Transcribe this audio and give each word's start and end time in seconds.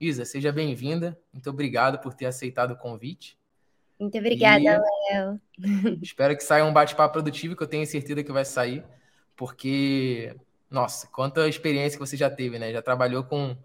Isa, 0.00 0.24
seja 0.24 0.52
bem-vinda. 0.52 1.18
Muito 1.32 1.50
obrigado 1.50 1.98
por 1.98 2.14
ter 2.14 2.26
aceitado 2.26 2.72
o 2.72 2.76
convite. 2.76 3.36
Muito 3.98 4.16
obrigada, 4.16 4.60
e... 4.60 5.12
Léo. 5.12 5.40
Espero 6.00 6.36
que 6.36 6.44
saia 6.44 6.64
um 6.64 6.72
bate-papo 6.72 7.14
produtivo, 7.14 7.56
que 7.56 7.62
eu 7.62 7.66
tenho 7.66 7.84
certeza 7.84 8.22
que 8.22 8.30
vai 8.30 8.44
sair, 8.44 8.84
porque, 9.34 10.36
nossa, 10.70 11.08
quanta 11.08 11.48
experiência 11.48 11.98
que 11.98 12.06
você 12.06 12.16
já 12.16 12.30
teve, 12.30 12.60
né? 12.60 12.72
Já 12.72 12.80
trabalhou 12.80 13.24
com 13.24 13.56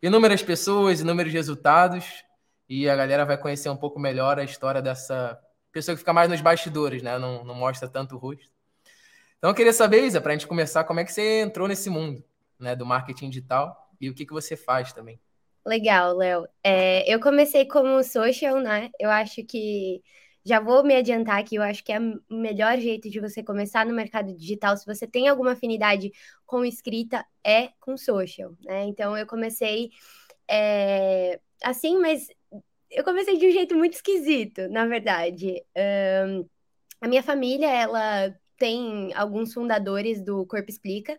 inúmeras 0.00 0.42
pessoas, 0.42 1.00
inúmeros 1.00 1.32
resultados, 1.32 2.24
e 2.66 2.88
a 2.88 2.96
galera 2.96 3.26
vai 3.26 3.36
conhecer 3.36 3.68
um 3.68 3.76
pouco 3.76 4.00
melhor 4.00 4.38
a 4.38 4.44
história 4.44 4.80
dessa 4.80 5.38
pessoa 5.70 5.94
que 5.94 5.98
fica 5.98 6.12
mais 6.12 6.30
nos 6.30 6.40
bastidores, 6.40 7.02
né? 7.02 7.18
Não, 7.18 7.44
não 7.44 7.54
mostra 7.54 7.86
tanto 7.86 8.14
o 8.14 8.18
rosto. 8.18 8.50
Então, 9.36 9.50
eu 9.50 9.54
queria 9.54 9.74
saber, 9.74 10.06
Isa, 10.06 10.22
para 10.22 10.32
a 10.32 10.34
gente 10.34 10.46
começar, 10.46 10.84
como 10.84 11.00
é 11.00 11.04
que 11.04 11.12
você 11.12 11.42
entrou 11.42 11.68
nesse 11.68 11.90
mundo 11.90 12.24
né, 12.58 12.74
do 12.74 12.86
marketing 12.86 13.28
digital 13.28 13.92
e 14.00 14.08
o 14.08 14.14
que, 14.14 14.24
que 14.24 14.32
você 14.32 14.56
faz 14.56 14.94
também. 14.94 15.20
Legal, 15.66 16.16
Léo. 16.16 16.46
É, 16.62 17.12
eu 17.12 17.20
comecei 17.20 17.66
como 17.66 18.02
social, 18.04 18.60
né? 18.60 18.90
Eu 19.00 19.10
acho 19.10 19.44
que 19.44 20.00
já 20.44 20.60
vou 20.60 20.84
me 20.84 20.94
adiantar 20.94 21.42
que 21.44 21.56
eu 21.56 21.62
acho 21.62 21.82
que 21.82 21.92
é 21.92 21.98
o 21.98 22.20
melhor 22.30 22.78
jeito 22.78 23.10
de 23.10 23.18
você 23.20 23.42
começar 23.42 23.84
no 23.84 23.92
mercado 23.92 24.32
digital, 24.36 24.76
se 24.76 24.86
você 24.86 25.06
tem 25.08 25.26
alguma 25.26 25.52
afinidade 25.52 26.12
com 26.46 26.64
escrita, 26.64 27.26
é 27.44 27.70
com 27.80 27.96
social, 27.96 28.52
né? 28.64 28.84
Então 28.84 29.16
eu 29.18 29.26
comecei 29.26 29.90
é, 30.48 31.40
assim, 31.64 31.98
mas 31.98 32.28
eu 32.90 33.04
comecei 33.04 33.36
de 33.38 33.48
um 33.48 33.50
jeito 33.52 33.74
muito 33.76 33.94
esquisito, 33.94 34.68
na 34.68 34.86
verdade. 34.86 35.64
Um, 36.28 36.48
a 37.00 37.08
minha 37.08 37.22
família, 37.22 37.68
ela 37.68 38.34
tem 38.58 39.12
alguns 39.14 39.52
fundadores 39.52 40.22
do 40.24 40.46
Corpo 40.46 40.70
Explica, 40.70 41.18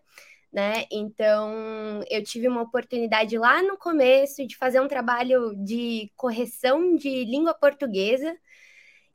né? 0.52 0.84
Então, 0.90 2.02
eu 2.10 2.22
tive 2.22 2.48
uma 2.48 2.62
oportunidade 2.62 3.36
lá 3.36 3.62
no 3.62 3.76
começo 3.76 4.46
de 4.46 4.56
fazer 4.56 4.80
um 4.80 4.88
trabalho 4.88 5.54
de 5.56 6.10
correção 6.16 6.94
de 6.96 7.24
língua 7.24 7.54
portuguesa 7.54 8.30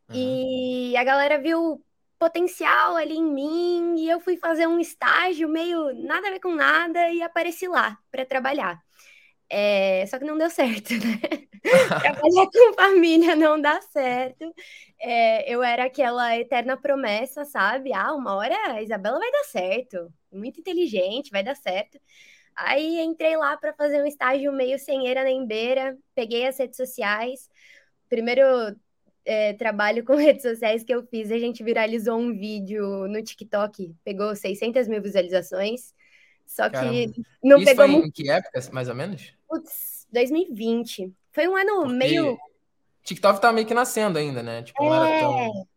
uhum. 0.09 0.15
e 0.15 0.95
a 0.95 1.03
galera 1.03 1.39
viu 1.39 1.83
potencial 2.19 2.95
ali 2.95 3.17
em 3.17 3.33
mim 3.33 3.95
e 3.97 4.09
eu 4.09 4.19
fui 4.19 4.37
fazer 4.37 4.65
um 4.67 4.79
estágio 4.79 5.49
meio 5.49 5.93
nada 6.05 6.27
a 6.27 6.31
ver 6.31 6.39
com 6.39 6.55
nada 6.55 7.09
e 7.09 7.21
apareci 7.21 7.67
lá 7.67 7.97
para 8.11 8.25
trabalhar. 8.25 8.81
É, 9.49 10.05
só 10.07 10.17
que 10.17 10.25
não 10.25 10.37
deu 10.37 10.49
certo, 10.49 10.93
né? 10.93 11.19
Trabalhar 12.01 12.47
com 12.51 12.73
família 12.73 13.35
não 13.35 13.59
dá 13.61 13.79
certo. 13.81 14.53
É, 14.99 15.51
eu 15.53 15.63
era 15.63 15.85
aquela 15.85 16.37
eterna 16.37 16.75
promessa, 16.77 17.45
sabe? 17.45 17.93
Ah, 17.93 18.13
uma 18.13 18.35
hora 18.35 18.55
a 18.73 18.81
Isabela 18.81 19.19
vai 19.19 19.31
dar 19.31 19.43
certo. 19.45 20.13
Muito 20.31 20.59
inteligente, 20.59 21.31
vai 21.31 21.43
dar 21.43 21.55
certo. 21.55 21.99
Aí 22.55 22.99
entrei 23.01 23.35
lá 23.37 23.57
para 23.57 23.73
fazer 23.73 24.01
um 24.01 24.05
estágio 24.05 24.51
meio 24.51 24.77
sem 24.79 25.07
eira 25.07 25.23
nem 25.23 25.45
beira, 25.45 25.97
peguei 26.15 26.45
as 26.47 26.57
redes 26.57 26.77
sociais. 26.77 27.49
Primeiro 28.09 28.43
é, 29.25 29.53
trabalho 29.53 30.03
com 30.03 30.15
redes 30.17 30.43
sociais 30.43 30.83
que 30.83 30.93
eu 30.93 31.03
fiz, 31.07 31.31
a 31.31 31.39
gente 31.39 31.63
viralizou 31.63 32.17
um 32.19 32.33
vídeo 32.33 33.07
no 33.07 33.23
TikTok, 33.23 33.95
pegou 34.03 34.35
600 34.35 34.87
mil 34.87 35.01
visualizações. 35.01 35.93
Só 36.53 36.69
que 36.69 36.75
Caramba. 36.75 37.13
não 37.43 37.57
Isso 37.57 37.65
pegou 37.65 37.85
foi 37.85 37.95
muito. 37.95 38.07
Em 38.07 38.11
que 38.11 38.29
época, 38.29 38.61
mais 38.71 38.87
ou 38.87 38.93
menos? 38.93 39.33
Putz, 39.49 40.07
2020. 40.11 41.11
Foi 41.31 41.47
um 41.47 41.55
ano 41.55 41.81
Porque 41.81 41.93
meio. 41.93 42.37
TikTok 43.01 43.41
tá 43.41 43.51
meio 43.51 43.65
que 43.65 43.73
nascendo 43.73 44.19
ainda, 44.19 44.43
né? 44.43 44.61
Tipo, 44.61 44.83
é... 44.83 44.87
não 44.87 45.05
era 45.05 45.19
tão. 45.19 45.67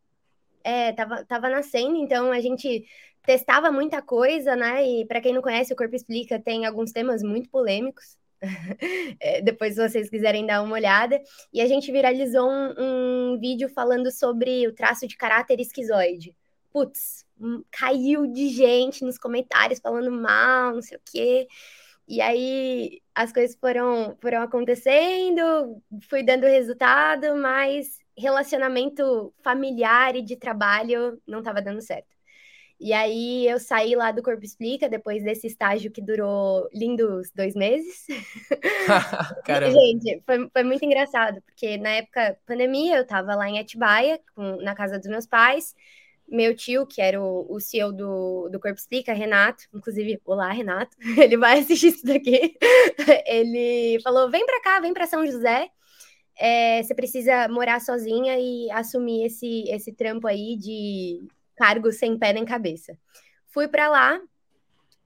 É, 0.63 0.93
tava, 0.93 1.25
tava 1.25 1.49
nascendo, 1.49 1.97
então 1.97 2.31
a 2.31 2.41
gente 2.41 2.85
testava 3.25 3.73
muita 3.73 4.03
coisa, 4.03 4.55
né? 4.55 4.87
E 4.87 5.07
para 5.07 5.21
quem 5.21 5.33
não 5.33 5.41
conhece, 5.41 5.73
o 5.73 5.77
Corpo 5.77 5.97
Explica 5.97 6.39
tem 6.39 6.67
alguns 6.67 6.93
temas 6.93 7.23
muito 7.23 7.49
polêmicos. 7.49 8.19
é, 9.19 9.41
depois, 9.41 9.77
se 9.77 9.89
vocês 9.89 10.11
quiserem 10.11 10.45
dar 10.45 10.63
uma 10.63 10.75
olhada. 10.75 11.19
E 11.55 11.63
a 11.63 11.67
gente 11.67 11.91
viralizou 11.91 12.51
um, 12.51 12.75
um 12.79 13.39
vídeo 13.41 13.71
falando 13.71 14.11
sobre 14.11 14.69
o 14.69 14.75
traço 14.75 15.09
de 15.09 15.17
caráter 15.17 15.59
esquizoide. 15.59 16.37
Putz, 16.71 17.26
caiu 17.71 18.27
de 18.27 18.49
gente 18.49 19.05
nos 19.05 19.19
comentários 19.19 19.81
falando 19.81 20.11
mal, 20.11 20.75
não 20.75 20.83
sei 20.83 20.97
o 20.97 21.01
quê. 21.05 21.49
E 22.09 22.21
aí 22.21 23.03
as 23.15 23.33
coisas 23.33 23.57
foram, 23.57 24.17
foram 24.21 24.43
acontecendo, 24.43 25.83
fui 26.09 26.23
dando 26.23 26.45
resultado, 26.45 27.37
mas 27.37 27.99
relacionamento 28.17 29.35
familiar 29.43 30.17
e 30.17 30.23
de 30.23 30.37
trabalho 30.37 31.21
não 31.27 31.41
estava 31.41 31.61
dando 31.61 31.81
certo. 31.83 32.17
E 32.79 32.93
aí 32.93 33.49
eu 33.49 33.59
saí 33.59 33.95
lá 33.95 34.13
do 34.13 34.23
Corpo 34.23 34.45
Explica, 34.45 34.89
depois 34.89 35.25
desse 35.25 35.47
estágio 35.47 35.91
que 35.91 36.03
durou 36.03 36.69
lindos 36.75 37.31
dois 37.35 37.55
meses. 37.55 38.07
Caramba. 39.47 39.73
Gente, 39.73 40.23
foi, 40.27 40.49
foi 40.51 40.63
muito 40.63 40.85
engraçado, 40.85 41.41
porque 41.43 41.79
na 41.79 41.91
época 41.91 42.39
pandemia 42.47 42.97
eu 42.97 43.03
estava 43.03 43.35
lá 43.35 43.49
em 43.49 43.59
Atibaia, 43.59 44.21
com, 44.35 44.57
na 44.57 44.75
casa 44.75 44.99
dos 44.99 45.09
meus 45.09 45.27
pais, 45.27 45.75
meu 46.29 46.55
tio, 46.55 46.87
que 46.87 47.01
era 47.01 47.21
o, 47.21 47.47
o 47.49 47.61
CEO 47.61 47.93
do, 47.93 48.49
do 48.49 48.61
Corpo 48.61 48.79
Explica, 48.79 49.13
Renato, 49.13 49.65
inclusive, 49.75 50.21
olá, 50.25 50.51
Renato, 50.51 50.97
ele 51.19 51.37
vai 51.37 51.61
assistir 51.61 51.89
isso 51.89 52.05
daqui. 52.05 52.57
ele 53.27 54.01
falou: 54.03 54.31
vem 54.31 54.45
para 54.45 54.61
cá, 54.61 54.81
vem 54.81 54.93
para 54.93 55.07
São 55.07 55.27
José. 55.27 55.69
É, 56.39 56.83
você 56.83 56.95
precisa 56.95 57.49
morar 57.49 57.81
sozinha 57.81 58.39
e 58.39 58.71
assumir 58.71 59.25
esse, 59.27 59.65
esse 59.69 59.93
trampo 59.93 60.27
aí 60.27 60.57
de 60.57 61.27
cargo 61.57 61.91
sem 61.93 62.19
pé 62.19 62.33
nem 62.33 62.45
cabeça. 62.45 62.99
Fui 63.49 63.69
para 63.69 63.89
lá, 63.89 64.21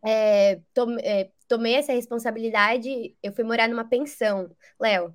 é, 0.04 0.60
tome, 0.74 1.00
é, 1.02 1.30
tomei 1.46 1.74
essa 1.74 1.92
responsabilidade, 1.92 3.14
eu 3.22 3.32
fui 3.32 3.44
morar 3.44 3.68
numa 3.68 3.84
pensão. 3.84 4.50
Léo, 4.78 5.14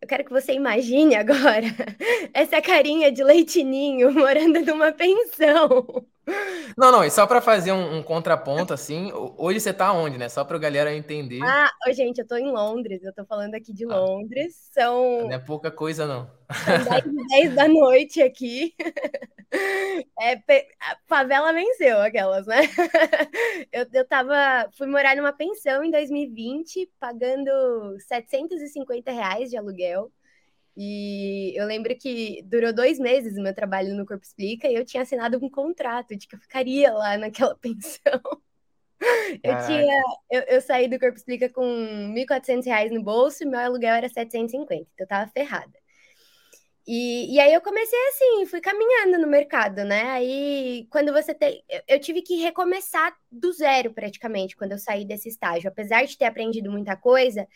eu 0.00 0.08
quero 0.08 0.24
que 0.24 0.30
você 0.32 0.52
imagine 0.52 1.14
agora 1.16 1.66
essa 2.34 2.60
carinha 2.62 3.10
de 3.12 3.22
leitinho 3.24 4.12
morando 4.12 4.60
numa 4.64 4.92
pensão. 4.92 6.06
Não, 6.76 6.92
não, 6.92 7.04
e 7.04 7.10
só 7.10 7.26
para 7.26 7.40
fazer 7.40 7.72
um, 7.72 7.98
um, 7.98 8.02
contraponto, 8.02 8.74
assim, 8.74 9.10
hoje 9.38 9.60
você 9.60 9.72
tá 9.72 9.92
onde, 9.92 10.18
né? 10.18 10.28
Só 10.28 10.44
para 10.44 10.56
a 10.56 10.60
galera 10.60 10.94
entender. 10.94 11.40
Ah, 11.42 11.70
gente, 11.92 12.18
eu 12.18 12.26
tô 12.26 12.36
em 12.36 12.50
Londres, 12.50 13.02
eu 13.02 13.14
tô 13.14 13.24
falando 13.24 13.54
aqui 13.54 13.72
de 13.72 13.84
ah, 13.84 13.96
Londres, 13.96 14.68
são... 14.72 15.22
Não 15.22 15.32
é 15.32 15.38
pouca 15.38 15.70
coisa, 15.70 16.06
não. 16.06 16.30
São 16.52 16.84
10, 17.02 17.28
10 17.30 17.54
da 17.54 17.68
noite 17.68 18.20
aqui. 18.20 18.74
É, 20.18 20.34
a 20.80 20.96
favela 21.06 21.52
venceu 21.52 22.00
aquelas, 22.00 22.46
né? 22.46 22.62
Eu, 23.72 23.86
eu 23.92 24.04
tava, 24.04 24.68
fui 24.76 24.86
morar 24.86 25.16
numa 25.16 25.32
pensão 25.32 25.84
em 25.84 25.90
2020, 25.90 26.90
pagando 26.98 27.50
750 28.00 29.12
reais 29.12 29.50
de 29.50 29.56
aluguel. 29.56 30.10
E 30.76 31.54
eu 31.58 31.66
lembro 31.66 31.96
que 31.96 32.42
durou 32.44 32.72
dois 32.72 32.98
meses 32.98 33.38
o 33.38 33.42
meu 33.42 33.54
trabalho 33.54 33.94
no 33.94 34.04
Corpo 34.04 34.24
Explica 34.24 34.68
e 34.68 34.74
eu 34.74 34.84
tinha 34.84 35.02
assinado 35.02 35.38
um 35.42 35.48
contrato 35.48 36.14
de 36.14 36.28
que 36.28 36.36
eu 36.36 36.40
ficaria 36.40 36.92
lá 36.92 37.16
naquela 37.16 37.56
pensão. 37.58 38.20
Eu 39.42 39.66
tinha, 39.66 40.02
eu, 40.30 40.40
eu, 40.42 40.60
saí 40.60 40.88
do 40.88 40.98
Corpo 40.98 41.16
Explica 41.16 41.48
com 41.48 41.62
1.400 42.14 42.64
reais 42.66 42.90
no 42.90 43.02
bolso 43.02 43.42
e 43.42 43.46
meu 43.46 43.60
aluguel 43.60 43.94
era 43.94 44.08
750, 44.08 44.74
então 44.74 44.86
eu 44.98 45.06
tava 45.06 45.30
ferrada. 45.30 45.78
E, 46.86 47.34
e 47.34 47.40
aí 47.40 47.52
eu 47.52 47.60
comecei 47.60 47.98
assim, 48.08 48.46
fui 48.46 48.60
caminhando 48.60 49.18
no 49.18 49.26
mercado, 49.26 49.84
né? 49.84 50.02
Aí 50.10 50.86
quando 50.90 51.12
você 51.12 51.34
tem. 51.34 51.64
Eu, 51.68 51.82
eu 51.88 52.00
tive 52.00 52.22
que 52.22 52.36
recomeçar 52.36 53.16
do 53.30 53.52
zero 53.52 53.92
praticamente 53.92 54.56
quando 54.56 54.72
eu 54.72 54.78
saí 54.78 55.04
desse 55.04 55.28
estágio. 55.28 55.68
Apesar 55.68 56.04
de 56.04 56.16
ter 56.16 56.26
aprendido 56.26 56.70
muita 56.70 56.96
coisa, 56.96 57.46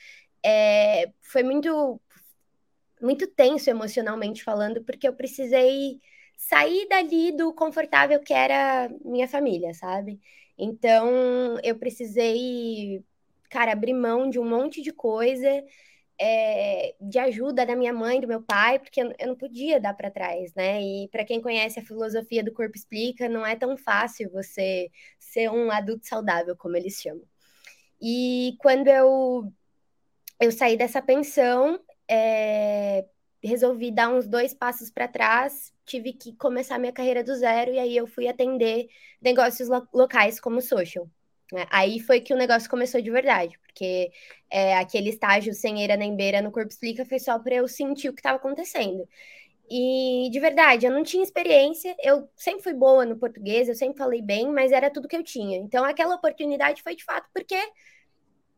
é, 0.44 1.10
foi 1.20 1.42
muito, 1.44 2.00
muito 3.00 3.26
tenso 3.26 3.70
emocionalmente 3.70 4.44
falando, 4.44 4.82
porque 4.84 5.06
eu 5.08 5.14
precisei 5.14 6.00
sair 6.36 6.88
dali 6.88 7.32
do 7.32 7.52
confortável 7.52 8.20
que 8.20 8.32
era 8.32 8.90
minha 9.04 9.28
família, 9.28 9.74
sabe? 9.74 10.20
Então 10.58 11.58
eu 11.62 11.78
precisei, 11.78 13.04
cara, 13.50 13.72
abrir 13.72 13.94
mão 13.94 14.28
de 14.28 14.38
um 14.38 14.48
monte 14.48 14.82
de 14.82 14.92
coisa 14.92 15.64
é, 16.20 16.94
de 17.00 17.18
ajuda 17.18 17.64
da 17.64 17.74
minha 17.74 17.94
mãe, 17.94 18.20
do 18.20 18.28
meu 18.28 18.42
pai, 18.42 18.78
porque 18.78 19.00
eu, 19.00 19.14
não 19.26 19.34
podia 19.34 19.80
dar 19.80 19.94
para 19.94 20.10
trás, 20.10 20.54
né? 20.54 20.82
E 20.82 21.08
para 21.08 21.24
quem 21.24 21.40
conhece 21.40 21.80
a 21.80 21.84
filosofia 21.84 22.44
do 22.44 22.52
corpo 22.52 22.76
explica, 22.76 23.26
não 23.28 23.44
é 23.46 23.56
tão 23.56 23.76
fácil 23.76 24.30
você 24.30 24.90
ser 25.18 25.50
um 25.50 25.70
adulto 25.70 26.06
saudável, 26.06 26.54
como 26.56 26.76
eles 26.76 27.00
chamam. 27.00 27.24
E 28.02 28.54
quando 28.60 28.88
eu, 28.88 29.50
eu 30.40 30.52
saí 30.52 30.76
dessa 30.76 31.00
pensão, 31.02 31.80
é, 32.10 33.06
resolvi 33.42 33.90
dar 33.92 34.10
uns 34.10 34.26
dois 34.26 34.52
passos 34.52 34.90
para 34.90 35.08
trás, 35.08 35.72
tive 35.86 36.12
que 36.12 36.34
começar 36.36 36.78
minha 36.78 36.92
carreira 36.92 37.22
do 37.22 37.34
zero, 37.36 37.72
e 37.72 37.78
aí 37.78 37.96
eu 37.96 38.06
fui 38.06 38.28
atender 38.28 38.88
negócios 39.22 39.68
lo 39.68 39.86
locais 39.94 40.40
como 40.40 40.60
social. 40.60 41.08
Né? 41.52 41.66
Aí 41.70 42.00
foi 42.00 42.20
que 42.20 42.34
o 42.34 42.36
negócio 42.36 42.68
começou 42.70 43.00
de 43.00 43.10
verdade, 43.10 43.58
porque 43.60 44.10
é, 44.50 44.76
aquele 44.76 45.10
estágio 45.10 45.54
sem 45.54 45.80
eira 45.80 45.96
nem 45.96 46.16
beira 46.16 46.42
no 46.42 46.52
Corpo 46.52 46.70
Explica 46.70 47.04
foi 47.06 47.18
só 47.18 47.38
para 47.38 47.54
eu 47.56 47.68
sentir 47.68 48.08
o 48.08 48.12
que 48.12 48.20
estava 48.20 48.36
acontecendo. 48.36 49.08
E 49.70 50.28
de 50.32 50.40
verdade, 50.40 50.86
eu 50.86 50.92
não 50.92 51.04
tinha 51.04 51.22
experiência, 51.22 51.94
eu 52.02 52.28
sempre 52.36 52.62
fui 52.62 52.74
boa 52.74 53.06
no 53.06 53.16
português, 53.16 53.68
eu 53.68 53.74
sempre 53.74 53.98
falei 53.98 54.20
bem, 54.20 54.48
mas 54.50 54.72
era 54.72 54.90
tudo 54.90 55.08
que 55.08 55.16
eu 55.16 55.22
tinha. 55.22 55.58
Então 55.58 55.84
aquela 55.84 56.16
oportunidade 56.16 56.82
foi 56.82 56.96
de 56.96 57.04
fato 57.04 57.28
porque 57.32 57.56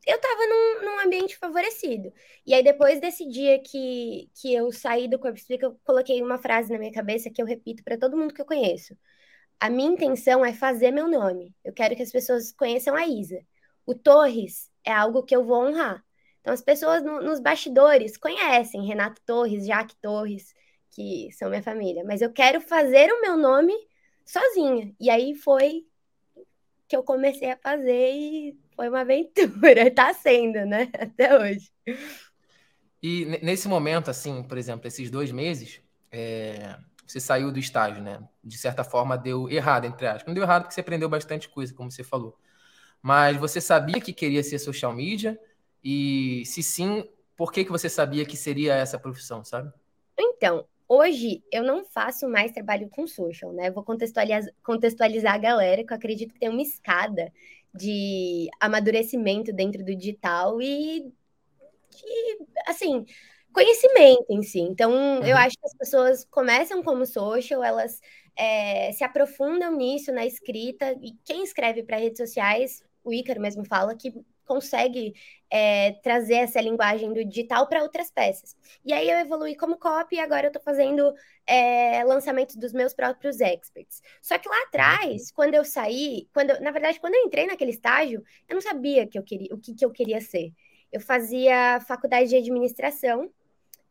eu 0.06 0.20
tava 0.20 0.46
num, 0.46 0.84
num, 0.84 1.00
ambiente 1.00 1.37
favorecido. 1.37 2.12
E 2.46 2.54
aí, 2.54 2.62
depois 2.62 3.00
desse 3.00 3.28
dia 3.28 3.60
que, 3.60 4.31
que 4.34 4.52
eu 4.54 4.72
saí 4.72 5.08
do 5.08 5.19
Corpo 5.19 5.38
Explica, 5.38 5.66
eu 5.66 5.78
coloquei 5.84 6.22
uma 6.22 6.38
frase 6.38 6.72
na 6.72 6.78
minha 6.78 6.93
cabeça 6.93 7.31
que 7.31 7.40
eu 7.40 7.46
repito 7.46 7.84
para 7.84 7.99
todo 7.99 8.16
mundo 8.16 8.34
que 8.34 8.40
eu 8.40 8.46
conheço. 8.46 8.96
A 9.60 9.70
minha 9.70 9.90
intenção 9.90 10.44
é 10.44 10.52
fazer 10.52 10.90
meu 10.90 11.08
nome. 11.08 11.54
Eu 11.64 11.72
quero 11.72 11.94
que 11.96 12.02
as 12.02 12.10
pessoas 12.10 12.52
conheçam 12.52 12.96
a 12.96 13.06
Isa. 13.06 13.40
O 13.87 13.94
Torres 13.94 14.70
é 14.84 14.93
algo 14.93 15.22
que 15.22 15.34
eu 15.34 15.44
vou 15.44 15.66
honrar. 15.66 16.05
Então, 16.40 16.52
as 16.52 16.62
pessoas 16.62 17.02
no, 17.05 17.22
nos 17.22 17.40
bastidores 17.40 18.16
conhecem 18.16 18.84
Renato 18.84 19.22
Torres, 19.25 19.66
Jaque 19.66 19.94
Torres, 20.02 20.52
que 20.90 21.31
são 21.32 21.48
minha 21.48 21.62
família, 21.62 22.05
mas 22.05 22.20
eu 22.20 22.32
quero 22.32 22.60
fazer 22.60 23.10
o 23.12 23.20
meu 23.22 23.37
nome 23.37 23.72
sozinha. 24.25 24.94
E 25.00 25.08
aí 25.08 25.34
foi 25.34 25.87
que 26.88 26.96
eu 26.96 27.02
comecei 27.02 27.50
a 27.50 27.56
fazer 27.56 28.12
e 28.12 28.58
foi 28.74 28.88
uma 28.88 29.00
aventura. 29.00 29.90
Tá 29.94 30.12
sendo, 30.14 30.64
né? 30.66 30.88
Até 30.94 31.38
hoje. 31.38 31.70
E 33.02 33.24
nesse 33.42 33.69
momento, 33.69 34.10
assim, 34.10 34.42
por 34.42 34.56
exemplo, 34.56 34.86
esses 34.86 35.10
dois 35.10 35.30
meses, 35.32 35.80
é, 36.10 36.76
você 37.06 37.20
saiu 37.20 37.52
do 37.52 37.58
estágio, 37.58 38.02
né? 38.02 38.26
De 38.42 38.56
certa 38.56 38.84
forma, 38.84 39.19
deu 39.19 39.50
errado, 39.50 39.84
entre 39.84 40.06
aspas. 40.06 40.26
Não 40.26 40.34
deu 40.34 40.42
errado 40.42 40.62
porque 40.62 40.74
você 40.74 40.80
aprendeu 40.80 41.08
bastante 41.08 41.48
coisa, 41.48 41.74
como 41.74 41.90
você 41.90 42.04
falou. 42.04 42.38
Mas 43.02 43.36
você 43.36 43.60
sabia 43.60 44.00
que 44.00 44.12
queria 44.12 44.42
ser 44.42 44.58
social 44.58 44.92
media? 44.92 45.38
E 45.82 46.44
se 46.46 46.62
sim, 46.62 47.08
por 47.36 47.52
que, 47.52 47.64
que 47.64 47.70
você 47.72 47.88
sabia 47.88 48.24
que 48.24 48.36
seria 48.36 48.74
essa 48.74 48.98
profissão, 48.98 49.44
sabe? 49.44 49.72
Então, 50.19 50.66
Hoje 50.94 51.42
eu 51.50 51.62
não 51.62 51.86
faço 51.86 52.28
mais 52.28 52.52
trabalho 52.52 52.86
com 52.90 53.06
social, 53.06 53.50
né? 53.50 53.70
Vou 53.70 53.82
contextualizar, 53.82 54.52
contextualizar 54.62 55.32
a 55.32 55.38
galera, 55.38 55.82
que 55.82 55.90
eu 55.90 55.96
acredito 55.96 56.34
que 56.34 56.40
tem 56.40 56.50
uma 56.50 56.60
escada 56.60 57.32
de 57.74 58.48
amadurecimento 58.60 59.52
dentro 59.52 59.84
do 59.84 59.94
digital 59.94 60.60
e 60.60 61.12
de, 61.90 62.46
assim, 62.66 63.04
conhecimento 63.52 64.26
em 64.30 64.42
si. 64.42 64.60
Então, 64.60 64.92
uhum. 64.92 65.24
eu 65.24 65.36
acho 65.36 65.56
que 65.58 65.66
as 65.66 65.74
pessoas 65.74 66.24
começam 66.24 66.82
como 66.82 67.06
social, 67.06 67.62
elas 67.62 68.00
é, 68.36 68.92
se 68.92 69.04
aprofundam 69.04 69.76
nisso, 69.76 70.12
na 70.12 70.24
escrita, 70.24 70.92
e 71.02 71.12
quem 71.24 71.44
escreve 71.44 71.82
para 71.82 71.98
redes 71.98 72.19
sociais, 72.19 72.82
o 73.04 73.12
Ícaro 73.12 73.40
mesmo 73.40 73.64
fala 73.64 73.94
que 73.94 74.12
consegue 74.44 75.14
é, 75.54 75.93
trazer 76.02 76.37
essa 76.37 76.62
linguagem 76.62 77.12
do 77.12 77.22
digital 77.22 77.66
para 77.66 77.82
outras 77.82 78.10
peças. 78.10 78.56
E 78.82 78.90
aí 78.90 79.10
eu 79.10 79.19
evolui 79.19 79.54
como 79.54 79.76
copy 79.76 80.16
e 80.16 80.19
agora 80.19 80.46
eu 80.46 80.49
estou 80.49 80.62
fazendo 80.62 81.12
é, 81.46 82.02
lançamentos 82.04 82.56
dos 82.56 82.72
meus 82.72 82.94
próprios 82.94 83.38
experts. 83.38 84.00
Só 84.22 84.38
que 84.38 84.49
lá 84.49 84.62
atrás, 84.62 85.31
quando 85.31 85.52
eu 85.52 85.62
saí, 85.62 86.26
quando 86.32 86.50
eu, 86.50 86.60
na 86.62 86.70
verdade, 86.70 86.99
quando 86.99 87.16
eu 87.16 87.26
entrei 87.26 87.46
naquele 87.46 87.70
estágio, 87.70 88.25
eu 88.49 88.54
não 88.54 88.62
sabia 88.62 89.06
que 89.06 89.19
eu 89.19 89.22
queria, 89.22 89.54
o 89.54 89.58
que, 89.58 89.75
que 89.75 89.84
eu 89.84 89.90
queria 89.90 90.22
ser. 90.22 90.54
Eu 90.90 91.00
fazia 91.02 91.81
faculdade 91.87 92.31
de 92.31 92.37
administração, 92.37 93.31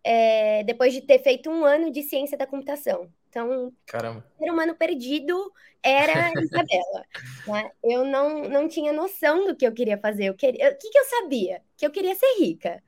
é, 0.03 0.63
depois 0.63 0.93
de 0.93 1.01
ter 1.01 1.19
feito 1.19 1.47
um 1.51 1.63
ano 1.63 1.91
de 1.91 2.01
ciência 2.01 2.35
da 2.35 2.47
computação. 2.47 3.07
Então, 3.31 3.73
Caramba. 3.85 4.25
ser 4.37 4.51
humano 4.51 4.75
perdido 4.75 5.53
era 5.81 6.29
Isabela. 6.43 7.05
né? 7.47 7.71
Eu 7.81 8.03
não, 8.03 8.43
não 8.43 8.67
tinha 8.67 8.91
noção 8.91 9.47
do 9.47 9.55
que 9.55 9.65
eu 9.65 9.71
queria 9.71 9.97
fazer. 9.97 10.25
Eu 10.25 10.35
queria, 10.35 10.69
o 10.69 10.77
que, 10.77 10.89
que 10.89 10.99
eu 10.99 11.05
sabia? 11.05 11.61
Que 11.77 11.85
eu 11.85 11.91
queria 11.91 12.13
ser 12.13 12.39
rica 12.39 12.83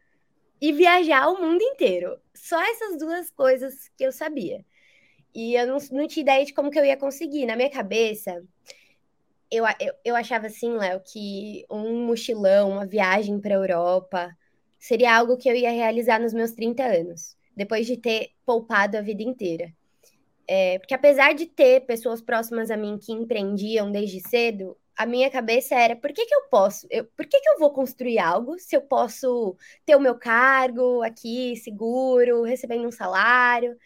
e 0.61 0.73
viajar 0.73 1.29
o 1.29 1.41
mundo 1.41 1.61
inteiro. 1.61 2.19
Só 2.33 2.61
essas 2.61 2.97
duas 2.97 3.31
coisas 3.31 3.89
que 3.97 4.03
eu 4.03 4.11
sabia. 4.11 4.65
E 5.33 5.55
eu 5.55 5.65
não, 5.65 5.77
não 5.93 6.07
tinha 6.07 6.21
ideia 6.21 6.45
de 6.45 6.53
como 6.53 6.69
que 6.69 6.77
eu 6.77 6.85
ia 6.85 6.97
conseguir. 6.97 7.45
Na 7.45 7.55
minha 7.55 7.69
cabeça, 7.69 8.43
eu, 9.49 9.63
eu, 9.79 9.93
eu 10.03 10.15
achava 10.15 10.47
assim, 10.47 10.73
Léo, 10.73 10.99
que 10.99 11.65
um 11.71 12.05
mochilão, 12.05 12.71
uma 12.71 12.85
viagem 12.85 13.39
para 13.39 13.55
a 13.55 13.57
Europa, 13.57 14.37
seria 14.77 15.15
algo 15.15 15.37
que 15.37 15.49
eu 15.49 15.55
ia 15.55 15.71
realizar 15.71 16.19
nos 16.19 16.33
meus 16.33 16.51
30 16.51 16.83
anos, 16.83 17.37
depois 17.55 17.87
de 17.87 17.95
ter 17.95 18.31
poupado 18.45 18.97
a 18.97 19.01
vida 19.01 19.23
inteira. 19.23 19.73
É, 20.47 20.77
porque 20.79 20.93
apesar 20.93 21.33
de 21.33 21.45
ter 21.45 21.81
pessoas 21.81 22.21
próximas 22.21 22.69
a 22.69 22.77
mim 22.77 22.97
que 22.97 23.11
empreendiam 23.13 23.91
desde 23.91 24.19
cedo, 24.19 24.77
a 24.95 25.05
minha 25.05 25.29
cabeça 25.31 25.75
era 25.75 25.95
por 25.95 26.11
que, 26.13 26.25
que 26.25 26.35
eu 26.35 26.43
posso? 26.49 26.85
Eu, 26.89 27.05
por 27.05 27.25
que, 27.25 27.39
que 27.39 27.49
eu 27.49 27.59
vou 27.59 27.71
construir 27.71 28.19
algo 28.19 28.59
se 28.59 28.75
eu 28.75 28.81
posso 28.81 29.57
ter 29.85 29.95
o 29.95 29.99
meu 29.99 30.15
cargo 30.17 31.01
aqui, 31.03 31.55
seguro, 31.57 32.43
recebendo 32.43 32.87
um 32.87 32.91
salário? 32.91 33.77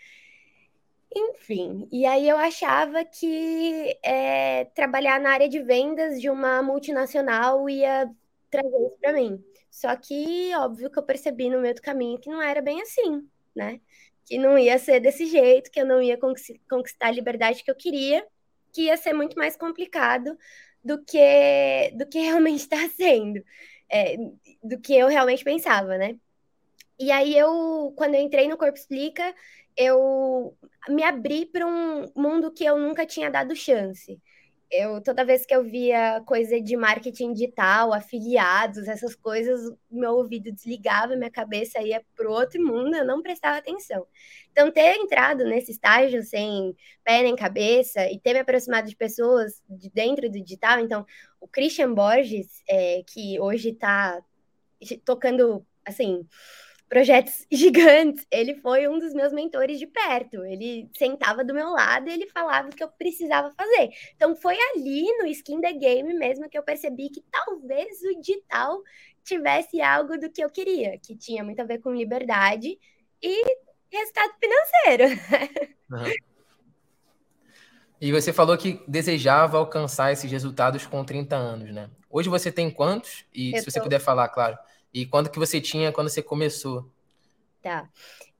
Enfim, 1.15 1.87
e 1.91 2.05
aí 2.05 2.27
eu 2.27 2.37
achava 2.37 3.03
que 3.05 3.97
é, 4.03 4.65
trabalhar 4.75 5.19
na 5.19 5.31
área 5.31 5.49
de 5.49 5.59
vendas 5.61 6.19
de 6.21 6.29
uma 6.29 6.61
multinacional 6.61 7.69
ia 7.69 8.09
trazer 8.49 8.77
isso 8.87 8.97
para 9.01 9.13
mim. 9.13 9.43
Só 9.71 9.95
que, 9.95 10.53
óbvio 10.55 10.89
que 10.91 10.99
eu 10.99 11.03
percebi 11.03 11.49
no 11.49 11.59
meio 11.61 11.75
do 11.75 11.81
caminho 11.81 12.19
que 12.19 12.29
não 12.29 12.41
era 12.41 12.61
bem 12.61 12.81
assim, 12.81 13.27
né? 13.55 13.79
Que 14.27 14.37
não 14.37 14.59
ia 14.59 14.77
ser 14.77 14.99
desse 14.99 15.25
jeito, 15.25 15.71
que 15.71 15.79
eu 15.79 15.85
não 15.85 16.01
ia 16.01 16.17
conquistar 16.17 17.07
a 17.07 17.11
liberdade 17.11 17.63
que 17.63 17.71
eu 17.71 17.75
queria, 17.75 18.25
que 18.73 18.83
ia 18.83 18.97
ser 18.97 19.13
muito 19.13 19.37
mais 19.37 19.55
complicado 19.55 20.37
do 20.83 21.03
que 21.03 21.91
do 21.95 22.05
que 22.05 22.19
realmente 22.19 22.59
está 22.59 22.77
sendo, 22.89 23.41
é, 23.89 24.17
do 24.61 24.79
que 24.81 24.93
eu 24.93 25.07
realmente 25.07 25.43
pensava, 25.43 25.97
né? 25.97 26.17
E 26.99 27.11
aí 27.11 27.37
eu, 27.37 27.93
quando 27.95 28.15
eu 28.15 28.21
entrei 28.21 28.47
no 28.47 28.57
Corpo 28.57 28.77
Explica, 28.77 29.33
eu 29.77 30.57
me 30.89 31.03
abri 31.03 31.45
para 31.45 31.65
um 31.65 32.11
mundo 32.15 32.51
que 32.51 32.65
eu 32.65 32.77
nunca 32.77 33.05
tinha 33.05 33.29
dado 33.31 33.55
chance 33.55 34.19
eu 34.69 35.01
toda 35.01 35.25
vez 35.25 35.45
que 35.45 35.55
eu 35.55 35.63
via 35.63 36.21
coisa 36.25 36.59
de 36.61 36.75
marketing 36.75 37.33
digital, 37.33 37.93
afiliados, 37.93 38.87
essas 38.87 39.15
coisas, 39.15 39.59
meu 39.89 40.15
ouvido 40.15 40.51
desligava, 40.51 41.15
minha 41.15 41.31
cabeça 41.31 41.81
ia 41.81 42.03
para 42.15 42.29
outro 42.29 42.61
mundo, 42.61 42.95
eu 42.95 43.05
não 43.05 43.21
prestava 43.21 43.57
atenção. 43.57 44.05
Então, 44.51 44.71
ter 44.71 44.95
entrado 44.97 45.43
nesse 45.45 45.71
estágio 45.71 46.21
sem 46.23 46.75
pé 47.03 47.23
nem 47.23 47.35
cabeça 47.35 48.09
e 48.11 48.19
ter 48.19 48.33
me 48.33 48.39
aproximado 48.39 48.87
de 48.89 48.95
pessoas 48.95 49.61
de 49.69 49.89
dentro 49.89 50.29
do 50.29 50.41
digital, 50.41 50.79
então, 50.79 51.05
o 51.39 51.47
Christian 51.47 51.93
Borges, 51.93 52.63
é, 52.69 53.03
que 53.07 53.39
hoje 53.39 53.69
está 53.69 54.21
tocando, 55.05 55.65
assim, 55.85 56.25
projetos 56.89 57.45
gigantes. 57.51 58.25
Ele 58.31 58.55
foi 58.55 58.87
um 58.87 58.99
dos 58.99 59.13
meus 59.13 59.33
mentores 59.33 59.79
de 59.79 59.87
perto. 59.87 60.43
Ele 60.45 60.89
sentava 60.97 61.43
do 61.43 61.53
meu 61.53 61.69
lado 61.69 62.09
e 62.09 62.13
ele 62.13 62.27
falava 62.27 62.69
o 62.69 62.75
que 62.75 62.83
eu 62.83 62.87
precisava 62.89 63.53
fazer. 63.55 63.89
Então 64.15 64.35
foi 64.35 64.57
ali 64.73 65.03
no 65.17 65.27
Skin 65.27 65.61
the 65.61 65.73
Game 65.73 66.13
mesmo 66.13 66.49
que 66.49 66.57
eu 66.57 66.63
percebi 66.63 67.09
que 67.09 67.23
talvez 67.31 68.01
o 68.01 68.19
digital 68.19 68.81
tivesse 69.23 69.81
algo 69.81 70.17
do 70.17 70.29
que 70.29 70.43
eu 70.43 70.49
queria, 70.49 70.97
que 70.97 71.15
tinha 71.15 71.43
muito 71.43 71.61
a 71.61 71.65
ver 71.65 71.79
com 71.79 71.93
liberdade 71.93 72.79
e 73.21 73.43
resultado 73.91 74.33
financeiro. 74.39 75.77
Uhum. 75.89 76.11
E 78.01 78.11
você 78.11 78.31
falou 78.31 78.57
que 78.57 78.83
desejava 78.87 79.57
alcançar 79.57 80.11
esses 80.11 80.29
resultados 80.29 80.85
com 80.85 81.03
30 81.03 81.35
anos, 81.35 81.73
né? 81.73 81.89
Hoje 82.09 82.29
você 82.29 82.51
tem 82.51 82.69
quantos? 82.69 83.25
E 83.33 83.55
eu 83.55 83.59
se 83.59 83.71
você 83.71 83.81
puder 83.81 83.99
falar, 83.99 84.27
claro. 84.27 84.57
E 84.93 85.05
quando 85.05 85.29
que 85.29 85.39
você 85.39 85.59
tinha 85.61 85.91
quando 85.91 86.09
você 86.09 86.21
começou? 86.21 86.89
Tá. 87.61 87.89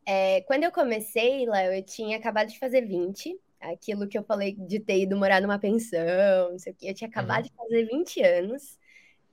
É, 0.06 0.42
quando 0.42 0.64
eu 0.64 0.72
comecei, 0.72 1.46
Léo, 1.46 1.74
eu 1.74 1.84
tinha 1.84 2.18
acabado 2.18 2.48
de 2.48 2.58
fazer 2.58 2.82
20. 2.82 3.38
Aquilo 3.60 4.08
que 4.08 4.18
eu 4.18 4.24
falei 4.24 4.54
de 4.54 4.80
ter 4.80 5.02
ido 5.02 5.18
morar 5.18 5.42
numa 5.42 5.60
pensão, 5.60 6.52
não 6.52 6.60
sei 6.60 6.72
o 6.72 6.76
quê. 6.76 6.90
Eu 6.90 6.94
tinha 6.94 7.10
acabado 7.10 7.44
uhum. 7.44 7.50
de 7.50 7.56
fazer 7.56 7.86
20 7.86 8.22
anos. 8.24 8.80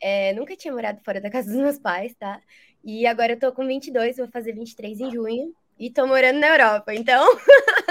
É, 0.00 0.33
nunca 0.33 0.56
tinha 0.56 0.73
morado 0.73 1.00
fora 1.04 1.21
da 1.21 1.30
casa 1.30 1.49
dos 1.49 1.61
meus 1.61 1.78
pais, 1.78 2.14
tá? 2.18 2.40
E 2.83 3.06
agora 3.06 3.33
eu 3.33 3.38
tô 3.38 3.52
com 3.52 3.66
22, 3.66 4.16
vou 4.16 4.28
fazer 4.28 4.52
23 4.52 5.00
em 5.00 5.11
junho. 5.11 5.54
E 5.78 5.90
tô 5.90 6.06
morando 6.06 6.38
na 6.38 6.49
Europa, 6.49 6.94
então... 6.94 7.37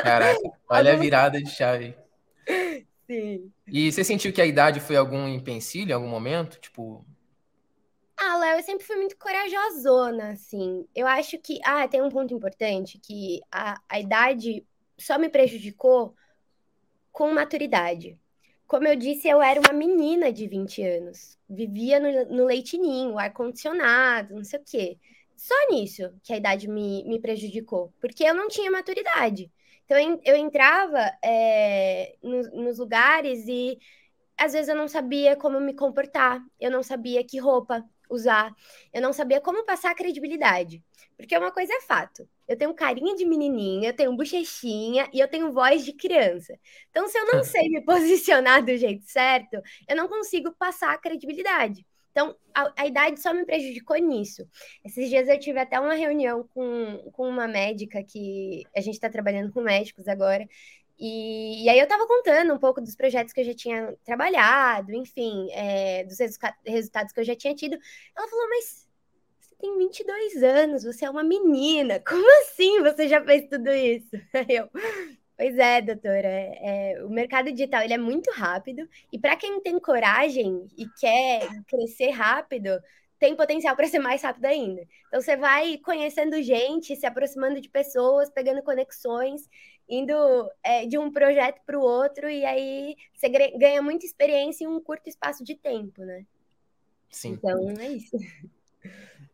Caraca, 0.02 0.40
olha 0.70 0.94
a 0.94 0.96
virada 0.96 1.42
de 1.42 1.50
chave. 1.50 1.96
Sim. 3.08 3.52
E 3.68 3.92
você 3.92 4.04
sentiu 4.04 4.32
que 4.32 4.42
a 4.42 4.46
idade 4.46 4.80
foi 4.80 4.96
algum 4.96 5.28
empecilho 5.28 5.90
em 5.90 5.94
algum 5.94 6.08
momento? 6.08 6.60
Tipo, 6.60 7.06
ah, 8.24 8.38
Léo, 8.38 8.58
eu 8.60 8.64
sempre 8.64 8.86
fui 8.86 8.96
muito 8.96 9.18
corajosona, 9.18 10.32
assim. 10.32 10.88
Eu 10.96 11.08
acho 11.08 11.38
que. 11.40 11.60
Ah, 11.64 11.88
tem 11.88 12.02
um 12.02 12.10
ponto 12.10 12.34
importante: 12.34 13.00
que 13.00 13.42
a, 13.52 13.80
a 13.90 14.00
idade 14.00 14.66
só 14.98 15.18
me 15.18 15.30
prejudicou 15.30 16.16
com 17.12 17.32
maturidade. 17.34 18.20
Como 18.68 18.88
eu 18.88 18.96
disse, 18.96 19.28
eu 19.28 19.42
era 19.42 19.60
uma 19.60 19.74
menina 19.74 20.32
de 20.32 20.48
20 20.48 20.82
anos. 20.84 21.38
Vivia 21.50 22.00
no, 22.00 22.38
no 22.38 22.46
leitinho, 22.46 23.18
ar-condicionado, 23.20 24.36
não 24.36 24.44
sei 24.44 24.60
o 24.60 24.64
quê. 24.64 25.00
Só 25.36 25.56
nisso 25.70 26.10
que 26.24 26.34
a 26.34 26.38
idade 26.38 26.68
me, 26.68 27.04
me 27.06 27.20
prejudicou, 27.20 27.94
porque 28.00 28.24
eu 28.24 28.34
não 28.34 28.48
tinha 28.48 28.72
maturidade. 28.72 29.52
Então 29.86 29.98
eu, 30.00 30.20
eu 30.24 30.36
entrava 30.38 31.00
é, 31.24 32.16
nos, 32.24 32.52
nos 32.54 32.80
lugares 32.80 33.46
e 33.48 33.78
às 34.38 34.54
vezes 34.54 34.70
eu 34.70 34.76
não 34.76 34.88
sabia 34.88 35.36
como 35.36 35.60
me 35.60 35.74
comportar, 35.74 36.42
eu 36.60 36.72
não 36.72 36.82
sabia 36.82 37.24
que 37.24 37.38
roupa 37.40 37.84
usar. 38.10 38.54
Eu 38.94 39.02
não 39.02 39.14
sabia 39.14 39.42
como 39.42 39.66
passar 39.66 39.94
credibilidade. 39.96 40.84
Porque 41.18 41.38
uma 41.38 41.52
coisa 41.52 41.74
é 41.74 41.82
fato. 41.82 42.28
Eu 42.48 42.58
tenho 42.58 42.74
carinha 42.74 43.16
de 43.16 43.26
menininha, 43.26 43.90
eu 43.90 43.96
tenho 43.96 44.16
bochechinha 44.16 45.10
e 45.14 45.20
eu 45.20 45.28
tenho 45.28 45.52
voz 45.52 45.86
de 45.86 45.94
criança. 45.94 46.58
Então, 46.90 47.08
se 47.08 47.18
eu 47.18 47.26
não 47.28 47.44
sei 47.44 47.70
me 47.70 47.82
posicionar 47.86 48.64
do 48.64 48.76
jeito 48.76 49.06
certo, 49.06 49.62
eu 49.88 49.96
não 49.96 50.08
consigo 50.08 50.52
passar 50.54 51.00
credibilidade. 51.00 51.86
Então, 52.12 52.36
a, 52.54 52.72
a, 52.84 52.86
idade 52.86 53.20
só 53.20 53.34
me 53.34 53.44
prejudicou 53.44 53.98
nisso. 53.98 54.48
Esses 54.86 55.10
dias 55.10 55.28
eu 55.28 55.40
tive 55.40 55.60
até 55.60 55.80
uma 55.80 55.96
reunião 55.96 56.48
com, 56.54 57.10
com 57.12 57.28
uma 57.28 57.48
médica 57.48 58.04
que 58.04 58.64
a 58.76 58.82
gente 58.82 58.94
está 58.94 59.10
trabalhando 59.10 59.52
com 59.52 59.62
médicos 59.62 60.08
agora. 60.08 60.48
E, 61.06 61.66
e, 61.66 61.70
aí 61.70 61.78
eu 61.78 61.84
estava 61.84 62.08
contando 62.08 62.54
um 62.54 62.58
pouco 62.58 62.80
dos 62.80 62.96
projetos 62.96 63.34
que 63.34 63.42
eu 63.42 63.46
já 63.46 63.54
tinha 63.54 63.94
trabalhado, 64.06 64.94
enfim, 64.94 65.50
é, 65.52 66.06
dos 66.06 66.18
resultados 66.66 67.12
que 67.12 67.20
eu 67.20 67.26
já 67.26 67.36
tinha 67.36 67.54
tido. 67.54 67.78
Ela 68.16 68.28
falou, 68.30 68.48
mas 68.48 68.88
você 69.42 69.56
tem 69.60 69.78
22 69.78 70.44
anos, 70.44 70.84
você 70.86 71.04
é 71.04 71.10
uma 71.10 71.24
menina, 71.24 72.00
como 72.00 72.26
assim 72.44 72.82
você 72.82 73.10
já 73.10 73.22
fez 73.22 73.50
tudo 73.50 73.70
isso? 73.70 74.16
Aí 74.34 74.56
eu, 74.56 74.70
Pois 75.36 75.58
é, 75.58 75.82
doutora. 75.82 76.28
É, 76.28 76.94
é, 76.94 77.04
o 77.04 77.10
mercado 77.10 77.52
digital 77.52 77.82
ele 77.82 77.96
é 77.96 77.98
muito 77.98 78.32
rápido 78.32 78.88
e 79.12 79.20
para 79.20 79.36
quem 79.36 79.60
tem 79.62 79.78
coragem 79.80 80.68
e 80.78 80.88
quer 81.00 81.50
crescer 81.68 82.12
rápido, 82.12 82.70
tem 83.24 83.36
potencial 83.36 83.76
para 83.76 83.88
ser 83.88 84.00
mais 84.00 84.22
rápido 84.22 84.46
ainda. 84.46 84.86
Então 85.08 85.22
você 85.22 85.38
vai 85.38 85.78
conhecendo 85.78 86.42
gente, 86.42 86.96
se 86.96 87.06
aproximando 87.06 87.62
de 87.62 87.70
pessoas, 87.70 88.30
pegando 88.30 88.62
conexões, 88.62 89.50
indo 89.94 90.14
é, 90.64 90.86
de 90.86 90.98
um 90.98 91.12
projeto 91.12 91.62
para 91.66 91.78
o 91.78 91.82
outro 91.82 92.30
e 92.30 92.44
aí 92.46 92.96
você 93.14 93.30
ganha 93.30 93.82
muita 93.82 94.06
experiência 94.06 94.66
em 94.66 94.68
um 94.68 94.82
curto 94.82 95.08
espaço 95.08 95.44
de 95.44 95.56
tempo, 95.56 96.04
né? 96.04 96.26
Sim. 97.10 97.34
Então 97.34 97.70
é 97.80 97.90
isso. 97.90 98.18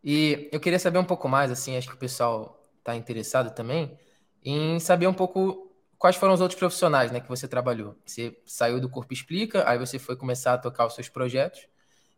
E 0.04 0.50
eu 0.52 0.60
queria 0.60 0.80
saber 0.80 0.98
um 0.98 1.06
pouco 1.06 1.28
mais, 1.28 1.52
assim, 1.52 1.76
acho 1.78 1.88
que 1.88 1.96
o 1.96 2.00
pessoal 2.00 2.62
está 2.78 2.96
interessado 2.96 3.54
também 3.54 3.98
em 4.44 4.80
saber 4.80 5.08
um 5.08 5.14
pouco 5.14 5.70
quais 5.98 6.16
foram 6.16 6.34
os 6.34 6.42
outros 6.42 6.58
profissionais 6.58 7.12
né, 7.12 7.20
que 7.20 7.28
você 7.28 7.48
trabalhou? 7.48 7.96
Você 8.06 8.40
saiu 8.46 8.80
do 8.80 8.90
Corpo 8.90 9.14
Explica, 9.14 9.70
aí 9.70 9.78
você 9.78 10.00
foi 10.00 10.16
começar 10.16 10.54
a 10.54 10.58
tocar 10.58 10.86
os 10.88 10.96
seus 10.96 11.10
projetos. 11.10 11.68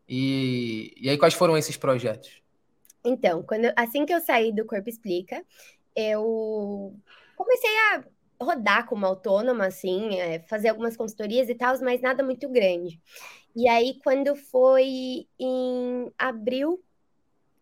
E, 0.07 0.93
e 0.97 1.09
aí, 1.09 1.17
quais 1.17 1.33
foram 1.33 1.57
esses 1.57 1.77
projetos? 1.77 2.41
Então, 3.03 3.41
quando, 3.43 3.71
assim 3.75 4.05
que 4.05 4.13
eu 4.13 4.21
saí 4.21 4.53
do 4.53 4.65
Corpo 4.65 4.87
Explica, 4.87 5.43
eu 5.95 6.95
comecei 7.35 7.69
a 7.69 8.03
rodar 8.41 8.87
como 8.87 9.05
autônoma, 9.05 9.67
assim, 9.67 10.19
é, 10.19 10.39
fazer 10.39 10.69
algumas 10.69 10.97
consultorias 10.97 11.49
e 11.49 11.55
tal, 11.55 11.79
mas 11.81 12.01
nada 12.01 12.23
muito 12.23 12.49
grande. 12.49 12.99
E 13.55 13.67
aí, 13.67 13.99
quando 14.03 14.35
foi 14.35 15.27
em 15.39 16.11
abril 16.17 16.83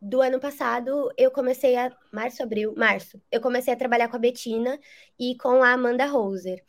do 0.01 0.21
ano 0.21 0.39
passado, 0.39 1.11
eu 1.17 1.31
comecei 1.31 1.75
a. 1.75 1.91
Março, 2.11 2.41
abril, 2.41 2.73
março. 2.75 3.21
Eu 3.31 3.41
comecei 3.41 3.73
a 3.73 3.77
trabalhar 3.77 4.07
com 4.07 4.15
a 4.15 4.19
Betina 4.19 4.79
e 5.19 5.35
com 5.37 5.61
a 5.63 5.73
Amanda 5.73 6.05
Roser. 6.05 6.63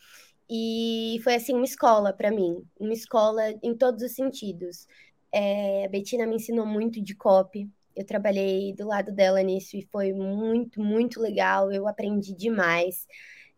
E 0.48 1.20
foi 1.22 1.36
assim 1.36 1.54
uma 1.54 1.64
escola 1.64 2.12
para 2.12 2.30
mim, 2.30 2.64
uma 2.78 2.92
escola 2.92 3.42
em 3.62 3.74
todos 3.76 4.02
os 4.02 4.12
sentidos. 4.12 4.88
É, 5.32 5.84
a 5.84 5.88
Betina 5.88 6.26
me 6.26 6.36
ensinou 6.36 6.66
muito 6.66 7.00
de 7.00 7.14
copy. 7.14 7.70
Eu 7.94 8.04
trabalhei 8.04 8.74
do 8.74 8.86
lado 8.86 9.12
dela 9.12 9.42
nisso 9.42 9.76
e 9.76 9.82
foi 9.92 10.12
muito, 10.12 10.80
muito 10.80 11.20
legal. 11.20 11.70
Eu 11.70 11.86
aprendi 11.86 12.34
demais. 12.34 13.06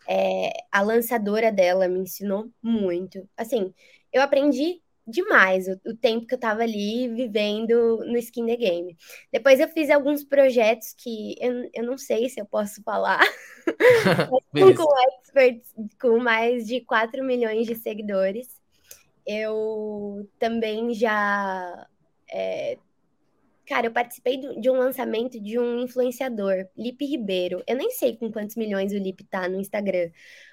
É, 0.09 0.51
a 0.71 0.83
lançadora 0.83 1.53
dela 1.53 1.89
me 1.89 2.01
ensinou 2.01 2.51
muito. 2.63 3.29
Assim, 3.37 3.73
eu 4.13 4.23
aprendi 4.23 4.81
demais 5.07 5.67
o, 5.67 5.73
o, 5.87 5.97
tempo 5.97 6.27
que 6.27 6.35
eu 6.35 6.39
tava 6.39 6.63
ali 6.63 7.09
vivendo 7.09 7.99
no 8.07 8.17
Skin 8.17 8.47
the 8.47 8.57
Game. 8.57 8.97
Depois 9.33 9.59
eu 9.61 9.69
fiz 9.69 9.91
alguns 9.91 10.25
projetos 10.25 10.95
que 10.97 11.35
eu, 11.41 11.69
eu 11.75 11.85
não 11.85 11.99
sei 11.99 12.29
se 12.29 12.41
eu 12.41 12.47
posso 12.47 12.83
falar, 12.83 13.21
com 14.29 14.87
experts 15.09 15.75
com 16.01 16.19
mais 16.19 16.67
de 16.67 16.81
4 16.83 17.25
milhões 17.25 17.67
de 17.67 17.75
seguidores. 17.75 18.61
Eu 19.27 20.29
também 20.39 20.93
já. 20.95 21.87
É, 22.31 22.79
cara, 23.73 23.87
eu 23.87 23.91
participei 23.91 24.37
de 24.37 24.69
um 24.69 24.77
lançamento 24.77 25.41
de 25.41 25.59
um 25.59 25.81
influenciador, 25.81 26.69
Lipe 26.77 27.07
Ribeiro. 27.07 27.65
Eu 27.67 27.75
nem 27.75 27.91
sei 27.91 28.15
com 28.19 28.31
quantos 28.31 28.55
milhões 28.55 28.93
o 28.93 28.99
Lipe 28.99 29.25
tá 29.25 29.49
no 29.49 29.59
Instagram, 29.59 30.11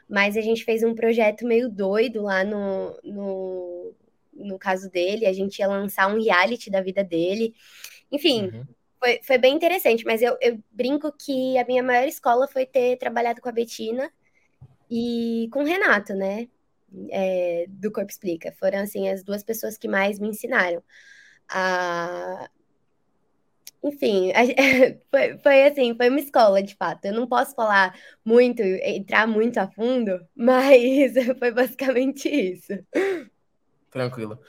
mas 0.08 0.38
a 0.38 0.42
gente 0.42 0.64
fez 0.64 0.84
um 0.84 0.96
projeto 0.96 1.46
meio 1.46 1.68
doido 1.68 2.22
lá 2.22 2.46
no, 2.46 2.98
no 3.04 3.94
no 4.32 4.58
caso 4.58 4.90
dele, 4.90 5.26
a 5.26 5.34
gente 5.34 5.60
ia 5.60 5.68
lançar 5.68 6.08
um 6.08 6.24
reality 6.24 6.70
da 6.70 6.80
vida 6.80 7.04
dele. 7.04 7.54
Enfim, 8.10 8.46
uhum. 8.46 8.64
foi, 8.98 9.20
foi 9.22 9.38
bem 9.38 9.54
interessante, 9.54 10.06
mas 10.06 10.22
eu, 10.22 10.38
eu 10.40 10.58
brinco 10.72 11.12
que 11.12 11.58
a 11.58 11.66
minha 11.66 11.84
maior 11.84 12.08
escola 12.08 12.48
foi 12.48 12.66
ter 12.66 12.98
trabalhado 12.98 13.42
com 13.42 13.50
a 13.50 13.52
Betina 13.52 14.10
e 14.90 15.50
com 15.52 15.60
o 15.60 15.66
Renato, 15.66 16.14
né? 16.14 16.48
É, 17.12 17.66
do 17.68 17.92
Corpo 17.92 18.10
Explica. 18.10 18.54
Foram, 18.54 18.80
assim, 18.80 19.10
as 19.10 19.24
duas 19.24 19.44
pessoas 19.44 19.78
que 19.78 19.90
mais 19.90 20.20
me 20.20 20.30
ensinaram. 20.30 20.82
A... 21.50 22.50
Enfim, 23.84 24.32
foi, 25.10 25.38
foi 25.40 25.64
assim, 25.68 25.96
foi 25.96 26.10
uma 26.10 26.20
escola, 26.20 26.62
de 26.62 26.76
fato. 26.76 27.06
Eu 27.06 27.14
não 27.14 27.28
posso 27.28 27.56
falar 27.56 27.94
muito, 28.26 28.62
entrar 28.62 29.26
muito 29.28 29.58
a 29.58 29.68
fundo, 29.72 30.20
mas 30.36 31.14
foi 31.40 31.52
basicamente 31.52 32.28
isso. 32.30 32.74
Tranquilo. 33.90 34.40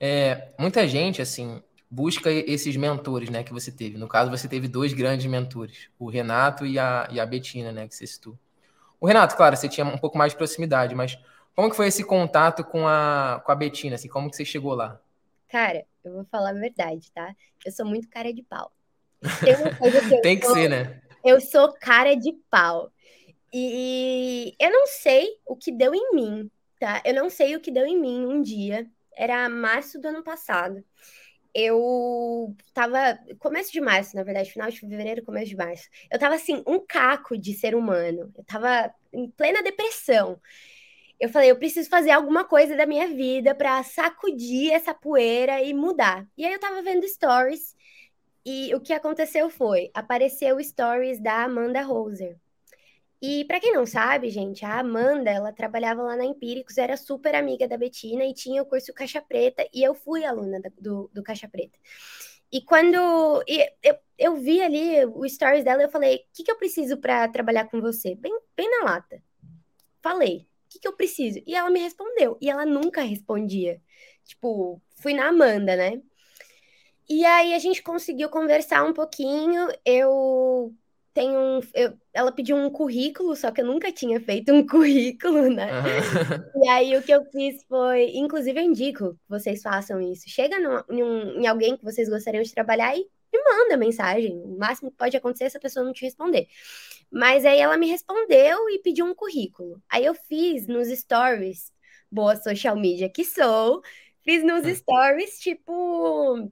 É, 0.00 0.50
muita 0.58 0.86
gente, 0.86 1.22
assim, 1.22 1.62
busca 1.90 2.30
esses 2.30 2.76
mentores, 2.76 3.30
né, 3.30 3.42
que 3.42 3.52
você 3.52 3.72
teve. 3.72 3.98
No 3.98 4.08
caso, 4.08 4.30
você 4.30 4.48
teve 4.48 4.68
dois 4.68 4.92
grandes 4.92 5.26
mentores, 5.26 5.88
o 5.98 6.08
Renato 6.10 6.66
e 6.66 6.78
a, 6.78 7.08
e 7.10 7.20
a 7.20 7.26
Betina, 7.26 7.72
né, 7.72 7.88
que 7.88 7.94
você 7.94 8.06
citou. 8.06 8.38
O 9.00 9.06
Renato, 9.06 9.36
claro, 9.36 9.56
você 9.56 9.68
tinha 9.68 9.86
um 9.86 9.98
pouco 9.98 10.18
mais 10.18 10.32
de 10.32 10.38
proximidade, 10.38 10.94
mas 10.94 11.18
como 11.56 11.70
que 11.70 11.76
foi 11.76 11.88
esse 11.88 12.04
contato 12.04 12.64
com 12.64 12.86
a, 12.88 13.42
com 13.44 13.52
a 13.52 13.56
Betina, 13.56 13.96
assim, 13.96 14.08
como 14.08 14.30
que 14.30 14.36
você 14.36 14.44
chegou 14.44 14.74
lá? 14.74 15.00
Cara, 15.48 15.84
eu 16.04 16.12
vou 16.12 16.24
falar 16.26 16.50
a 16.50 16.52
verdade, 16.52 17.10
tá? 17.12 17.34
Eu 17.64 17.72
sou 17.72 17.86
muito 17.86 18.08
cara 18.08 18.32
de 18.32 18.42
pau. 18.44 18.72
Tem, 19.20 20.20
Tem 20.20 20.38
que 20.38 20.46
sou, 20.46 20.54
ser, 20.54 20.68
né? 20.68 21.00
Eu 21.24 21.40
sou 21.40 21.72
cara 21.72 22.14
de 22.14 22.32
pau. 22.50 22.90
E 23.52 24.54
eu 24.60 24.70
não 24.70 24.86
sei 24.86 25.28
o 25.46 25.56
que 25.56 25.72
deu 25.72 25.94
em 25.94 26.14
mim 26.14 26.50
tá? 26.78 27.02
Eu 27.04 27.14
não 27.14 27.28
sei 27.30 27.56
o 27.56 27.60
que 27.60 27.70
deu 27.70 27.86
em 27.86 27.98
mim 27.98 28.26
um 28.26 28.42
dia, 28.42 28.86
era 29.16 29.48
março 29.48 30.00
do 30.00 30.08
ano 30.08 30.22
passado. 30.22 30.84
Eu 31.54 32.54
tava. 32.74 33.18
Começo 33.38 33.72
de 33.72 33.80
março, 33.80 34.14
na 34.14 34.22
verdade, 34.22 34.52
final 34.52 34.70
de 34.70 34.78
fevereiro, 34.78 35.24
começo 35.24 35.48
de 35.48 35.56
março. 35.56 35.88
Eu 36.10 36.18
tava 36.18 36.34
assim, 36.34 36.62
um 36.66 36.78
caco 36.78 37.36
de 37.38 37.54
ser 37.54 37.74
humano. 37.74 38.30
Eu 38.36 38.44
tava 38.44 38.92
em 39.12 39.30
plena 39.30 39.62
depressão. 39.62 40.38
Eu 41.18 41.30
falei, 41.30 41.50
eu 41.50 41.56
preciso 41.56 41.88
fazer 41.88 42.10
alguma 42.10 42.44
coisa 42.44 42.76
da 42.76 42.84
minha 42.84 43.08
vida 43.08 43.54
para 43.54 43.82
sacudir 43.82 44.70
essa 44.70 44.92
poeira 44.92 45.62
e 45.62 45.72
mudar. 45.72 46.26
E 46.36 46.44
aí 46.44 46.52
eu 46.52 46.60
tava 46.60 46.82
vendo 46.82 47.08
stories 47.08 47.74
e 48.46 48.72
o 48.76 48.80
que 48.80 48.92
aconteceu 48.92 49.50
foi, 49.50 49.90
apareceu 49.92 50.62
stories 50.62 51.20
da 51.20 51.42
Amanda 51.42 51.82
Roser. 51.82 52.38
E 53.20 53.44
para 53.46 53.58
quem 53.58 53.72
não 53.72 53.84
sabe, 53.84 54.30
gente, 54.30 54.64
a 54.64 54.78
Amanda, 54.78 55.30
ela 55.30 55.52
trabalhava 55.52 56.02
lá 56.02 56.14
na 56.14 56.24
Empíricos, 56.24 56.78
era 56.78 56.96
super 56.96 57.34
amiga 57.34 57.66
da 57.66 57.76
Betina 57.76 58.24
e 58.24 58.32
tinha 58.32 58.62
o 58.62 58.66
curso 58.66 58.94
Caixa 58.94 59.20
Preta, 59.20 59.66
e 59.74 59.82
eu 59.82 59.96
fui 59.96 60.24
aluna 60.24 60.60
do, 60.78 61.10
do 61.12 61.24
Caixa 61.24 61.48
Preta. 61.48 61.76
E 62.52 62.60
quando 62.62 63.42
e 63.48 63.68
eu, 63.82 63.98
eu 64.16 64.36
vi 64.36 64.62
ali 64.62 65.04
o 65.06 65.28
stories 65.28 65.64
dela, 65.64 65.82
eu 65.82 65.90
falei: 65.90 66.16
o 66.18 66.20
que, 66.32 66.44
que 66.44 66.50
eu 66.50 66.56
preciso 66.56 66.98
para 66.98 67.26
trabalhar 67.28 67.64
com 67.68 67.80
você? 67.80 68.14
Bem, 68.14 68.32
bem 68.56 68.70
na 68.70 68.84
lata. 68.84 69.20
Falei: 70.00 70.46
o 70.66 70.68
que, 70.68 70.78
que 70.78 70.86
eu 70.86 70.92
preciso? 70.92 71.40
E 71.44 71.56
ela 71.56 71.70
me 71.70 71.80
respondeu, 71.80 72.38
e 72.40 72.48
ela 72.48 72.64
nunca 72.64 73.02
respondia. 73.02 73.80
Tipo, 74.24 74.80
fui 74.96 75.14
na 75.14 75.28
Amanda, 75.28 75.74
né? 75.74 76.00
E 77.08 77.24
aí 77.24 77.54
a 77.54 77.58
gente 77.58 77.82
conseguiu 77.82 78.28
conversar 78.28 78.84
um 78.84 78.92
pouquinho. 78.92 79.68
Eu 79.84 80.74
tem 81.16 81.34
um. 81.34 81.60
Eu, 81.72 81.94
ela 82.12 82.30
pediu 82.30 82.54
um 82.56 82.68
currículo, 82.68 83.34
só 83.34 83.50
que 83.50 83.62
eu 83.62 83.64
nunca 83.64 83.90
tinha 83.90 84.20
feito 84.20 84.52
um 84.52 84.64
currículo, 84.68 85.48
né? 85.48 85.70
Uhum. 85.72 86.62
E 86.62 86.68
aí 86.68 86.96
o 86.96 87.02
que 87.02 87.12
eu 87.12 87.24
fiz 87.32 87.64
foi. 87.64 88.10
Inclusive, 88.16 88.60
eu 88.60 88.64
indico 88.64 89.14
que 89.14 89.20
vocês 89.28 89.62
façam 89.62 89.98
isso. 90.00 90.28
Chega 90.28 90.56
em, 90.90 91.02
um, 91.02 91.40
em 91.40 91.46
alguém 91.46 91.74
que 91.74 91.84
vocês 91.84 92.08
gostariam 92.08 92.42
de 92.42 92.52
trabalhar 92.52 92.94
e 92.94 93.08
me 93.32 93.42
manda 93.44 93.78
mensagem. 93.78 94.36
O 94.44 94.58
máximo 94.58 94.90
que 94.90 94.96
pode 94.98 95.16
acontecer 95.16 95.44
é 95.44 95.46
essa 95.46 95.60
pessoa 95.60 95.86
não 95.86 95.92
te 95.92 96.04
responder. 96.04 96.48
Mas 97.10 97.46
aí 97.46 97.58
ela 97.58 97.78
me 97.78 97.88
respondeu 97.88 98.68
e 98.68 98.78
pediu 98.80 99.06
um 99.06 99.14
currículo. 99.14 99.80
Aí 99.88 100.04
eu 100.04 100.14
fiz 100.14 100.66
nos 100.66 100.88
stories, 100.88 101.72
boa 102.10 102.36
social 102.36 102.76
media 102.76 103.08
que 103.08 103.24
sou, 103.24 103.80
fiz 104.22 104.42
nos 104.44 104.66
stories, 104.66 105.38
tipo 105.38 106.50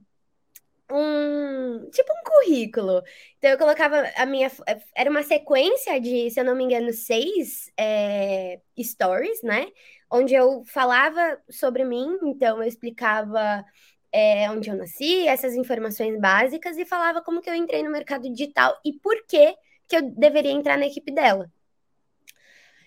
um 0.91 1.89
tipo 1.91 2.11
um 2.13 2.23
currículo. 2.23 3.01
Então 3.37 3.51
eu 3.51 3.57
colocava 3.57 4.03
a 4.15 4.25
minha. 4.25 4.51
Era 4.95 5.09
uma 5.09 5.23
sequência 5.23 5.99
de, 5.99 6.29
se 6.29 6.39
eu 6.39 6.45
não 6.45 6.55
me 6.55 6.63
engano, 6.63 6.93
seis 6.93 7.71
é, 7.77 8.59
stories, 8.79 9.41
né? 9.43 9.67
Onde 10.09 10.35
eu 10.35 10.63
falava 10.65 11.41
sobre 11.49 11.83
mim, 11.83 12.17
então 12.23 12.61
eu 12.61 12.67
explicava 12.67 13.65
é, 14.11 14.49
onde 14.49 14.69
eu 14.69 14.75
nasci, 14.77 15.27
essas 15.27 15.55
informações 15.55 16.19
básicas, 16.19 16.77
e 16.77 16.85
falava 16.85 17.21
como 17.21 17.41
que 17.41 17.49
eu 17.49 17.55
entrei 17.55 17.83
no 17.83 17.91
mercado 17.91 18.29
digital 18.31 18.79
e 18.85 18.93
por 18.93 19.25
que, 19.27 19.55
que 19.87 19.97
eu 19.97 20.01
deveria 20.11 20.51
entrar 20.51 20.77
na 20.77 20.87
equipe 20.87 21.11
dela. 21.11 21.51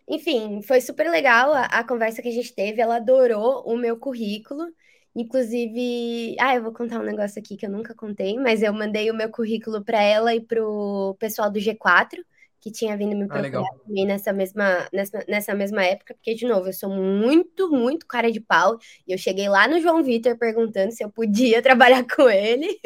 Enfim, 0.09 0.63
foi 0.63 0.81
super 0.81 1.11
legal 1.11 1.53
a, 1.53 1.65
a 1.67 1.85
conversa 1.85 2.23
que 2.23 2.29
a 2.29 2.33
gente 2.33 2.55
teve. 2.55 2.81
Ela 2.81 2.97
adorou 2.97 3.63
o 3.67 3.77
meu 3.77 3.99
currículo. 3.99 4.67
Inclusive, 5.15 6.37
ah, 6.41 6.55
eu 6.55 6.63
vou 6.63 6.73
contar 6.73 7.01
um 7.01 7.05
negócio 7.05 7.41
aqui 7.41 7.57
que 7.57 7.67
eu 7.67 7.71
nunca 7.71 7.95
contei, 7.95 8.39
mas 8.39 8.63
eu 8.63 8.73
mandei 8.73 9.11
o 9.11 9.15
meu 9.15 9.31
currículo 9.31 9.83
para 9.85 10.01
ela 10.01 10.35
e 10.35 10.41
pro 10.41 11.17
pessoal 11.19 11.51
do 11.51 11.59
G4, 11.59 12.19
que 12.61 12.71
tinha 12.71 12.97
vindo 12.97 13.17
me 13.17 13.25
ah, 13.25 13.29
procurar 13.29 13.61
ah, 13.63 13.79
também 13.87 14.07
nessa 14.07 14.33
mesma, 14.33 14.89
nessa, 14.93 15.25
nessa 15.29 15.55
mesma 15.55 15.85
época, 15.85 16.15
porque, 16.15 16.35
de 16.35 16.47
novo, 16.47 16.69
eu 16.69 16.73
sou 16.73 16.91
muito, 16.91 17.71
muito 17.71 18.07
cara 18.07 18.31
de 18.31 18.41
pau, 18.41 18.79
e 19.07 19.13
eu 19.13 19.19
cheguei 19.19 19.49
lá 19.49 19.67
no 19.67 19.81
João 19.81 20.03
Vitor 20.03 20.37
perguntando 20.37 20.93
se 20.93 21.03
eu 21.03 21.11
podia 21.11 21.61
trabalhar 21.63 22.05
com 22.05 22.29
ele, 22.29 22.79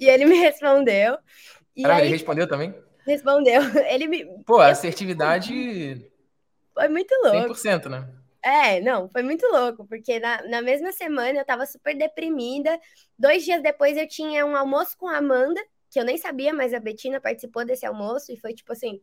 e 0.00 0.06
ele 0.06 0.24
me 0.24 0.36
respondeu. 0.36 1.16
E 1.76 1.82
Caramba, 1.82 2.00
aí, 2.00 2.06
ele 2.06 2.16
respondeu 2.16 2.48
também? 2.48 2.74
Respondeu. 3.08 3.62
Ele 3.88 4.06
me. 4.06 4.26
Pô, 4.44 4.58
a 4.58 4.68
assertividade. 4.68 6.10
Foi 6.74 6.88
muito 6.88 7.12
louco. 7.24 7.54
100%, 7.54 7.88
né? 7.88 8.06
É, 8.42 8.80
não, 8.80 9.08
foi 9.08 9.22
muito 9.22 9.46
louco, 9.46 9.86
porque 9.86 10.20
na, 10.20 10.42
na 10.48 10.62
mesma 10.62 10.92
semana 10.92 11.38
eu 11.38 11.44
tava 11.44 11.66
super 11.66 11.96
deprimida. 11.96 12.78
Dois 13.18 13.44
dias 13.44 13.62
depois 13.62 13.96
eu 13.96 14.06
tinha 14.06 14.46
um 14.46 14.56
almoço 14.56 14.96
com 14.96 15.08
a 15.08 15.16
Amanda, 15.16 15.60
que 15.90 15.98
eu 15.98 16.04
nem 16.04 16.16
sabia, 16.16 16.52
mas 16.52 16.72
a 16.72 16.80
Betina 16.80 17.20
participou 17.20 17.64
desse 17.64 17.84
almoço 17.84 18.32
e 18.32 18.36
foi 18.36 18.54
tipo 18.54 18.72
assim, 18.72 19.00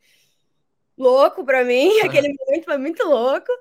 louco 0.98 1.44
pra 1.44 1.63
mim. 1.63 1.89
Aquele 2.01 2.34
momento 2.34 2.65
foi 2.65 2.77
muito 2.77 3.04
louco. 3.04 3.51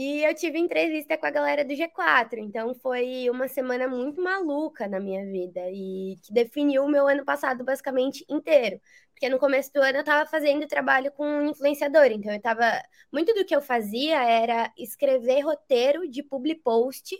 E 0.00 0.24
eu 0.24 0.34
tive 0.34 0.58
entrevista 0.58 1.18
com 1.18 1.26
a 1.26 1.30
galera 1.30 1.62
do 1.62 1.74
G4, 1.74 2.38
então 2.38 2.74
foi 2.74 3.28
uma 3.28 3.46
semana 3.48 3.86
muito 3.86 4.22
maluca 4.22 4.88
na 4.88 4.98
minha 4.98 5.26
vida 5.26 5.60
e 5.70 6.16
que 6.22 6.32
definiu 6.32 6.84
o 6.84 6.88
meu 6.88 7.06
ano 7.06 7.22
passado 7.22 7.62
basicamente 7.62 8.24
inteiro. 8.26 8.80
Porque 9.12 9.28
no 9.28 9.38
começo 9.38 9.70
do 9.74 9.82
ano 9.82 9.98
eu 9.98 10.00
estava 10.00 10.26
fazendo 10.26 10.66
trabalho 10.66 11.12
com 11.12 11.42
influenciador, 11.42 12.06
então 12.06 12.32
eu 12.32 12.40
tava. 12.40 12.64
Muito 13.12 13.34
do 13.34 13.44
que 13.44 13.54
eu 13.54 13.60
fazia 13.60 14.22
era 14.24 14.72
escrever 14.78 15.42
roteiro 15.42 16.08
de 16.08 16.22
public 16.22 16.62
post 16.62 17.14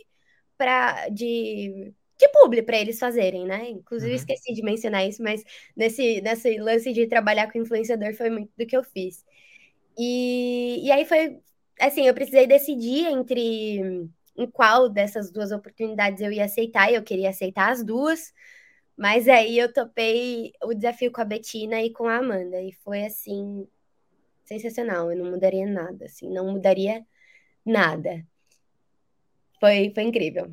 para 0.57 1.07
de 1.09 1.93
de 2.17 2.29
publi 2.29 2.63
para 2.63 2.77
eles 2.79 2.97
fazerem, 2.99 3.45
né? 3.45 3.69
Inclusive, 3.69 4.11
uhum. 4.11 4.15
esqueci 4.15 4.53
de 4.53 4.63
mencionar 4.63 5.07
isso, 5.07 5.21
mas 5.23 5.43
nesse, 5.75 6.21
nesse 6.21 6.57
lance 6.59 6.91
de 6.93 7.07
trabalhar 7.07 7.51
com 7.51 7.59
influenciador 7.59 8.13
foi 8.15 8.29
muito 8.31 8.51
do 8.57 8.65
que 8.65 8.75
eu 8.77 8.83
fiz. 8.83 9.23
E, 9.97 10.85
e 10.87 10.91
aí 10.91 11.05
foi, 11.05 11.39
assim, 11.81 12.07
eu 12.07 12.13
precisei 12.13 12.47
decidir 12.47 13.07
entre 13.07 14.09
em 14.37 14.49
qual 14.49 14.87
dessas 14.87 15.31
duas 15.31 15.51
oportunidades 15.51 16.21
eu 16.21 16.31
ia 16.31 16.45
aceitar, 16.45 16.91
e 16.91 16.95
eu 16.95 17.03
queria 17.03 17.29
aceitar 17.29 17.71
as 17.71 17.83
duas, 17.83 18.33
mas 18.95 19.27
aí 19.27 19.57
eu 19.57 19.71
topei 19.73 20.53
o 20.63 20.73
desafio 20.73 21.11
com 21.11 21.21
a 21.21 21.25
Betina 21.25 21.81
e 21.81 21.91
com 21.91 22.07
a 22.07 22.17
Amanda, 22.17 22.61
e 22.61 22.71
foi 22.71 23.03
assim, 23.03 23.67
sensacional, 24.45 25.11
eu 25.11 25.17
não 25.17 25.31
mudaria 25.31 25.65
nada, 25.65 26.05
assim, 26.05 26.29
não 26.29 26.51
mudaria 26.51 27.05
nada. 27.65 28.25
Foi, 29.59 29.91
foi 29.93 30.03
incrível. 30.03 30.51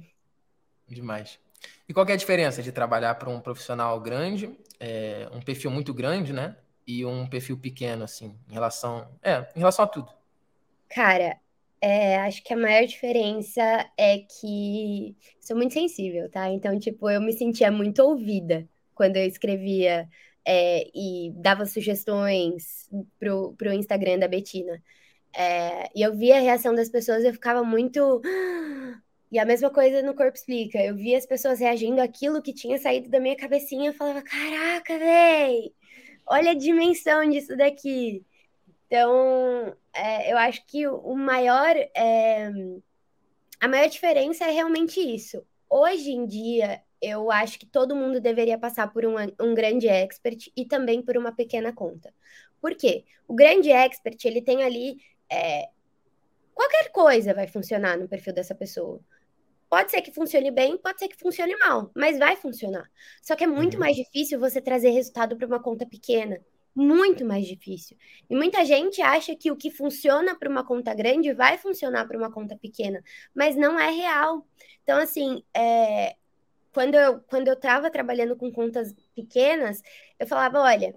Demais. 0.87 1.39
E 1.89 1.95
qual 1.95 2.07
é 2.07 2.13
a 2.13 2.17
diferença 2.17 2.63
de 2.63 2.73
trabalhar 2.73 3.15
para 3.15 3.31
um 3.31 3.41
profissional 3.41 3.99
grande, 4.01 4.55
é, 4.79 5.29
um 5.33 5.41
perfil 5.41 5.71
muito 5.71 5.93
grande, 5.93 6.33
né? 6.33 6.57
E 6.87 7.05
um 7.05 7.27
perfil 7.27 7.59
pequeno, 7.59 8.05
assim, 8.05 8.39
em 8.49 8.53
relação, 8.53 9.09
é, 9.23 9.47
em 9.55 9.59
relação 9.59 9.85
a 9.85 9.89
tudo? 9.89 10.18
Cara, 10.89 11.39
é, 11.81 12.19
acho 12.21 12.43
que 12.43 12.53
a 12.53 12.57
maior 12.57 12.87
diferença 12.87 13.63
é 13.97 14.19
que 14.19 15.17
sou 15.41 15.57
muito 15.57 15.75
sensível, 15.75 16.31
tá? 16.31 16.49
Então, 16.51 16.79
tipo, 16.79 17.09
eu 17.11 17.21
me 17.21 17.33
sentia 17.33 17.71
muito 17.71 18.01
ouvida 18.03 18.69
quando 18.95 19.17
eu 19.17 19.27
escrevia 19.27 20.09
é, 20.45 20.91
e 20.95 21.33
dava 21.37 21.67
sugestões 21.67 22.89
pro, 23.19 23.55
pro 23.55 23.73
Instagram 23.73 24.19
da 24.19 24.29
Betina. 24.29 24.83
É, 25.35 25.91
e 25.95 26.03
eu 26.03 26.17
via 26.17 26.39
a 26.39 26.41
reação 26.41 26.75
das 26.75 26.89
pessoas, 26.91 27.25
eu 27.25 27.33
ficava 27.33 27.63
muito. 27.65 28.21
E 29.31 29.39
a 29.39 29.45
mesma 29.45 29.71
coisa 29.71 30.03
no 30.03 30.15
Corpo 30.15 30.37
Explica. 30.37 30.79
Eu 30.83 30.97
via 30.97 31.19
as 31.19 31.27
pessoas 31.27 31.61
reagindo 31.61 32.01
àquilo 32.01 32.43
que 32.43 32.53
tinha 32.53 32.79
saído 32.79 33.11
da 33.11 33.21
minha 33.21 33.37
cabecinha. 33.37 33.91
Eu 33.91 33.95
falava: 33.95 34.23
Caraca, 34.23 34.99
véi, 34.99 35.73
olha 36.27 36.53
a 36.53 36.55
dimensão 36.55 37.29
disso 37.29 37.57
daqui. 37.57 38.25
Então, 38.89 39.77
é, 39.93 40.33
eu 40.33 40.39
acho 40.39 40.65
que 40.67 40.89
o 40.89 41.15
maior, 41.15 41.77
é, 41.95 42.51
a 43.61 43.69
maior 43.69 43.87
diferença 43.87 44.47
é 44.47 44.51
realmente 44.51 44.99
isso. 44.99 45.47
Hoje 45.69 46.11
em 46.11 46.27
dia, 46.27 46.83
eu 47.01 47.31
acho 47.31 47.59
que 47.59 47.67
todo 47.67 47.95
mundo 47.95 48.19
deveria 48.19 48.57
passar 48.57 48.91
por 48.91 49.05
um, 49.05 49.17
um 49.39 49.55
grande 49.55 49.87
expert 49.87 50.51
e 50.57 50.65
também 50.65 51.03
por 51.03 51.19
uma 51.19 51.33
pequena 51.33 51.71
conta. 51.71 52.15
Por 52.63 52.75
quê? 52.75 53.05
O 53.29 53.35
grande 53.35 53.71
expert, 53.71 54.25
ele 54.25 54.41
tem 54.41 54.63
ali 54.63 54.97
é, 55.31 55.69
qualquer 56.55 56.91
coisa 56.91 57.35
vai 57.35 57.47
funcionar 57.47 57.99
no 57.99 58.09
perfil 58.09 58.33
dessa 58.33 58.55
pessoa. 58.55 59.01
Pode 59.69 59.91
ser 59.91 60.01
que 60.01 60.11
funcione 60.11 60.51
bem, 60.51 60.79
pode 60.79 60.99
ser 60.99 61.09
que 61.09 61.17
funcione 61.17 61.55
mal, 61.59 61.91
mas 61.95 62.19
vai 62.19 62.37
funcionar. 62.37 62.91
Só 63.21 63.37
que 63.37 63.45
é 63.45 63.47
muito 63.47 63.75
uhum. 63.75 63.81
mais 63.81 63.95
difícil 63.95 64.41
você 64.41 64.63
trazer 64.63 64.89
resultado 64.91 65.37
para 65.37 65.47
uma 65.47 65.63
conta 65.63 65.85
pequena 65.85 66.41
muito 66.79 67.25
mais 67.25 67.47
difícil. 67.47 67.97
E 68.31 68.37
muita 68.37 68.65
gente 68.65 69.03
acha 69.03 69.35
que 69.35 69.51
o 69.51 69.57
que 69.57 69.71
funciona 69.71 70.39
para 70.39 70.49
uma 70.49 70.65
conta 70.65 70.95
grande 70.95 71.33
vai 71.35 71.59
funcionar 71.59 72.07
para 72.07 72.17
uma 72.17 72.31
conta 72.31 72.57
pequena, 72.57 73.03
mas 73.35 73.57
não 73.57 73.79
é 73.79 73.91
real. 73.91 74.47
Então, 74.85 74.99
assim, 74.99 75.43
é, 75.53 76.17
quando 76.73 76.95
eu 76.95 77.21
quando 77.23 77.49
eu 77.49 77.55
estava 77.55 77.91
trabalhando 77.91 78.37
com 78.37 78.53
contas 78.53 78.95
pequenas, 79.15 79.83
eu 80.19 80.27
falava, 80.27 80.61
olha, 80.61 80.95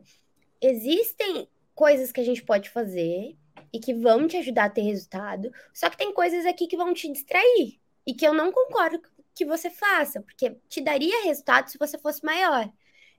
existem 0.61 1.47
coisas 1.73 2.11
que 2.11 2.21
a 2.21 2.25
gente 2.25 2.43
pode 2.43 2.69
fazer 2.69 3.35
e 3.73 3.79
que 3.79 3.93
vão 3.93 4.27
te 4.27 4.37
ajudar 4.37 4.65
a 4.65 4.69
ter 4.69 4.81
resultado, 4.81 5.51
só 5.73 5.89
que 5.89 5.97
tem 5.97 6.13
coisas 6.13 6.45
aqui 6.45 6.67
que 6.67 6.77
vão 6.77 6.93
te 6.93 7.11
distrair 7.11 7.79
e 8.05 8.13
que 8.13 8.27
eu 8.27 8.33
não 8.33 8.51
concordo 8.51 9.01
que 9.33 9.45
você 9.45 9.69
faça, 9.69 10.21
porque 10.21 10.57
te 10.69 10.81
daria 10.81 11.23
resultado 11.23 11.69
se 11.69 11.77
você 11.77 11.97
fosse 11.97 12.23
maior. 12.23 12.71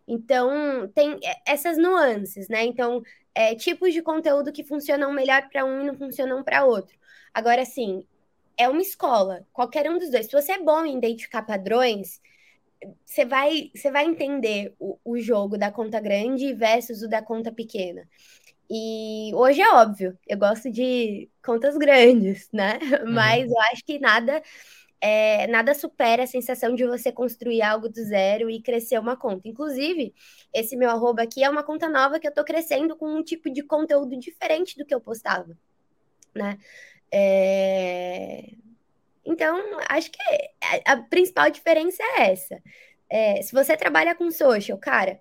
Então, 0.07 0.89
tem 0.95 1.19
essas 1.47 1.79
nuances, 1.79 2.49
né? 2.49 2.65
Então, 2.65 3.03
é, 3.35 3.55
tipos 3.55 3.93
de 3.93 4.03
conteúdo 4.03 4.53
que 4.53 4.65
funcionam 4.65 5.13
melhor 5.13 5.49
para 5.49 5.65
um 5.65 5.83
e 5.83 5.87
não 5.87 5.95
funcionam 5.95 6.43
para 6.43 6.65
outro. 6.65 6.97
Agora, 7.33 7.63
assim, 7.63 8.07
é 8.57 8.69
uma 8.69 8.83
escola, 8.83 9.47
qualquer 9.53 9.91
um 9.91 9.99
dos 9.99 10.11
dois. 10.11 10.27
Se 10.27 10.33
você 10.33 10.53
é 10.53 10.63
bom 10.63 10.85
em 10.85 10.99
identificar 10.99 11.43
padrões, 11.43 12.21
você 13.05 13.25
vai, 13.25 13.71
você 13.75 13.91
vai 13.91 14.05
entender 14.05 14.75
o, 14.79 14.99
o 15.05 15.19
jogo 15.19 15.57
da 15.57 15.71
conta 15.71 16.01
grande 16.01 16.53
versus 16.53 17.03
o 17.03 17.09
da 17.09 17.23
conta 17.23 17.53
pequena. 17.53 18.09
E 18.71 19.31
hoje 19.35 19.61
é 19.61 19.71
óbvio, 19.75 20.19
eu 20.27 20.39
gosto 20.39 20.71
de 20.71 21.29
contas 21.45 21.77
grandes, 21.77 22.49
né? 22.53 22.79
Uhum. 23.03 23.13
Mas 23.13 23.51
eu 23.51 23.61
acho 23.73 23.85
que 23.85 23.99
nada 23.99 24.43
é, 25.03 25.49
nada 25.49 25.75
supera 25.75 26.23
a 26.23 26.27
sensação 26.29 26.77
de 26.77 26.87
você 26.87 27.11
construir 27.11 27.61
algo 27.61 27.89
do 27.89 28.05
zero 28.05 28.49
e 28.49 28.63
crescer 28.63 29.01
uma 29.01 29.17
conta. 29.17 29.49
Inclusive, 29.49 30.15
esse 30.55 30.77
meu 30.77 30.89
arroba 30.89 31.23
aqui 31.23 31.43
é 31.43 31.51
uma 31.51 31.65
conta 31.65 31.89
nova 31.89 32.21
que 32.21 32.29
eu 32.29 32.33
tô 32.33 32.45
crescendo 32.45 32.97
com 32.97 33.09
um 33.09 33.23
tipo 33.23 33.51
de 33.51 33.65
conteúdo 33.65 34.17
diferente 34.17 34.79
do 34.79 34.87
que 34.87 34.95
eu 34.95 35.01
postava, 35.01 35.59
né? 36.33 36.57
É... 37.11 38.53
Então, 39.25 39.61
acho 39.89 40.11
que 40.11 40.19
a 40.87 40.97
principal 40.97 41.51
diferença 41.51 42.01
é 42.03 42.31
essa. 42.33 42.63
É, 43.11 43.43
se 43.43 43.53
você 43.53 43.77
trabalha 43.77 44.15
com 44.15 44.31
social, 44.31 44.79
cara, 44.79 45.21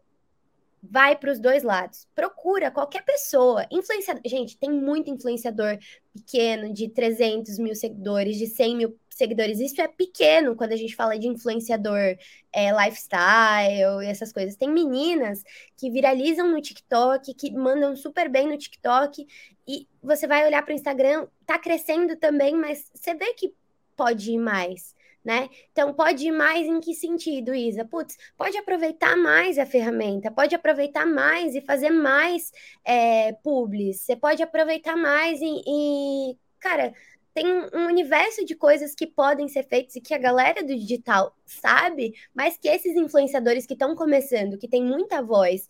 vai 0.82 1.16
para 1.16 1.32
os 1.32 1.40
dois 1.40 1.64
lados. 1.64 2.08
Procura 2.16 2.72
qualquer 2.72 3.04
pessoa, 3.04 3.68
influenciador. 3.72 4.22
Gente, 4.26 4.58
tem 4.58 4.72
muito 4.72 5.10
influenciador 5.10 5.78
pequeno, 6.14 6.74
de 6.74 6.90
300 6.90 7.60
mil 7.60 7.76
seguidores, 7.76 8.38
de 8.38 8.48
100 8.48 8.76
mil 8.76 9.00
seguidores. 9.10 9.60
Isso 9.60 9.80
é 9.80 9.88
pequeno 9.88 10.56
quando 10.56 10.72
a 10.72 10.76
gente 10.76 10.96
fala 10.96 11.18
de 11.18 11.28
influenciador 11.28 12.18
é, 12.52 12.72
lifestyle 12.72 14.04
e 14.04 14.08
essas 14.08 14.34
coisas. 14.34 14.56
Tem 14.56 14.70
meninas 14.70 15.44
que 15.78 15.92
viralizam 15.92 16.50
no 16.50 16.62
TikTok, 16.62 17.34
que 17.36 17.52
mandam 17.52 17.96
super 17.96 18.28
bem 18.28 18.48
no 18.48 18.58
TikTok, 18.58 19.28
e 19.68 19.88
você 20.02 20.26
vai 20.26 20.46
olhar 20.46 20.64
para 20.64 20.72
o 20.72 20.76
Instagram, 20.76 21.28
tá 21.46 21.60
crescendo 21.60 22.16
também, 22.16 22.56
mas 22.56 22.90
você 22.94 23.14
vê 23.14 23.34
que 23.34 23.54
pode 23.96 24.32
ir 24.32 24.38
mais 24.40 24.96
né? 25.24 25.50
Então, 25.72 25.94
pode 25.94 26.28
ir 26.28 26.32
mais 26.32 26.66
em 26.68 26.80
que 26.80 26.94
sentido, 26.94 27.54
Isa? 27.54 27.86
Putz, 27.86 28.18
pode 28.36 28.58
aproveitar 28.58 29.16
mais 29.16 29.58
a 29.58 29.66
ferramenta, 29.66 30.32
pode 30.32 30.56
aproveitar 30.56 31.06
mais 31.06 31.56
e 31.56 31.62
fazer 31.62 31.92
mais 31.92 32.52
é, 32.84 33.32
publis, 33.34 34.02
você 34.02 34.16
pode 34.16 34.42
aproveitar 34.42 34.96
mais 34.96 35.40
e, 35.42 35.62
e, 35.66 36.38
cara, 36.60 36.94
tem 37.34 37.46
um 37.74 37.88
universo 37.88 38.44
de 38.44 38.56
coisas 38.56 38.94
que 38.94 39.08
podem 39.08 39.48
ser 39.48 39.64
feitas 39.64 39.96
e 39.96 40.02
que 40.02 40.14
a 40.14 40.18
galera 40.18 40.62
do 40.62 40.76
digital 40.76 41.36
sabe, 41.46 42.14
mas 42.34 42.58
que 42.58 42.68
esses 42.68 42.96
influenciadores 42.96 43.66
que 43.66 43.74
estão 43.74 43.96
começando, 43.96 44.58
que 44.58 44.68
tem 44.68 44.84
muita 44.84 45.22
voz, 45.22 45.70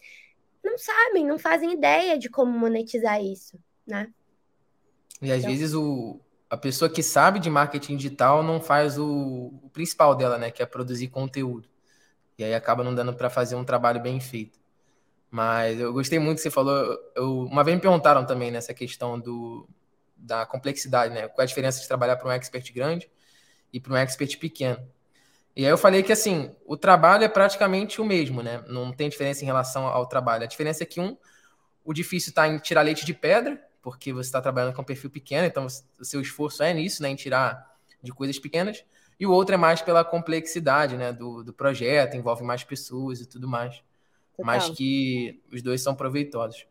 não 0.64 0.78
sabem, 0.78 1.26
não 1.26 1.38
fazem 1.38 1.74
ideia 1.74 2.18
de 2.18 2.30
como 2.30 2.52
monetizar 2.58 3.24
isso, 3.24 3.60
né? 3.86 4.12
E 5.22 5.32
às 5.32 5.40
então... 5.40 5.52
vezes 5.52 5.74
o, 5.74 6.20
a 6.52 6.58
pessoa 6.58 6.90
que 6.90 7.02
sabe 7.02 7.40
de 7.40 7.50
marketing 7.50 7.96
digital 7.96 8.44
não 8.44 8.60
faz 8.60 8.98
o, 9.00 9.58
o 9.64 9.70
principal 9.72 10.14
dela, 10.14 10.38
né? 10.38 10.52
Que 10.52 10.62
é 10.62 10.66
produzir 10.66 11.08
conteúdo. 11.08 11.70
E 12.38 12.44
aí 12.44 12.54
acaba 12.54 12.84
não 12.84 12.94
dando 12.94 13.14
para 13.14 13.30
fazer 13.30 13.56
um 13.56 13.64
trabalho 13.64 14.02
bem 14.02 14.20
feito. 14.20 14.60
Mas 15.30 15.80
eu 15.80 15.94
gostei 15.94 16.20
muito 16.20 16.40
que 16.40 16.44
você 16.44 16.52
falou. 16.52 17.00
Eu, 17.16 17.44
uma 17.44 17.64
vez 17.64 17.78
me 17.78 17.82
perguntaram 17.82 18.26
também 18.26 18.52
nessa 18.52 18.74
questão 18.74 19.18
do, 19.18 19.66
da 20.18 20.46
complexidade, 20.46 21.14
né? 21.14 21.30
Qual 21.30 21.42
é 21.42 21.44
a 21.44 21.48
diferença 21.48 21.80
de 21.80 21.88
trabalhar 21.88 22.18
para 22.18 22.28
um 22.28 22.32
expert 22.34 22.74
grande 22.74 23.10
e 23.72 23.80
para 23.80 23.94
um 23.94 23.96
expert 23.96 24.38
pequeno. 24.38 24.86
E 25.56 25.64
aí 25.64 25.72
eu 25.72 25.78
falei 25.78 26.04
que 26.04 26.12
assim, 26.12 26.54
o 26.66 26.76
trabalho 26.76 27.24
é 27.24 27.30
praticamente 27.30 28.02
o 28.02 28.06
mesmo, 28.06 28.44
né? 28.44 28.62
Não 28.68 28.92
tem 28.92 29.08
diferença 29.08 29.42
em 29.42 29.46
relação 29.46 29.88
ao 29.88 30.06
trabalho. 30.06 30.44
A 30.44 30.48
diferença 30.48 30.84
é 30.84 30.86
que 30.86 31.00
um, 31.00 31.16
o 31.82 31.94
difícil 31.94 32.32
está 32.32 32.46
em 32.46 32.58
tirar 32.60 32.82
leite 32.82 33.06
de 33.06 33.14
pedra, 33.14 33.58
porque 33.82 34.14
você 34.14 34.28
está 34.28 34.42
trabalhando 34.42 34.74
com 34.74 34.82
um 34.82 34.86
perfil 34.86 35.10
pequeno, 35.10 35.48
então 35.48 35.68
o 36.00 36.06
seu 36.06 36.22
esforço 36.22 36.64
é 36.64 36.74
nisso, 36.74 37.02
né? 37.02 37.10
Em 37.10 37.16
tirar 37.16 37.76
de 38.02 38.12
coisas 38.12 38.38
pequenas. 38.38 38.84
E 39.20 39.26
o 39.26 39.32
outro 39.32 39.54
é 39.54 39.58
mais 39.58 39.82
pela 39.82 40.04
complexidade, 40.04 40.98
né? 40.98 41.12
Do, 41.12 41.44
do 41.44 41.54
projeto, 41.54 42.16
envolve 42.16 42.44
mais 42.44 42.64
pessoas 42.64 43.22
e 43.22 43.26
tudo 43.26 43.48
mais. 43.48 43.76
Total. 44.36 44.46
Mas 44.46 44.70
que 44.70 45.42
os 45.52 45.62
dois 45.62 45.82
são 45.82 45.96
proveitosos. 45.96 46.66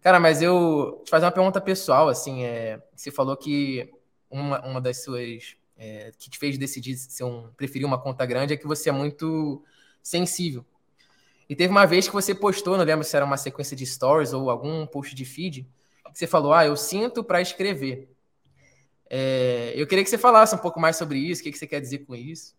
Cara, 0.00 0.20
mas 0.20 0.42
eu 0.42 1.00
te 1.04 1.10
fazer 1.10 1.24
uma 1.24 1.32
pergunta 1.32 1.60
pessoal, 1.60 2.08
assim, 2.08 2.44
é, 2.44 2.82
você 2.94 3.10
falou 3.10 3.36
que 3.36 3.90
uma, 4.30 4.60
uma 4.66 4.80
das 4.80 5.02
suas 5.02 5.56
é, 5.76 6.12
que 6.18 6.28
te 6.28 6.38
fez 6.38 6.58
decidir 6.58 6.96
ser 6.96 7.24
um, 7.24 7.48
preferir 7.56 7.86
uma 7.86 7.98
conta 7.98 8.26
grande 8.26 8.54
é 8.54 8.56
que 8.56 8.66
você 8.66 8.90
é 8.90 8.92
muito 8.92 9.64
sensível. 10.02 10.64
E 11.48 11.54
teve 11.54 11.70
uma 11.70 11.86
vez 11.86 12.06
que 12.06 12.12
você 12.12 12.34
postou, 12.34 12.76
não 12.76 12.84
lembro 12.84 13.04
se 13.04 13.16
era 13.16 13.24
uma 13.24 13.36
sequência 13.36 13.76
de 13.76 13.86
stories 13.86 14.32
ou 14.32 14.50
algum 14.50 14.86
post 14.86 15.14
de 15.14 15.24
feed, 15.24 15.66
que 16.14 16.20
você 16.20 16.26
falou, 16.26 16.52
ah, 16.52 16.64
eu 16.64 16.76
sinto 16.76 17.22
para 17.22 17.42
escrever. 17.42 18.08
É, 19.10 19.72
eu 19.76 19.86
queria 19.86 20.02
que 20.02 20.08
você 20.08 20.16
falasse 20.16 20.54
um 20.54 20.58
pouco 20.58 20.80
mais 20.80 20.96
sobre 20.96 21.18
isso, 21.18 21.40
o 21.40 21.44
que, 21.44 21.52
que 21.52 21.58
você 21.58 21.66
quer 21.66 21.80
dizer 21.80 22.06
com 22.06 22.14
isso. 22.14 22.54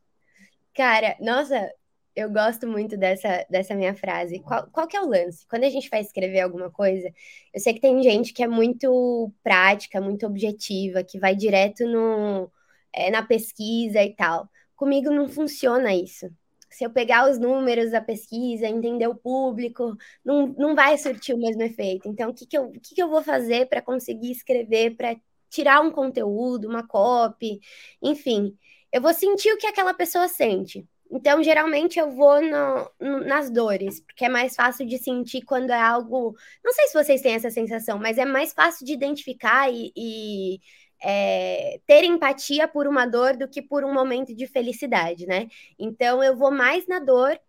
Cara, 0.74 1.16
nossa, 1.22 1.72
eu 2.16 2.30
gosto 2.30 2.68
muito 2.68 2.98
dessa, 2.98 3.46
dessa 3.50 3.74
minha 3.74 3.96
frase. 3.96 4.40
Qual, 4.40 4.68
qual 4.72 4.88
que 4.88 4.98
é 4.98 5.02
o 5.02 5.08
lance? 5.08 5.48
Quando 5.48 5.64
a 5.64 5.70
gente 5.70 5.90
vai 5.90 6.02
escrever 6.02 6.42
alguma 6.42 6.70
coisa, 6.70 7.10
eu 7.54 7.60
sei 7.60 7.74
que 7.74 7.80
tem 7.80 8.04
gente 8.04 8.34
que 8.34 8.44
é 8.44 8.48
muito 8.48 9.32
prática, 9.42 10.02
muito 10.02 10.26
objetiva, 10.26 11.04
que 11.04 11.18
vai 11.18 11.34
direto 11.34 11.88
no, 11.88 12.52
é, 12.94 13.10
na 13.10 13.24
pesquisa 13.24 14.04
e 14.04 14.14
tal. 14.14 14.50
Comigo 14.76 15.10
não 15.10 15.30
funciona 15.30 15.96
isso. 15.96 16.30
Se 16.76 16.84
eu 16.84 16.90
pegar 16.90 17.30
os 17.30 17.40
números 17.40 17.92
da 17.92 18.02
pesquisa, 18.02 18.68
entender 18.68 19.08
o 19.08 19.16
público, 19.16 19.96
não, 20.26 20.48
não 20.58 20.76
vai 20.76 20.98
surtir 20.98 21.34
o 21.34 21.38
mesmo 21.38 21.62
efeito. 21.64 22.10
Então, 22.10 22.32
o 22.32 22.34
que, 22.34 22.46
que, 22.46 22.58
eu, 22.58 22.66
o 22.66 22.72
que, 22.74 22.94
que 22.94 23.02
eu 23.02 23.10
vou 23.10 23.24
fazer 23.24 23.70
para 23.70 23.82
conseguir 23.82 24.30
escrever, 24.32 24.98
para 24.98 25.16
tirar 25.50 25.80
um 25.80 25.90
conteúdo, 25.90 26.68
uma 26.68 26.86
copy, 26.86 27.62
enfim. 28.02 28.58
Eu 28.92 29.02
vou 29.02 29.14
sentir 29.14 29.54
o 29.54 29.58
que 29.58 29.68
aquela 29.68 29.94
pessoa 29.94 30.28
sente. 30.28 30.86
Então, 31.10 31.42
geralmente, 31.42 31.98
eu 31.98 32.12
vou 32.12 32.42
no, 32.42 32.92
no, 33.00 33.20
nas 33.24 33.50
dores, 33.50 34.02
porque 34.02 34.26
é 34.26 34.30
mais 34.30 34.54
fácil 34.54 34.86
de 34.86 34.98
sentir 34.98 35.44
quando 35.44 35.70
é 35.70 35.80
algo. 35.80 36.36
Não 36.64 36.74
sei 36.74 36.88
se 36.88 36.94
vocês 36.94 37.22
têm 37.22 37.36
essa 37.36 37.50
sensação, 37.50 37.98
mas 37.98 38.18
é 38.18 38.26
mais 38.26 38.52
fácil 38.52 38.86
de 38.86 38.92
identificar 38.92 39.72
e, 39.72 39.94
e 39.96 40.60
é, 41.02 41.80
ter 41.86 42.04
empatia 42.04 42.68
por 42.68 42.88
uma 42.88 43.06
dor 43.06 43.36
do 43.36 43.48
que 43.48 43.62
por 43.62 43.84
um 43.84 43.94
momento 43.94 44.34
de 44.36 44.48
felicidade, 44.48 45.26
né? 45.26 45.48
Então, 45.78 46.24
eu 46.24 46.36
vou 46.36 46.52
mais 46.52 46.88
na 46.88 47.00
dor. 47.00 47.40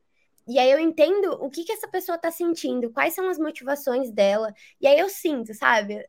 E 0.48 0.58
aí 0.58 0.70
eu 0.70 0.78
entendo 0.78 1.32
o 1.40 1.50
que, 1.50 1.64
que 1.64 1.72
essa 1.72 1.88
pessoa 1.88 2.16
está 2.16 2.30
sentindo, 2.30 2.90
quais 2.92 3.14
são 3.14 3.28
as 3.28 3.38
motivações 3.38 4.12
dela. 4.12 4.54
E 4.80 4.86
aí 4.86 4.98
eu 4.98 5.08
sinto, 5.08 5.52
sabe? 5.54 6.06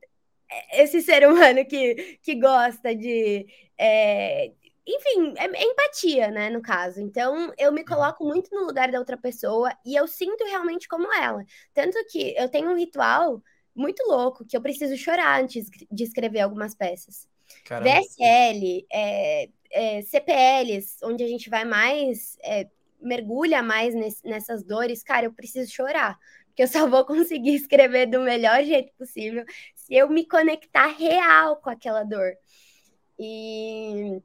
Esse 0.74 1.02
ser 1.02 1.28
humano 1.28 1.66
que, 1.66 2.20
que 2.22 2.36
gosta 2.36 2.96
de, 2.96 3.48
é, 3.78 4.52
enfim, 4.88 5.34
é, 5.38 5.46
é, 5.46 5.64
empatia, 5.64 6.32
né, 6.32 6.50
no 6.50 6.62
caso. 6.62 7.02
Então, 7.02 7.54
eu 7.58 7.72
me 7.74 7.82
uhum. 7.82 7.86
coloco 7.86 8.24
muito 8.24 8.50
no 8.56 8.66
lugar 8.66 8.90
da 8.90 9.00
outra 9.00 9.18
pessoa 9.18 9.72
e 9.86 9.96
eu 9.96 10.08
sinto 10.08 10.44
realmente 10.46 10.88
como 10.88 11.14
ela. 11.14 11.44
Tanto 11.74 11.98
que 12.10 12.34
eu 12.38 12.50
tenho 12.50 12.72
um 12.72 12.78
ritual 12.78 13.44
muito 13.78 14.04
louco 14.08 14.46
que 14.46 14.58
eu 14.58 14.62
preciso 14.62 14.98
chorar 14.98 15.42
antes 15.42 15.70
de 15.92 16.04
escrever 16.04 16.42
algumas 16.42 16.76
peças. 16.76 17.28
Caramba. 17.64 18.02
VSL, 18.02 18.86
é, 18.92 19.50
é, 19.72 20.02
CPLs, 20.02 20.98
onde 21.04 21.24
a 21.24 21.28
gente 21.28 21.50
vai 21.50 21.64
mais, 21.64 22.38
é, 22.44 22.68
mergulha 23.00 23.62
mais 23.62 23.94
nesse, 23.94 24.26
nessas 24.26 24.64
dores, 24.64 25.04
cara, 25.04 25.26
eu 25.26 25.34
preciso 25.34 25.72
chorar. 25.72 26.18
Porque 26.48 26.64
eu 26.64 26.68
só 26.68 26.90
vou 26.90 27.06
conseguir 27.06 27.54
escrever 27.56 28.08
do 28.08 28.20
melhor 28.22 28.64
jeito 28.64 28.92
possível 28.98 29.46
se 29.76 29.94
eu 29.94 30.10
me 30.10 30.26
conectar 30.28 30.88
real 30.88 31.58
com 31.58 31.70
aquela 31.70 32.04
dor. 32.04 32.34
E 33.20 34.22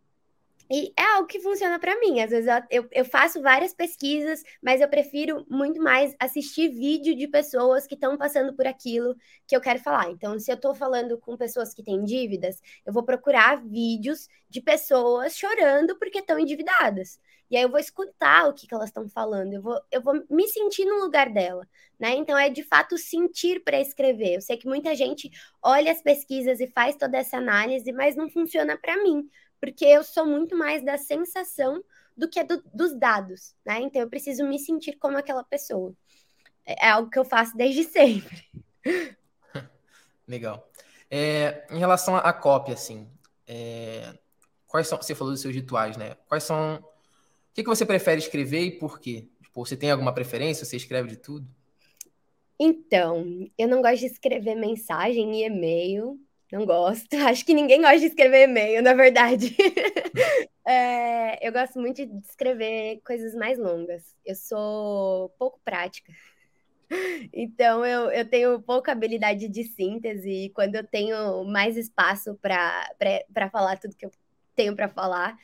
e 0.74 0.90
é 0.98 1.02
algo 1.02 1.26
que 1.26 1.38
funciona 1.38 1.78
para 1.78 2.00
mim. 2.00 2.22
Às 2.22 2.30
vezes 2.30 2.50
eu, 2.70 2.88
eu, 2.90 3.04
faço 3.04 3.42
várias 3.42 3.74
pesquisas, 3.74 4.42
mas 4.62 4.80
eu 4.80 4.88
prefiro 4.88 5.44
muito 5.46 5.78
mais 5.82 6.16
assistir 6.18 6.70
vídeo 6.70 7.14
de 7.14 7.28
pessoas 7.28 7.86
que 7.86 7.94
estão 7.94 8.16
passando 8.16 8.54
por 8.54 8.66
aquilo 8.66 9.14
que 9.46 9.54
eu 9.54 9.60
quero 9.60 9.80
falar. 9.80 10.10
Então, 10.10 10.38
se 10.38 10.50
eu 10.50 10.54
estou 10.54 10.74
falando 10.74 11.18
com 11.18 11.36
pessoas 11.36 11.74
que 11.74 11.82
têm 11.82 12.02
dívidas, 12.02 12.58
eu 12.86 12.92
vou 12.92 13.02
procurar 13.02 13.62
vídeos 13.62 14.28
de 14.48 14.62
pessoas 14.62 15.36
chorando 15.36 15.94
porque 15.98 16.20
estão 16.20 16.38
endividadas. 16.38 17.20
E 17.50 17.56
aí 17.58 17.64
eu 17.64 17.70
vou 17.70 17.78
escutar 17.78 18.48
o 18.48 18.54
que, 18.54 18.66
que 18.66 18.74
elas 18.74 18.88
estão 18.88 19.06
falando, 19.06 19.52
eu 19.52 19.60
vou, 19.60 19.78
eu 19.90 20.00
vou 20.00 20.24
me 20.30 20.48
sentir 20.48 20.86
no 20.86 21.00
lugar 21.00 21.28
dela, 21.30 21.68
né? 22.00 22.14
Então 22.14 22.38
é 22.38 22.48
de 22.48 22.62
fato 22.62 22.96
sentir 22.96 23.62
para 23.62 23.78
escrever. 23.78 24.36
Eu 24.36 24.40
sei 24.40 24.56
que 24.56 24.66
muita 24.66 24.94
gente 24.94 25.30
olha 25.62 25.92
as 25.92 26.00
pesquisas 26.00 26.60
e 26.60 26.66
faz 26.66 26.96
toda 26.96 27.18
essa 27.18 27.36
análise, 27.36 27.92
mas 27.92 28.16
não 28.16 28.30
funciona 28.30 28.78
para 28.78 28.96
mim, 29.02 29.28
porque 29.62 29.84
eu 29.84 30.02
sou 30.02 30.26
muito 30.26 30.58
mais 30.58 30.84
da 30.84 30.98
sensação 30.98 31.84
do 32.16 32.28
que 32.28 32.42
do, 32.42 32.60
dos 32.74 32.98
dados, 32.98 33.54
né? 33.64 33.80
Então 33.80 34.02
eu 34.02 34.10
preciso 34.10 34.44
me 34.44 34.58
sentir 34.58 34.94
como 34.98 35.16
aquela 35.16 35.44
pessoa. 35.44 35.94
É, 36.66 36.86
é 36.86 36.90
algo 36.90 37.08
que 37.08 37.16
eu 37.16 37.24
faço 37.24 37.56
desde 37.56 37.84
sempre. 37.86 38.44
Legal. 40.26 40.68
É, 41.08 41.64
em 41.70 41.78
relação 41.78 42.16
à 42.16 42.32
cópia, 42.32 42.74
assim, 42.74 43.08
é, 43.46 44.12
quais 44.66 44.88
são? 44.88 45.00
Você 45.00 45.14
falou 45.14 45.32
dos 45.32 45.40
seus 45.40 45.54
rituais, 45.54 45.96
né? 45.96 46.16
Quais 46.26 46.42
são? 46.42 46.78
O 46.78 47.54
que, 47.54 47.62
que 47.62 47.68
você 47.68 47.86
prefere 47.86 48.20
escrever 48.20 48.62
e 48.62 48.78
por 48.80 48.98
quê? 48.98 49.28
Tipo, 49.44 49.64
você 49.64 49.76
tem 49.76 49.92
alguma 49.92 50.12
preferência? 50.12 50.66
Você 50.66 50.76
escreve 50.76 51.08
de 51.08 51.18
tudo? 51.18 51.48
Então, 52.58 53.48
eu 53.56 53.68
não 53.68 53.80
gosto 53.80 54.00
de 54.00 54.06
escrever 54.06 54.56
mensagem 54.56 55.40
e 55.40 55.44
e-mail. 55.44 56.18
Não 56.52 56.66
gosto. 56.66 57.08
Acho 57.26 57.46
que 57.46 57.54
ninguém 57.54 57.80
gosta 57.80 57.98
de 57.98 58.06
escrever 58.06 58.44
e-mail, 58.44 58.82
na 58.82 58.92
verdade. 58.92 59.56
é, 60.68 61.46
eu 61.46 61.50
gosto 61.50 61.80
muito 61.80 62.04
de 62.04 62.26
escrever 62.26 63.00
coisas 63.06 63.34
mais 63.34 63.58
longas. 63.58 64.02
Eu 64.24 64.36
sou 64.36 65.30
pouco 65.38 65.58
prática. 65.64 66.12
Então, 67.32 67.86
eu, 67.86 68.10
eu 68.10 68.28
tenho 68.28 68.60
pouca 68.60 68.92
habilidade 68.92 69.48
de 69.48 69.64
síntese, 69.64 70.28
e 70.28 70.50
quando 70.50 70.74
eu 70.74 70.86
tenho 70.86 71.42
mais 71.44 71.74
espaço 71.74 72.34
para 72.34 73.50
falar 73.50 73.78
tudo 73.78 73.96
que 73.96 74.04
eu 74.04 74.10
tenho 74.54 74.76
para 74.76 74.88
falar, 74.88 75.34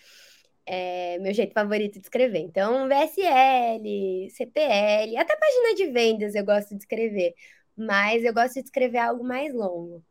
é 0.67 1.19
meu 1.21 1.33
jeito 1.33 1.55
favorito 1.55 1.95
de 1.95 2.01
escrever. 2.05 2.41
Então, 2.41 2.87
VSL, 2.87 4.29
CPL, 4.31 5.17
até 5.17 5.37
página 5.37 5.75
de 5.75 5.87
vendas 5.87 6.35
eu 6.35 6.45
gosto 6.45 6.75
de 6.75 6.83
escrever, 6.83 7.35
mas 7.75 8.23
eu 8.25 8.35
gosto 8.35 8.55
de 8.55 8.67
escrever 8.67 8.99
algo 8.99 9.25
mais 9.25 9.55
longo. 9.55 10.05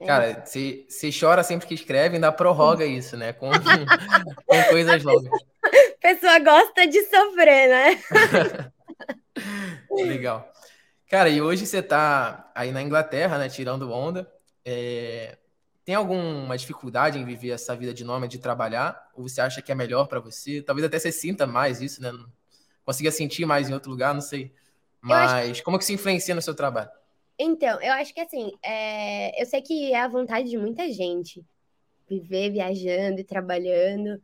É. 0.00 0.06
Cara, 0.06 0.44
você 0.44 1.10
chora 1.18 1.42
sempre 1.42 1.66
que 1.66 1.74
escreve, 1.74 2.14
ainda 2.14 2.30
prorroga 2.30 2.84
isso, 2.86 3.16
né? 3.16 3.32
Com, 3.32 3.50
com 4.46 4.62
coisas 4.70 5.02
longas. 5.02 5.42
A 5.64 6.00
pessoa 6.00 6.38
gosta 6.38 6.86
de 6.86 7.02
sofrer, 7.04 7.68
né? 7.68 8.02
Legal. 9.90 10.50
Cara, 11.10 11.28
e 11.28 11.40
hoje 11.40 11.66
você 11.66 11.82
tá 11.82 12.50
aí 12.54 12.70
na 12.70 12.82
Inglaterra, 12.82 13.38
né? 13.38 13.48
Tirando 13.48 13.90
onda. 13.90 14.30
É... 14.64 15.36
Tem 15.84 15.94
alguma 15.94 16.56
dificuldade 16.56 17.18
em 17.18 17.24
viver 17.24 17.50
essa 17.50 17.74
vida 17.74 17.94
de 17.94 18.04
nômade, 18.04 18.36
de 18.36 18.42
trabalhar? 18.42 19.08
Ou 19.14 19.26
você 19.26 19.40
acha 19.40 19.62
que 19.62 19.72
é 19.72 19.74
melhor 19.74 20.06
para 20.06 20.20
você? 20.20 20.60
Talvez 20.60 20.86
até 20.86 20.98
você 20.98 21.10
sinta 21.10 21.46
mais 21.46 21.80
isso, 21.80 22.02
né? 22.02 22.12
Consiga 22.84 23.10
sentir 23.10 23.46
mais 23.46 23.70
em 23.70 23.72
outro 23.72 23.90
lugar, 23.90 24.12
não 24.12 24.20
sei. 24.20 24.52
Mas 25.00 25.62
como 25.62 25.78
que 25.78 25.84
se 25.84 25.94
influencia 25.94 26.34
no 26.34 26.42
seu 26.42 26.54
trabalho? 26.54 26.90
Então, 27.38 27.80
eu 27.80 27.92
acho 27.92 28.12
que 28.12 28.20
assim, 28.20 28.50
é... 28.62 29.40
eu 29.40 29.46
sei 29.46 29.62
que 29.62 29.92
é 29.92 30.00
a 30.00 30.08
vontade 30.08 30.48
de 30.50 30.58
muita 30.58 30.90
gente 30.92 31.44
viver 32.08 32.50
viajando 32.50 33.20
e 33.20 33.24
trabalhando. 33.24 34.20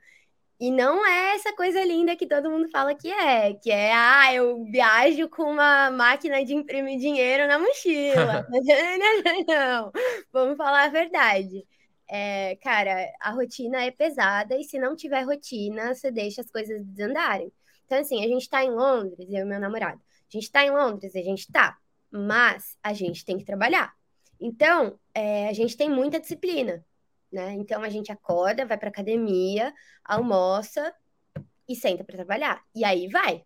E 0.58 0.70
não 0.70 1.04
é 1.06 1.34
essa 1.34 1.54
coisa 1.54 1.84
linda 1.84 2.16
que 2.16 2.26
todo 2.26 2.50
mundo 2.50 2.68
fala 2.70 2.94
que 2.94 3.10
é, 3.10 3.54
que 3.54 3.70
é, 3.70 3.92
ah, 3.92 4.32
eu 4.32 4.64
viajo 4.64 5.28
com 5.28 5.42
uma 5.44 5.90
máquina 5.90 6.44
de 6.44 6.54
imprimir 6.54 6.98
dinheiro 6.98 7.46
na 7.48 7.58
mochila. 7.58 8.46
não, 8.50 8.62
não, 9.44 9.44
não, 9.92 9.92
vamos 10.32 10.56
falar 10.56 10.84
a 10.84 10.88
verdade. 10.88 11.66
É, 12.08 12.56
cara, 12.62 13.12
a 13.20 13.30
rotina 13.30 13.84
é 13.84 13.90
pesada 13.90 14.56
e 14.56 14.64
se 14.64 14.78
não 14.78 14.94
tiver 14.94 15.22
rotina, 15.22 15.94
você 15.94 16.10
deixa 16.10 16.40
as 16.40 16.50
coisas 16.50 16.84
desandarem. 16.86 17.52
Então, 17.84 17.98
assim, 17.98 18.24
a 18.24 18.28
gente 18.28 18.48
tá 18.48 18.64
em 18.64 18.70
Londres, 18.70 19.28
eu 19.30 19.40
e 19.40 19.44
meu 19.44 19.60
namorado. 19.60 20.00
A 20.00 20.30
gente 20.30 20.50
tá 20.50 20.64
em 20.64 20.70
Londres, 20.70 21.14
a 21.16 21.20
gente 21.20 21.50
tá 21.50 21.76
mas 22.14 22.76
a 22.80 22.92
gente 22.92 23.24
tem 23.24 23.36
que 23.36 23.44
trabalhar. 23.44 23.92
Então, 24.40 24.98
é, 25.12 25.48
a 25.48 25.52
gente 25.52 25.76
tem 25.76 25.90
muita 25.90 26.20
disciplina, 26.20 26.84
né? 27.32 27.52
Então, 27.54 27.82
a 27.82 27.88
gente 27.88 28.12
acorda, 28.12 28.64
vai 28.64 28.78
para 28.78 28.88
academia, 28.88 29.74
almoça 30.04 30.94
e 31.68 31.74
senta 31.74 32.04
para 32.04 32.16
trabalhar. 32.16 32.62
E 32.74 32.84
aí 32.84 33.08
vai. 33.08 33.44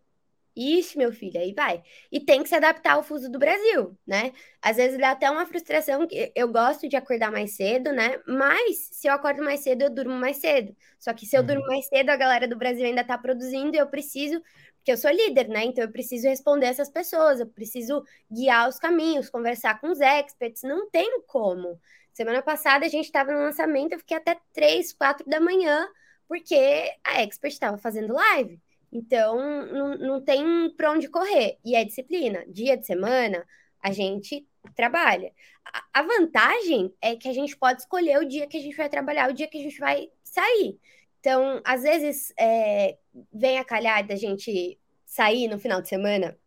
Ixi, 0.55 0.97
meu 0.97 1.11
filho, 1.13 1.39
aí 1.39 1.53
vai. 1.53 1.81
E 2.11 2.19
tem 2.19 2.43
que 2.43 2.49
se 2.49 2.55
adaptar 2.55 2.93
ao 2.93 3.03
fuso 3.03 3.31
do 3.31 3.39
Brasil, 3.39 3.97
né? 4.05 4.33
Às 4.61 4.75
vezes 4.75 4.99
dá 4.99 5.11
até 5.11 5.31
uma 5.31 5.45
frustração 5.45 6.05
que 6.05 6.31
eu 6.35 6.51
gosto 6.51 6.87
de 6.87 6.97
acordar 6.97 7.31
mais 7.31 7.55
cedo, 7.55 7.93
né? 7.93 8.19
Mas 8.27 8.89
se 8.91 9.07
eu 9.07 9.13
acordo 9.13 9.43
mais 9.43 9.61
cedo, 9.61 9.83
eu 9.83 9.89
durmo 9.89 10.13
mais 10.15 10.37
cedo. 10.37 10.75
Só 10.99 11.13
que 11.13 11.25
se 11.25 11.37
eu 11.37 11.43
durmo 11.43 11.61
uhum. 11.61 11.67
mais 11.67 11.87
cedo, 11.87 12.09
a 12.09 12.15
galera 12.17 12.47
do 12.47 12.57
Brasil 12.57 12.85
ainda 12.85 13.03
tá 13.05 13.17
produzindo 13.17 13.75
e 13.75 13.79
eu 13.79 13.87
preciso, 13.87 14.41
porque 14.79 14.91
eu 14.91 14.97
sou 14.97 15.11
líder, 15.11 15.47
né? 15.47 15.65
Então 15.65 15.83
eu 15.83 15.91
preciso 15.91 16.27
responder 16.27 16.65
essas 16.65 16.89
pessoas, 16.89 17.39
eu 17.39 17.47
preciso 17.47 18.03
guiar 18.31 18.67
os 18.67 18.79
caminhos, 18.79 19.29
conversar 19.29 19.79
com 19.79 19.91
os 19.91 19.99
experts, 19.99 20.63
não 20.63 20.89
tem 20.89 21.21
como. 21.27 21.79
Semana 22.13 22.41
passada 22.41 22.85
a 22.85 22.89
gente 22.89 23.05
estava 23.05 23.31
no 23.31 23.39
lançamento, 23.39 23.93
eu 23.93 23.99
fiquei 23.99 24.17
até 24.17 24.37
3, 24.53 24.93
4 24.93 25.29
da 25.29 25.39
manhã, 25.39 25.87
porque 26.27 26.55
a 27.03 27.21
expert 27.21 27.53
estava 27.53 27.77
fazendo 27.77 28.13
live. 28.13 28.59
Então, 28.91 29.37
não, 29.67 29.97
não 29.97 30.21
tem 30.21 30.69
para 30.75 30.91
onde 30.91 31.07
correr. 31.07 31.57
E 31.63 31.75
é 31.75 31.85
disciplina. 31.85 32.43
Dia 32.47 32.75
de 32.75 32.85
semana, 32.85 33.45
a 33.81 33.91
gente 33.91 34.47
trabalha. 34.75 35.31
A, 35.65 35.99
a 35.99 36.03
vantagem 36.03 36.93
é 37.01 37.15
que 37.15 37.29
a 37.29 37.33
gente 37.33 37.55
pode 37.55 37.81
escolher 37.81 38.19
o 38.19 38.27
dia 38.27 38.47
que 38.47 38.57
a 38.57 38.61
gente 38.61 38.75
vai 38.75 38.89
trabalhar, 38.89 39.29
o 39.29 39.33
dia 39.33 39.47
que 39.47 39.57
a 39.57 39.61
gente 39.61 39.79
vai 39.79 40.09
sair. 40.23 40.79
Então, 41.19 41.61
às 41.65 41.83
vezes, 41.83 42.33
é, 42.39 42.97
vem 43.33 43.59
a 43.59 43.65
calhar 43.65 44.05
da 44.05 44.15
gente 44.15 44.79
sair 45.05 45.47
no 45.47 45.59
final 45.59 45.81
de 45.81 45.89
semana 45.89 46.37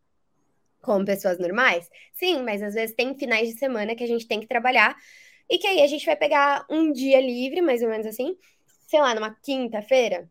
como 0.80 1.04
pessoas 1.04 1.38
normais? 1.38 1.88
Sim, 2.12 2.42
mas 2.42 2.62
às 2.62 2.74
vezes 2.74 2.94
tem 2.94 3.16
finais 3.16 3.48
de 3.48 3.58
semana 3.58 3.94
que 3.94 4.02
a 4.02 4.06
gente 4.06 4.26
tem 4.26 4.40
que 4.40 4.46
trabalhar 4.46 4.96
e 5.48 5.58
que 5.58 5.66
aí 5.66 5.82
a 5.82 5.86
gente 5.86 6.06
vai 6.06 6.16
pegar 6.16 6.66
um 6.70 6.92
dia 6.92 7.20
livre, 7.20 7.60
mais 7.60 7.82
ou 7.82 7.88
menos 7.88 8.06
assim, 8.06 8.36
sei 8.88 9.00
lá, 9.00 9.14
numa 9.14 9.34
quinta-feira, 9.42 10.28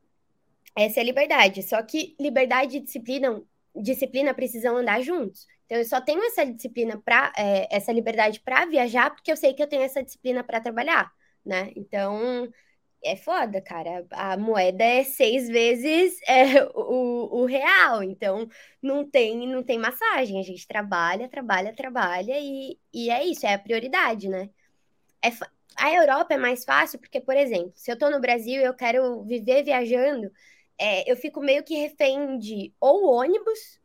essa 0.75 0.99
é 0.99 1.01
a 1.01 1.05
liberdade. 1.05 1.63
Só 1.63 1.81
que 1.83 2.15
liberdade 2.19 2.77
e 2.77 2.79
disciplina, 2.79 3.41
disciplina 3.75 4.33
precisam 4.33 4.77
andar 4.77 5.01
juntos. 5.01 5.47
Então, 5.65 5.77
eu 5.77 5.85
só 5.85 6.01
tenho 6.01 6.23
essa 6.23 6.45
disciplina 6.45 7.01
para 7.03 7.31
é, 7.37 7.67
essa 7.75 7.91
liberdade 7.91 8.39
para 8.41 8.65
viajar, 8.65 9.11
porque 9.11 9.31
eu 9.31 9.37
sei 9.37 9.53
que 9.53 9.63
eu 9.63 9.67
tenho 9.67 9.83
essa 9.83 10.03
disciplina 10.03 10.43
para 10.43 10.59
trabalhar, 10.59 11.11
né? 11.45 11.71
Então, 11.75 12.49
é 13.03 13.15
foda, 13.15 13.61
cara. 13.61 14.05
A 14.11 14.37
moeda 14.37 14.83
é 14.83 15.03
seis 15.03 15.47
vezes 15.47 16.19
é, 16.27 16.63
o, 16.75 17.41
o 17.41 17.45
real, 17.45 18.03
então 18.03 18.47
não 18.81 19.09
tem 19.09 19.47
não 19.47 19.63
tem 19.63 19.77
massagem. 19.79 20.39
A 20.39 20.43
gente 20.43 20.67
trabalha, 20.67 21.27
trabalha, 21.29 21.73
trabalha 21.73 22.39
e, 22.39 22.77
e 22.93 23.09
é 23.09 23.23
isso, 23.25 23.45
é 23.45 23.53
a 23.53 23.59
prioridade, 23.59 24.29
né? 24.29 24.49
É, 25.23 25.29
a 25.75 25.93
Europa 25.93 26.33
é 26.33 26.37
mais 26.37 26.63
fácil 26.65 26.99
porque, 26.99 27.19
por 27.21 27.35
exemplo, 27.35 27.73
se 27.75 27.91
eu 27.91 27.97
tô 27.97 28.09
no 28.09 28.19
Brasil 28.21 28.61
e 28.61 28.63
eu 28.63 28.73
quero 28.73 29.23
viver 29.23 29.63
viajando, 29.63 30.31
é, 30.77 31.09
eu 31.11 31.15
fico 31.15 31.41
meio 31.41 31.63
que 31.63 31.75
refém 31.75 32.37
de 32.39 32.73
ou 32.79 33.05
ônibus 33.13 33.79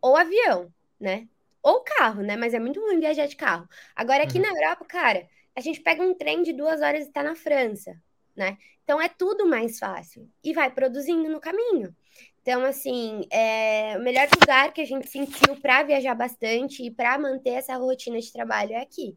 ou 0.00 0.16
avião, 0.16 0.72
né? 1.00 1.28
Ou 1.62 1.82
carro, 1.82 2.22
né? 2.22 2.36
Mas 2.36 2.54
é 2.54 2.60
muito 2.60 2.80
ruim 2.80 3.00
viajar 3.00 3.26
de 3.26 3.36
carro. 3.36 3.68
Agora, 3.94 4.24
aqui 4.24 4.38
uhum. 4.38 4.44
na 4.44 4.50
Europa, 4.50 4.84
cara, 4.84 5.28
a 5.56 5.60
gente 5.60 5.80
pega 5.80 6.02
um 6.02 6.14
trem 6.14 6.42
de 6.42 6.52
duas 6.52 6.80
horas 6.80 7.04
e 7.04 7.08
está 7.08 7.22
na 7.22 7.34
França, 7.34 8.00
né? 8.36 8.58
Então 8.84 9.00
é 9.00 9.08
tudo 9.08 9.46
mais 9.46 9.78
fácil 9.78 10.28
e 10.44 10.52
vai 10.52 10.70
produzindo 10.70 11.28
no 11.28 11.40
caminho. 11.40 11.94
Então, 12.42 12.64
assim, 12.64 13.26
é, 13.28 13.96
o 13.98 14.02
melhor 14.02 14.28
lugar 14.40 14.72
que 14.72 14.80
a 14.80 14.84
gente 14.84 15.08
sentiu 15.08 15.56
para 15.60 15.82
viajar 15.82 16.14
bastante 16.14 16.84
e 16.84 16.90
para 16.92 17.18
manter 17.18 17.50
essa 17.50 17.76
rotina 17.76 18.20
de 18.20 18.32
trabalho 18.32 18.72
é 18.72 18.80
aqui. 18.80 19.16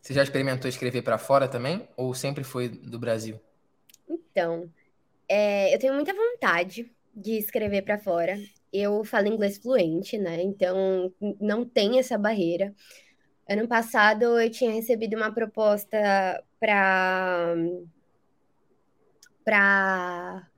Você 0.00 0.14
já 0.14 0.22
experimentou 0.22 0.68
escrever 0.68 1.02
para 1.02 1.18
fora 1.18 1.48
também? 1.48 1.88
Ou 1.96 2.14
sempre 2.14 2.44
foi 2.44 2.68
do 2.68 3.00
Brasil? 3.00 3.40
Então, 4.08 4.70
é, 5.28 5.74
eu 5.74 5.78
tenho 5.78 5.94
muita 5.94 6.12
vontade 6.14 6.88
de 7.12 7.32
escrever 7.32 7.82
para 7.82 7.98
fora. 7.98 8.38
Eu 8.72 9.04
falo 9.04 9.28
inglês 9.28 9.58
fluente, 9.58 10.18
né? 10.18 10.42
Então 10.42 11.12
não 11.40 11.64
tem 11.64 11.98
essa 11.98 12.18
barreira. 12.18 12.74
Ano 13.48 13.68
passado 13.68 14.40
eu 14.40 14.50
tinha 14.50 14.72
recebido 14.72 15.16
uma 15.16 15.32
proposta 15.32 16.42
para 16.58 17.54
para 19.44 20.48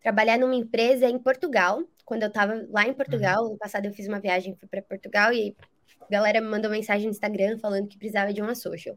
trabalhar 0.00 0.38
numa 0.38 0.54
empresa 0.54 1.06
em 1.08 1.18
Portugal. 1.18 1.82
Quando 2.04 2.22
eu 2.22 2.28
estava 2.28 2.64
lá 2.70 2.86
em 2.86 2.94
Portugal, 2.94 3.42
uhum. 3.42 3.48
ano 3.50 3.58
passado 3.58 3.86
eu 3.86 3.92
fiz 3.92 4.06
uma 4.06 4.20
viagem 4.20 4.56
para 4.70 4.80
Portugal 4.80 5.32
e 5.32 5.56
a 6.00 6.08
galera 6.08 6.40
me 6.40 6.46
mandou 6.46 6.70
mensagem 6.70 7.06
no 7.06 7.10
Instagram 7.10 7.58
falando 7.58 7.88
que 7.88 7.98
precisava 7.98 8.32
de 8.32 8.40
uma 8.40 8.54
social. 8.54 8.96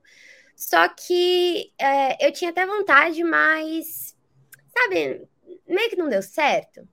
Só 0.56 0.88
que 0.90 1.72
é, 1.80 2.28
eu 2.28 2.32
tinha 2.32 2.52
até 2.52 2.66
vontade, 2.66 3.24
mas 3.24 4.16
sabe, 4.78 5.28
meio 5.68 5.90
que 5.90 5.96
não 5.96 6.10
deu 6.10 6.22
certo. 6.22 6.88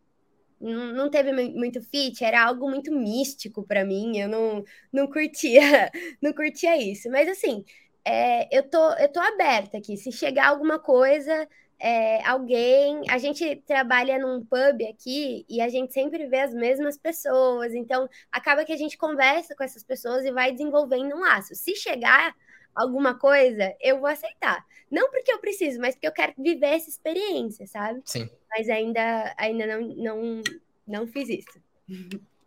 Não, 0.60 1.10
teve 1.10 1.32
muito 1.32 1.82
fit, 1.82 2.24
era 2.24 2.44
algo 2.46 2.68
muito 2.68 2.90
místico 2.92 3.62
para 3.62 3.84
mim, 3.84 4.16
eu 4.18 4.28
não, 4.28 4.64
não 4.92 5.06
curtia, 5.06 5.60
não 6.20 6.32
curtia 6.32 6.76
isso. 6.76 7.10
Mas 7.10 7.28
assim, 7.28 7.64
é, 8.04 8.48
eu, 8.56 8.62
tô, 8.68 8.92
eu 8.94 9.08
tô 9.12 9.20
aberta 9.20 9.78
aqui. 9.78 9.96
Se 9.96 10.10
chegar 10.12 10.48
alguma 10.48 10.78
coisa, 10.78 11.46
é, 11.78 12.24
alguém. 12.26 13.02
A 13.10 13.18
gente 13.18 13.56
trabalha 13.66 14.18
num 14.18 14.44
pub 14.44 14.82
aqui 14.88 15.44
e 15.48 15.60
a 15.60 15.68
gente 15.68 15.92
sempre 15.92 16.26
vê 16.26 16.40
as 16.40 16.54
mesmas 16.54 16.96
pessoas, 16.96 17.74
então 17.74 18.08
acaba 18.32 18.64
que 18.64 18.72
a 18.72 18.76
gente 18.76 18.96
conversa 18.96 19.54
com 19.54 19.64
essas 19.64 19.84
pessoas 19.84 20.24
e 20.24 20.32
vai 20.32 20.52
desenvolvendo 20.52 21.14
um 21.14 21.20
laço. 21.20 21.54
Se 21.54 21.74
chegar 21.74 22.34
alguma 22.76 23.18
coisa, 23.18 23.74
eu 23.80 23.98
vou 23.98 24.08
aceitar. 24.08 24.64
Não 24.90 25.10
porque 25.10 25.32
eu 25.32 25.38
preciso, 25.38 25.80
mas 25.80 25.94
porque 25.94 26.06
eu 26.06 26.12
quero 26.12 26.34
viver 26.38 26.66
essa 26.66 26.88
experiência, 26.88 27.66
sabe? 27.66 28.02
Sim. 28.04 28.28
Mas 28.50 28.68
ainda, 28.68 29.34
ainda 29.36 29.66
não, 29.66 29.80
não, 29.96 30.42
não 30.86 31.06
fiz 31.06 31.28
isso. 31.28 31.60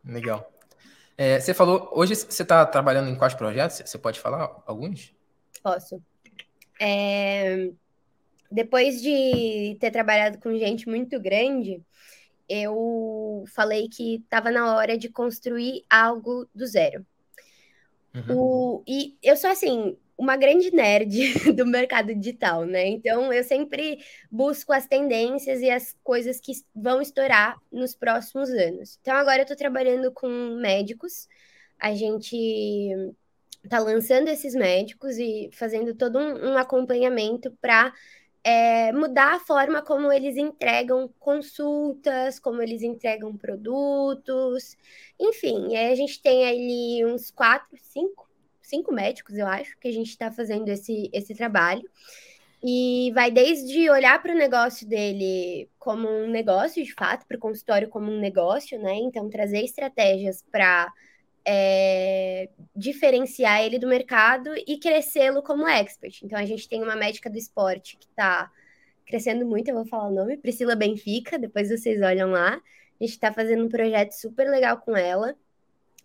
Legal. 0.06 0.50
É, 1.18 1.40
você 1.40 1.54
falou, 1.54 1.90
hoje 1.92 2.16
você 2.16 2.44
está 2.44 2.66
trabalhando 2.66 3.10
em 3.10 3.18
quais 3.18 3.34
projetos? 3.34 3.82
Você 3.84 3.98
pode 3.98 4.20
falar 4.20 4.64
alguns? 4.66 5.14
Posso. 5.62 6.02
É, 6.80 7.72
depois 8.50 9.02
de 9.02 9.76
ter 9.80 9.92
trabalhado 9.92 10.40
com 10.40 10.58
gente 10.58 10.88
muito 10.88 11.20
grande, 11.20 11.84
eu 12.48 13.44
falei 13.54 13.90
que 13.90 14.16
estava 14.16 14.50
na 14.50 14.76
hora 14.76 14.98
de 14.98 15.10
construir 15.10 15.84
algo 15.90 16.48
do 16.56 16.66
zero. 16.66 17.06
Uhum. 18.16 18.36
O, 18.36 18.84
e 18.88 19.18
eu 19.22 19.36
sou 19.36 19.50
assim, 19.50 19.98
uma 20.20 20.36
grande 20.36 20.70
nerd 20.70 21.18
do 21.56 21.66
mercado 21.66 22.14
digital, 22.14 22.66
né? 22.66 22.86
Então 22.88 23.32
eu 23.32 23.42
sempre 23.42 24.04
busco 24.30 24.74
as 24.74 24.86
tendências 24.86 25.62
e 25.62 25.70
as 25.70 25.96
coisas 26.04 26.42
que 26.42 26.52
vão 26.76 27.02
estourar 27.02 27.58
nos 27.72 27.96
próximos 27.96 28.50
anos. 28.50 29.00
Então 29.02 29.16
agora 29.16 29.38
eu 29.38 29.44
estou 29.44 29.56
trabalhando 29.56 30.12
com 30.12 30.28
médicos, 30.62 31.26
a 31.80 31.96
gente 31.96 32.36
está 33.64 33.80
lançando 33.80 34.28
esses 34.28 34.54
médicos 34.54 35.18
e 35.18 35.50
fazendo 35.54 35.96
todo 35.96 36.20
um, 36.20 36.52
um 36.52 36.58
acompanhamento 36.58 37.52
para 37.62 37.94
é, 38.44 38.92
mudar 38.92 39.36
a 39.36 39.40
forma 39.40 39.82
como 39.82 40.12
eles 40.12 40.36
entregam 40.36 41.10
consultas, 41.18 42.40
como 42.40 42.62
eles 42.62 42.82
entregam 42.82 43.38
produtos, 43.38 44.76
enfim, 45.18 45.78
a 45.78 45.96
gente 45.96 46.22
tem 46.22 46.46
ali 46.46 47.06
uns 47.06 47.32
quatro, 47.32 47.78
cinco 47.82 48.29
cinco 48.70 48.94
médicos, 48.94 49.38
eu 49.38 49.48
acho, 49.48 49.78
que 49.80 49.88
a 49.88 49.92
gente 49.92 50.10
está 50.10 50.32
fazendo 50.32 50.70
esse, 50.70 51.10
esse 51.14 51.34
trabalho. 51.36 51.84
E 52.64 53.12
vai 53.14 53.32
desde 53.32 53.90
olhar 53.90 54.22
para 54.22 54.34
o 54.34 54.38
negócio 54.38 54.88
dele 54.88 55.70
como 55.80 56.10
um 56.10 56.30
negócio, 56.30 56.84
de 56.84 56.94
fato, 56.94 57.26
para 57.26 57.38
o 57.38 57.40
consultório 57.40 57.88
como 57.88 58.12
um 58.12 58.20
negócio, 58.20 58.78
né? 58.82 58.96
Então, 58.96 59.30
trazer 59.30 59.64
estratégias 59.64 60.44
para 60.52 60.92
é, 61.46 62.50
diferenciar 62.76 63.64
ele 63.64 63.80
do 63.80 63.88
mercado 63.88 64.52
e 64.68 64.78
crescê-lo 64.78 65.42
como 65.42 65.68
expert. 65.68 66.22
Então, 66.22 66.38
a 66.38 66.46
gente 66.46 66.68
tem 66.68 66.84
uma 66.84 66.98
médica 66.98 67.30
do 67.30 67.38
esporte 67.38 67.98
que 67.98 68.06
está 68.06 68.52
crescendo 69.06 69.46
muito, 69.46 69.70
eu 69.70 69.76
vou 69.76 69.86
falar 69.88 70.10
o 70.10 70.14
nome, 70.14 70.38
Priscila 70.38 70.76
Benfica, 70.76 71.40
depois 71.40 71.70
vocês 71.70 72.02
olham 72.02 72.30
lá. 72.30 72.62
A 73.00 73.04
gente 73.04 73.14
está 73.14 73.34
fazendo 73.34 73.66
um 73.66 73.70
projeto 73.70 74.12
super 74.12 74.50
legal 74.50 74.78
com 74.78 74.96
ela 74.96 75.36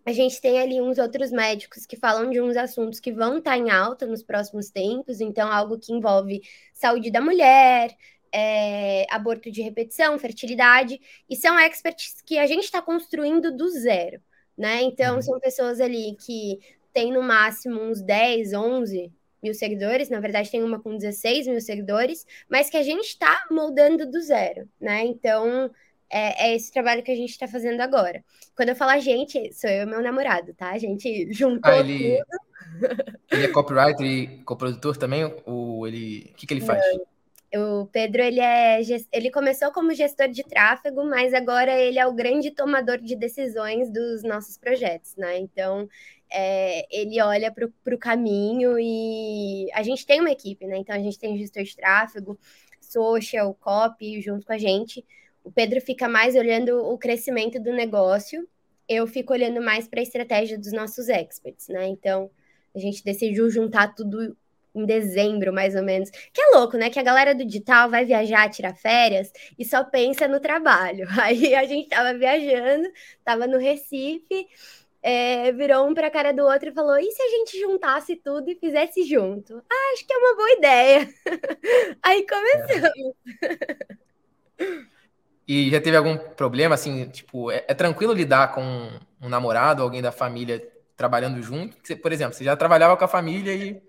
a 0.07 0.13
gente 0.13 0.41
tem 0.41 0.61
ali 0.61 0.81
uns 0.81 0.99
outros 0.99 1.31
médicos 1.31 1.87
que 1.87 1.97
falam 1.97 2.31
de 2.31 2.41
uns 2.41 2.57
assuntos 2.57 3.01
que 3.01 3.13
vão 3.13 3.39
estar 3.39 3.53
tá 3.53 3.59
em 3.59 3.71
alta 3.71 4.07
nos 4.07 4.23
próximos 4.23 4.71
tempos, 4.71 5.21
então 5.21 5.51
algo 5.51 5.79
que 5.79 5.93
envolve 5.93 6.43
saúde 6.73 7.11
da 7.11 7.21
mulher, 7.21 7.97
é, 8.33 9.07
aborto 9.11 9.51
de 9.51 9.63
repetição, 9.63 10.19
fertilidade, 10.19 11.01
e 11.31 11.37
são 11.37 11.59
experts 11.59 12.21
que 12.27 12.37
a 12.37 12.47
gente 12.47 12.65
está 12.65 12.83
construindo 12.83 13.57
do 13.57 13.69
zero, 13.71 14.21
né? 14.59 14.83
Então, 14.83 15.17
uhum. 15.17 15.23
são 15.23 15.41
pessoas 15.41 15.81
ali 15.81 16.17
que 16.17 16.59
têm 16.93 17.13
no 17.13 17.23
máximo 17.23 17.81
uns 17.81 18.03
10, 18.03 18.53
11 18.53 19.13
mil 19.43 19.55
seguidores, 19.55 20.09
na 20.09 20.21
verdade 20.21 20.51
tem 20.51 20.63
uma 20.63 20.81
com 20.81 20.97
16 20.97 21.47
mil 21.47 21.61
seguidores, 21.61 22.27
mas 22.49 22.71
que 22.71 22.77
a 22.77 22.83
gente 22.83 23.05
está 23.07 23.47
moldando 23.51 24.11
do 24.11 24.21
zero, 24.21 24.69
né? 24.81 25.05
Então, 25.05 25.71
é, 26.15 26.47
é 26.47 26.55
esse 26.55 26.71
trabalho 26.71 27.03
que 27.03 27.11
a 27.11 27.17
gente 27.17 27.31
está 27.31 27.49
fazendo 27.49 27.81
agora. 27.81 28.25
Quando 28.55 28.69
eu 28.69 28.77
falo 28.77 28.93
a 28.93 29.01
gente, 29.01 29.53
sou 29.53 29.69
eu 29.69 29.83
e 29.83 29.87
meu 29.87 30.01
namorado, 30.01 30.55
tá? 30.55 30.71
A 30.71 30.79
gente 30.79 31.33
juntou 31.33 31.73
ah, 31.73 31.81
ele... 31.81 32.19
tudo. 32.19 32.45
Ele 33.33 33.45
é 33.45 33.49
copywriter 33.49 34.07
e 34.07 34.39
coprodutor 34.45 34.97
também? 34.97 35.35
Ou 35.45 35.89
ele. 35.89 36.31
O 36.31 36.35
que, 36.37 36.47
que 36.47 36.55
ele 36.55 36.61
faz? 36.61 36.81
Não. 37.53 37.83
O 37.83 37.87
Pedro, 37.87 38.21
ele 38.21 38.41
é 38.41 38.81
ele 39.13 39.31
começou 39.31 39.71
como 39.71 39.95
gestor 39.95 40.29
de 40.29 40.43
tráfego, 40.43 41.05
mas 41.05 41.33
agora 41.33 41.73
ele 41.73 42.01
é 42.01 42.07
o 42.07 42.13
grande 42.13 42.51
tomador 42.51 42.99
de 42.99 43.15
decisões 43.15 43.91
dos 43.91 44.25
nossos 44.25 44.59
projetos, 44.59 45.15
né? 45.17 45.39
Então, 45.39 45.89
é, 46.31 46.85
ele 46.91 47.21
olha 47.23 47.53
para 47.53 47.95
o 47.95 47.99
caminho 47.99 48.77
e 48.79 49.69
a 49.73 49.85
gente 49.85 50.05
tem 50.05 50.21
uma 50.21 50.33
equipe, 50.33 50.67
né? 50.67 50.79
Então, 50.79 50.97
a 50.97 50.99
gente 50.99 51.19
tem 51.19 51.39
gestor 51.39 51.63
de 51.63 51.77
tráfego, 51.77 52.37
social, 52.81 53.55
copy 53.55 54.21
junto 54.21 54.47
com 54.47 54.53
a 54.53 54.59
gente. 54.59 55.05
O 55.45 55.53
Pedro 55.53 55.81
fica 55.81 56.09
mais 56.09 56.35
olhando 56.35 56.83
o 56.83 56.99
crescimento 56.99 57.61
do 57.61 57.73
negócio, 57.73 58.49
eu 58.89 59.07
fico 59.07 59.33
olhando 59.33 59.63
mais 59.63 59.87
para 59.87 60.01
a 60.01 60.03
estratégia 60.03 60.59
dos 60.59 60.73
nossos 60.73 61.09
experts, 61.09 61.69
né? 61.69 61.87
Então, 61.87 62.31
a 62.75 62.79
gente 62.79 63.05
decidiu 63.05 63.49
juntar 63.51 63.95
tudo 63.95 64.37
em 64.75 64.85
dezembro, 64.85 65.53
mais 65.53 65.75
ou 65.75 65.83
menos. 65.83 66.11
Que 66.11 66.41
é 66.41 66.57
louco, 66.57 66.77
né? 66.77 66.91
Que 66.91 66.99
a 66.99 67.03
galera 67.03 67.35
do 67.35 67.45
digital 67.45 67.89
vai 67.89 68.05
viajar, 68.05 68.51
tirar 68.51 68.75
férias 68.75 69.33
e 69.59 69.65
só 69.65 69.85
pensa 69.85 70.27
no 70.27 70.41
trabalho. 70.41 71.07
Aí 71.23 71.55
a 71.55 71.65
gente 71.65 71.89
tava 71.89 72.13
viajando, 72.19 72.91
tava 73.25 73.47
no 73.47 73.59
Recife, 73.59 74.49
é, 75.01 75.53
virou 75.53 75.87
um 75.87 75.95
para 75.95 76.09
a 76.09 76.11
cara 76.11 76.33
do 76.33 76.43
outro 76.43 76.71
e 76.71 76.75
falou: 76.75 76.99
e 76.99 77.11
se 77.13 77.23
a 77.23 77.29
gente 77.29 77.61
juntasse 77.61 78.17
tudo 78.17 78.51
e 78.51 78.57
fizesse 78.57 79.05
junto? 79.05 79.63
Ah, 79.71 79.93
acho 79.93 80.07
que 80.07 80.13
é 80.13 80.19
uma 80.19 80.37
boa 80.37 80.53
ideia. 80.53 81.09
Aí 82.03 82.27
começamos. 82.27 83.15
É. 84.59 84.85
E 85.47 85.71
já 85.71 85.81
teve 85.81 85.97
algum 85.97 86.17
problema, 86.17 86.75
assim, 86.75 87.09
tipo, 87.09 87.51
é, 87.51 87.65
é 87.69 87.75
tranquilo 87.75 88.13
lidar 88.13 88.53
com 88.55 88.91
um 89.21 89.29
namorado, 89.29 89.83
alguém 89.83 90.01
da 90.01 90.11
família 90.11 90.67
trabalhando 90.97 91.43
junto? 91.43 91.77
Por 91.99 92.13
exemplo, 92.13 92.35
você 92.35 92.45
já 92.45 92.57
trabalhava 92.57 92.97
com 92.97 93.05
a 93.05 93.09
família 93.09 93.55
e 93.55 93.83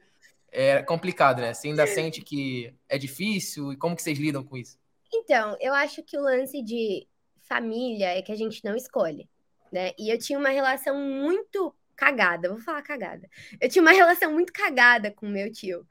é 0.51 0.81
complicado, 0.83 1.41
né? 1.41 1.53
Você 1.53 1.67
ainda 1.67 1.85
sente 1.87 2.21
que 2.21 2.73
é 2.89 2.97
difícil 2.97 3.73
e 3.73 3.77
como 3.77 3.95
que 3.95 4.01
vocês 4.01 4.17
lidam 4.17 4.43
com 4.43 4.57
isso? 4.57 4.77
Então, 5.13 5.55
eu 5.59 5.73
acho 5.73 6.03
que 6.03 6.17
o 6.17 6.21
lance 6.21 6.61
de 6.61 7.07
família 7.41 8.17
é 8.17 8.21
que 8.21 8.31
a 8.31 8.35
gente 8.35 8.63
não 8.63 8.75
escolhe, 8.75 9.29
né? 9.71 9.91
E 9.97 10.09
eu 10.11 10.17
tinha 10.17 10.39
uma 10.39 10.49
relação 10.49 10.97
muito 10.97 11.73
cagada, 11.95 12.49
vou 12.49 12.59
falar 12.59 12.81
cagada. 12.81 13.29
Eu 13.59 13.69
tinha 13.69 13.81
uma 13.81 13.91
relação 13.93 14.31
muito 14.33 14.51
cagada 14.51 15.11
com 15.11 15.27
meu 15.27 15.51
tio. 15.51 15.85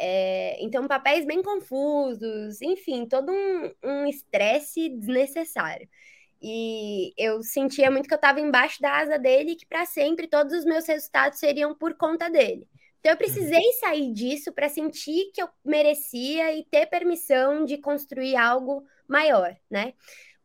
É, 0.00 0.56
então, 0.60 0.86
papéis 0.86 1.24
bem 1.24 1.42
confusos, 1.42 2.62
enfim, 2.62 3.04
todo 3.04 3.32
um 3.82 4.06
estresse 4.06 4.88
um 4.88 4.98
desnecessário. 4.98 5.88
E 6.40 7.12
eu 7.16 7.42
sentia 7.42 7.90
muito 7.90 8.06
que 8.06 8.14
eu 8.14 8.16
estava 8.16 8.40
embaixo 8.40 8.80
da 8.80 8.96
asa 8.98 9.18
dele 9.18 9.52
e 9.52 9.56
que 9.56 9.66
para 9.66 9.84
sempre 9.84 10.28
todos 10.28 10.54
os 10.54 10.64
meus 10.64 10.86
resultados 10.86 11.40
seriam 11.40 11.74
por 11.74 11.94
conta 11.94 12.30
dele. 12.30 12.68
Então 13.00 13.10
eu 13.10 13.14
uhum. 13.14 13.18
precisei 13.18 13.72
sair 13.80 14.12
disso 14.12 14.52
para 14.52 14.68
sentir 14.68 15.32
que 15.34 15.42
eu 15.42 15.48
merecia 15.64 16.52
e 16.56 16.64
ter 16.64 16.86
permissão 16.86 17.64
de 17.64 17.78
construir 17.78 18.36
algo 18.36 18.84
maior, 19.08 19.56
né? 19.68 19.94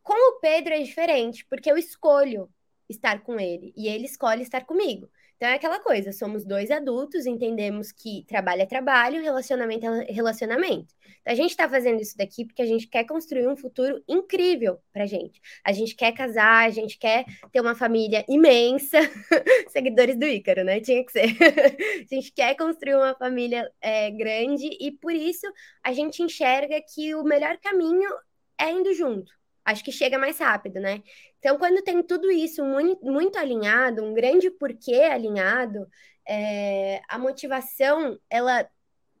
Com 0.02 0.14
o 0.14 0.40
Pedro 0.40 0.74
é 0.74 0.80
diferente, 0.80 1.46
porque 1.48 1.70
eu 1.70 1.76
escolho 1.76 2.50
estar 2.88 3.22
com 3.22 3.38
ele 3.38 3.72
e 3.76 3.88
ele 3.88 4.06
escolhe 4.06 4.42
estar 4.42 4.64
comigo. 4.64 5.08
Então 5.36 5.48
é 5.48 5.54
aquela 5.54 5.80
coisa, 5.80 6.12
somos 6.12 6.44
dois 6.44 6.70
adultos, 6.70 7.26
entendemos 7.26 7.90
que 7.90 8.24
trabalho 8.26 8.62
é 8.62 8.66
trabalho, 8.66 9.22
relacionamento 9.22 9.86
é 9.86 10.12
relacionamento. 10.12 10.94
Então, 11.20 11.32
a 11.32 11.36
gente 11.36 11.50
está 11.50 11.68
fazendo 11.68 12.00
isso 12.00 12.16
daqui 12.16 12.44
porque 12.44 12.62
a 12.62 12.66
gente 12.66 12.86
quer 12.86 13.04
construir 13.04 13.48
um 13.48 13.56
futuro 13.56 14.02
incrível 14.06 14.78
pra 14.92 15.06
gente. 15.06 15.40
A 15.64 15.72
gente 15.72 15.96
quer 15.96 16.12
casar, 16.12 16.66
a 16.66 16.70
gente 16.70 16.98
quer 16.98 17.24
ter 17.50 17.60
uma 17.60 17.74
família 17.74 18.24
imensa, 18.28 18.98
seguidores 19.68 20.16
do 20.16 20.26
Ícaro, 20.26 20.64
né? 20.64 20.80
Tinha 20.80 21.04
que 21.04 21.12
ser. 21.12 21.24
a 22.10 22.14
gente 22.14 22.32
quer 22.32 22.54
construir 22.56 22.94
uma 22.94 23.14
família 23.14 23.70
é, 23.80 24.10
grande 24.10 24.68
e 24.80 24.92
por 24.92 25.12
isso 25.12 25.46
a 25.82 25.92
gente 25.92 26.22
enxerga 26.22 26.80
que 26.82 27.14
o 27.14 27.24
melhor 27.24 27.58
caminho 27.58 28.10
é 28.58 28.70
indo 28.70 28.92
junto 28.94 29.32
acho 29.64 29.84
que 29.84 29.92
chega 29.92 30.18
mais 30.18 30.38
rápido, 30.38 30.80
né? 30.80 31.02
Então, 31.38 31.58
quando 31.58 31.82
tem 31.82 32.02
tudo 32.02 32.30
isso 32.30 32.64
muito, 32.64 33.04
muito 33.04 33.38
alinhado, 33.38 34.04
um 34.04 34.14
grande 34.14 34.50
porquê 34.50 35.02
alinhado, 35.02 35.86
é, 36.26 37.00
a 37.08 37.18
motivação, 37.18 38.18
ela 38.28 38.68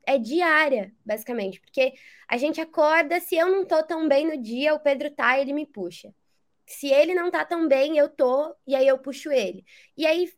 é 0.06 0.18
diária, 0.18 0.92
basicamente, 1.04 1.60
porque 1.60 1.94
a 2.28 2.36
gente 2.36 2.60
acorda, 2.60 3.20
se 3.20 3.36
eu 3.36 3.48
não 3.50 3.64
tô 3.64 3.82
tão 3.82 4.08
bem 4.08 4.26
no 4.26 4.42
dia, 4.42 4.74
o 4.74 4.80
Pedro 4.80 5.10
tá, 5.10 5.38
ele 5.38 5.52
me 5.52 5.66
puxa. 5.66 6.14
Se 6.66 6.88
ele 6.88 7.14
não 7.14 7.30
tá 7.30 7.44
tão 7.44 7.68
bem, 7.68 7.98
eu 7.98 8.08
tô, 8.08 8.54
e 8.66 8.74
aí 8.74 8.86
eu 8.86 8.98
puxo 8.98 9.30
ele. 9.30 9.64
E 9.96 10.06
aí 10.06 10.30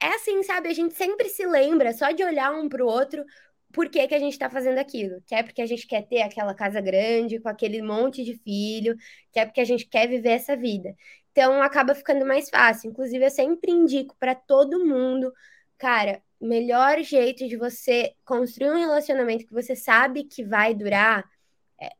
é 0.00 0.08
assim, 0.14 0.42
sabe? 0.42 0.68
A 0.68 0.72
gente 0.74 0.94
sempre 0.94 1.28
se 1.28 1.46
lembra, 1.46 1.92
só 1.92 2.10
de 2.10 2.24
olhar 2.24 2.52
um 2.52 2.68
pro 2.68 2.86
outro, 2.86 3.24
por 3.72 3.88
que, 3.88 4.06
que 4.08 4.14
a 4.14 4.18
gente 4.18 4.32
está 4.32 4.50
fazendo 4.50 4.78
aquilo. 4.78 5.20
Que 5.26 5.34
é 5.34 5.42
porque 5.42 5.62
a 5.62 5.66
gente 5.66 5.86
quer 5.86 6.02
ter 6.02 6.22
aquela 6.22 6.54
casa 6.54 6.80
grande, 6.80 7.40
com 7.40 7.48
aquele 7.48 7.82
monte 7.82 8.24
de 8.24 8.34
filho, 8.38 8.96
que 9.32 9.38
é 9.40 9.46
porque 9.46 9.60
a 9.60 9.64
gente 9.64 9.86
quer 9.86 10.08
viver 10.08 10.30
essa 10.30 10.56
vida. 10.56 10.94
Então 11.32 11.62
acaba 11.62 11.94
ficando 11.94 12.26
mais 12.26 12.50
fácil. 12.50 12.90
Inclusive, 12.90 13.24
eu 13.24 13.30
sempre 13.30 13.70
indico 13.70 14.16
para 14.18 14.34
todo 14.34 14.84
mundo, 14.84 15.32
cara, 15.78 16.22
melhor 16.40 17.02
jeito 17.02 17.46
de 17.46 17.56
você 17.56 18.14
construir 18.24 18.70
um 18.70 18.78
relacionamento 18.78 19.46
que 19.46 19.52
você 19.52 19.76
sabe 19.76 20.24
que 20.24 20.44
vai 20.44 20.74
durar. 20.74 21.24
É, 21.80 21.90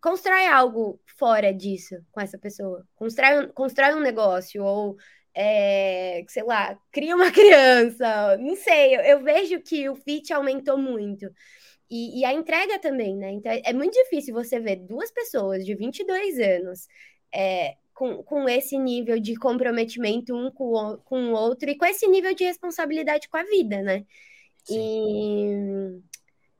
constrói 0.00 0.46
algo 0.46 1.00
fora 1.18 1.52
disso 1.52 1.96
com 2.12 2.20
essa 2.20 2.38
pessoa. 2.38 2.86
Constrói, 2.96 3.48
constrói 3.48 3.94
um 3.94 4.00
negócio 4.00 4.64
ou 4.64 4.96
é, 5.34 6.24
sei 6.28 6.42
lá, 6.42 6.78
cria 6.92 7.14
uma 7.14 7.30
criança, 7.32 8.36
não 8.38 8.56
sei, 8.56 8.96
eu, 8.96 9.00
eu 9.00 9.22
vejo 9.22 9.60
que 9.60 9.88
o 9.88 9.96
fit 9.96 10.32
aumentou 10.32 10.76
muito. 10.78 11.30
E, 11.90 12.20
e, 12.20 12.24
a 12.24 12.34
entrega 12.34 12.78
também, 12.78 13.16
né? 13.16 13.30
Então 13.32 13.50
é 13.50 13.72
muito 13.72 13.94
difícil 13.94 14.34
você 14.34 14.60
ver 14.60 14.76
duas 14.76 15.10
pessoas 15.10 15.64
de 15.64 15.74
22 15.74 16.38
anos 16.38 16.86
é, 17.34 17.76
com, 17.94 18.22
com 18.22 18.48
esse 18.48 18.78
nível 18.78 19.18
de 19.18 19.34
comprometimento 19.36 20.34
um 20.34 20.50
com 20.50 20.72
o, 20.74 20.98
com 20.98 21.30
o 21.30 21.32
outro 21.32 21.70
e 21.70 21.76
com 21.76 21.86
esse 21.86 22.06
nível 22.06 22.34
de 22.34 22.44
responsabilidade 22.44 23.28
com 23.28 23.38
a 23.38 23.42
vida, 23.42 23.82
né? 23.82 24.04
E... 24.70 26.00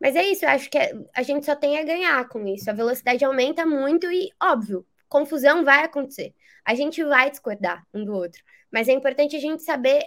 Mas 0.00 0.16
é 0.16 0.22
isso, 0.28 0.44
eu 0.44 0.48
acho 0.50 0.70
que 0.70 0.78
a 1.14 1.22
gente 1.22 1.44
só 1.44 1.56
tem 1.56 1.78
a 1.78 1.84
ganhar 1.84 2.28
com 2.28 2.46
isso. 2.46 2.70
A 2.70 2.72
velocidade 2.74 3.24
aumenta 3.24 3.66
muito 3.66 4.10
e, 4.10 4.30
óbvio, 4.42 4.86
confusão 5.08 5.64
vai 5.64 5.84
acontecer. 5.84 6.34
A 6.64 6.74
gente 6.74 7.02
vai 7.04 7.30
discordar 7.30 7.86
um 7.92 8.04
do 8.04 8.12
outro. 8.12 8.42
Mas 8.70 8.88
é 8.88 8.92
importante 8.92 9.36
a 9.36 9.40
gente 9.40 9.62
saber 9.62 10.04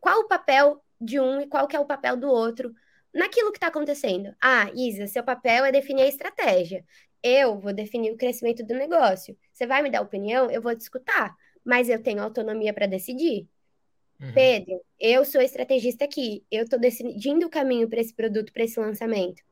qual 0.00 0.20
o 0.20 0.28
papel 0.28 0.82
de 1.00 1.20
um 1.20 1.40
e 1.40 1.46
qual 1.46 1.66
que 1.66 1.76
é 1.76 1.80
o 1.80 1.86
papel 1.86 2.16
do 2.16 2.28
outro 2.28 2.72
naquilo 3.12 3.50
que 3.50 3.58
está 3.58 3.68
acontecendo. 3.68 4.34
Ah, 4.40 4.70
Isa, 4.74 5.06
seu 5.06 5.24
papel 5.24 5.64
é 5.64 5.72
definir 5.72 6.02
a 6.02 6.08
estratégia. 6.08 6.84
Eu 7.22 7.58
vou 7.58 7.72
definir 7.72 8.12
o 8.12 8.16
crescimento 8.16 8.64
do 8.64 8.74
negócio. 8.74 9.36
Você 9.52 9.66
vai 9.66 9.82
me 9.82 9.90
dar 9.90 10.02
opinião? 10.02 10.50
Eu 10.50 10.62
vou 10.62 10.74
te 10.76 10.82
escutar. 10.82 11.34
Mas 11.64 11.88
eu 11.88 12.00
tenho 12.00 12.22
autonomia 12.22 12.72
para 12.72 12.86
decidir. 12.86 13.48
Uhum. 14.20 14.32
Pedro, 14.32 14.80
eu 15.00 15.24
sou 15.24 15.40
estrategista 15.40 16.04
aqui. 16.04 16.44
Eu 16.50 16.64
estou 16.64 16.78
decidindo 16.78 17.46
o 17.46 17.50
caminho 17.50 17.88
para 17.88 18.00
esse 18.00 18.14
produto, 18.14 18.52
para 18.52 18.64
esse 18.64 18.78
lançamento. 18.78 19.42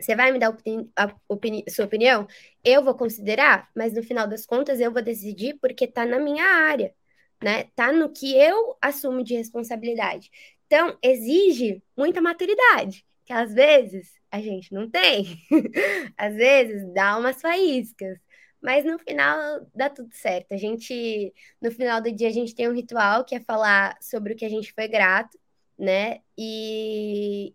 Você 0.00 0.14
vai 0.14 0.32
me 0.32 0.38
dar 0.38 0.50
opini 0.50 0.90
opini 1.28 1.64
sua 1.68 1.84
opinião? 1.86 2.26
Eu 2.64 2.82
vou 2.84 2.94
considerar, 2.94 3.68
mas 3.74 3.94
no 3.94 4.02
final 4.02 4.26
das 4.28 4.46
contas 4.46 4.80
eu 4.80 4.92
vou 4.92 5.02
decidir 5.02 5.58
porque 5.60 5.84
está 5.84 6.06
na 6.06 6.18
minha 6.18 6.44
área 6.44 6.94
né? 7.42 7.64
Tá 7.74 7.92
no 7.92 8.10
que 8.12 8.36
eu 8.36 8.76
assumo 8.80 9.22
de 9.22 9.34
responsabilidade. 9.34 10.30
Então, 10.66 10.96
exige 11.02 11.82
muita 11.96 12.20
maturidade, 12.20 13.06
que 13.24 13.32
às 13.32 13.52
vezes 13.54 14.12
a 14.30 14.40
gente 14.40 14.72
não 14.72 14.90
tem. 14.90 15.38
às 16.16 16.34
vezes 16.34 16.92
dá 16.92 17.16
umas 17.16 17.40
faíscas, 17.40 18.18
mas 18.60 18.84
no 18.84 18.98
final 18.98 19.66
dá 19.74 19.88
tudo 19.88 20.12
certo. 20.14 20.52
A 20.52 20.56
gente, 20.56 21.32
no 21.60 21.70
final 21.70 22.00
do 22.02 22.12
dia, 22.12 22.28
a 22.28 22.32
gente 22.32 22.54
tem 22.54 22.68
um 22.68 22.74
ritual 22.74 23.24
que 23.24 23.34
é 23.34 23.40
falar 23.40 23.96
sobre 24.00 24.32
o 24.34 24.36
que 24.36 24.44
a 24.44 24.48
gente 24.50 24.72
foi 24.72 24.88
grato, 24.88 25.38
né? 25.78 26.20
E 26.36 27.54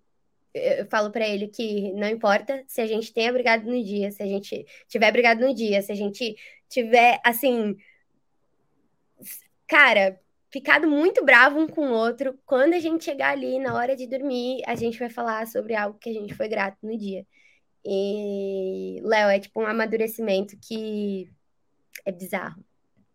eu 0.53 0.85
falo 0.87 1.11
para 1.11 1.27
ele 1.27 1.47
que 1.47 1.91
não 1.93 2.07
importa 2.07 2.63
se 2.67 2.81
a 2.81 2.87
gente 2.87 3.13
tenha 3.13 3.31
brigado 3.33 3.65
no 3.65 3.83
dia, 3.83 4.11
se 4.11 4.21
a 4.21 4.27
gente 4.27 4.65
tiver 4.87 5.11
brigado 5.11 5.45
no 5.45 5.53
dia, 5.53 5.81
se 5.81 5.91
a 5.91 5.95
gente 5.95 6.35
tiver 6.69 7.19
assim 7.23 7.75
cara, 9.67 10.19
ficado 10.51 10.87
muito 10.87 11.25
bravo 11.25 11.59
um 11.59 11.67
com 11.67 11.87
o 11.87 11.93
outro. 11.93 12.37
Quando 12.45 12.73
a 12.73 12.79
gente 12.79 13.03
chegar 13.03 13.31
ali 13.31 13.57
na 13.57 13.73
hora 13.73 13.95
de 13.95 14.05
dormir, 14.05 14.61
a 14.67 14.75
gente 14.75 14.99
vai 14.99 15.09
falar 15.09 15.47
sobre 15.47 15.73
algo 15.75 15.97
que 15.97 16.09
a 16.09 16.13
gente 16.13 16.35
foi 16.35 16.47
grato 16.47 16.77
no 16.83 16.95
dia. 16.95 17.25
E, 17.83 19.01
Léo, 19.03 19.29
é 19.29 19.39
tipo 19.39 19.61
um 19.61 19.65
amadurecimento 19.65 20.55
que 20.61 21.27
é 22.05 22.11
bizarro. 22.11 22.63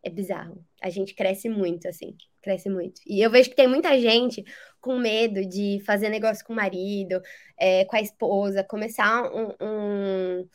É 0.03 0.11
bizarro. 0.11 0.65
A 0.83 0.91
gente 0.91 1.15
cresce 1.15 1.49
muito, 1.49 1.87
assim. 1.87 2.17
Cresce 2.43 2.69
muito. 2.69 3.01
E 3.07 3.21
eu 3.21 3.31
vejo 3.31 3.51
que 3.51 3.57
tem 3.57 3.69
muita 3.69 3.97
gente 3.99 4.45
com 4.81 4.99
medo 4.99 5.45
de 5.45 5.83
fazer 5.85 6.09
negócio 6.09 6.45
com 6.45 6.53
o 6.53 6.57
marido, 6.57 7.21
é, 7.57 7.85
com 7.85 7.97
a 7.97 8.01
esposa, 8.01 8.65
começar 8.65 9.25
um, 9.33 9.55
um 9.61 10.49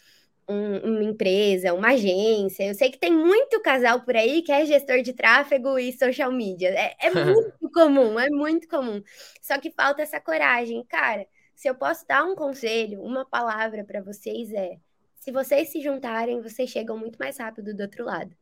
um, 0.47 0.77
uma 0.77 1.03
empresa, 1.03 1.73
uma 1.73 1.89
agência. 1.89 2.65
Eu 2.65 2.75
sei 2.75 2.91
que 2.91 2.97
tem 2.97 3.11
muito 3.11 3.61
casal 3.61 4.01
por 4.01 4.15
aí 4.15 4.41
que 4.41 4.51
é 4.51 4.65
gestor 4.65 5.01
de 5.01 5.13
tráfego 5.13 5.77
e 5.79 5.93
social 5.93 6.31
media. 6.31 6.69
É, 6.69 6.95
é 6.99 7.09
muito 7.13 7.69
comum, 7.71 8.19
é 8.19 8.29
muito 8.29 8.67
comum. 8.67 9.01
Só 9.41 9.57
que 9.57 9.71
falta 9.71 10.01
essa 10.01 10.19
coragem. 10.19 10.83
Cara, 10.85 11.25
se 11.55 11.67
eu 11.69 11.75
posso 11.75 12.05
dar 12.07 12.23
um 12.25 12.35
conselho, 12.35 13.01
uma 13.01 13.25
palavra 13.25 13.83
para 13.83 14.01
vocês 14.01 14.51
é 14.53 14.77
Se 15.19 15.31
vocês 15.31 15.69
se 15.69 15.81
juntarem, 15.81 16.41
vocês 16.41 16.69
chegam 16.69 16.97
muito 16.97 17.17
mais 17.17 17.37
rápido 17.37 17.73
do 17.73 17.81
outro 17.83 18.05
lado. 18.05 18.35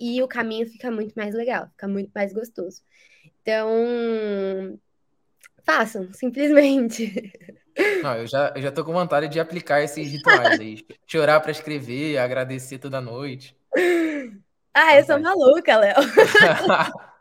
E 0.00 0.20
o 0.22 0.28
caminho 0.28 0.66
fica 0.66 0.90
muito 0.90 1.14
mais 1.14 1.34
legal, 1.34 1.68
fica 1.68 1.86
muito 1.86 2.10
mais 2.12 2.32
gostoso. 2.32 2.82
Então, 3.42 4.80
façam, 5.64 6.12
simplesmente. 6.12 7.32
Não, 8.02 8.16
eu 8.16 8.26
já, 8.26 8.52
eu 8.54 8.62
já 8.62 8.70
tô 8.70 8.84
com 8.84 8.92
vontade 8.92 9.28
de 9.28 9.40
aplicar 9.40 9.82
esses 9.82 10.10
rituais 10.10 10.60
aí. 10.60 10.86
Chorar 11.06 11.40
para 11.40 11.50
escrever, 11.50 12.18
agradecer 12.18 12.78
toda 12.78 13.00
noite. 13.00 13.56
Ah, 14.72 14.96
eu 14.96 15.04
sou 15.04 15.20
maluca, 15.20 15.76
Léo. 15.76 15.94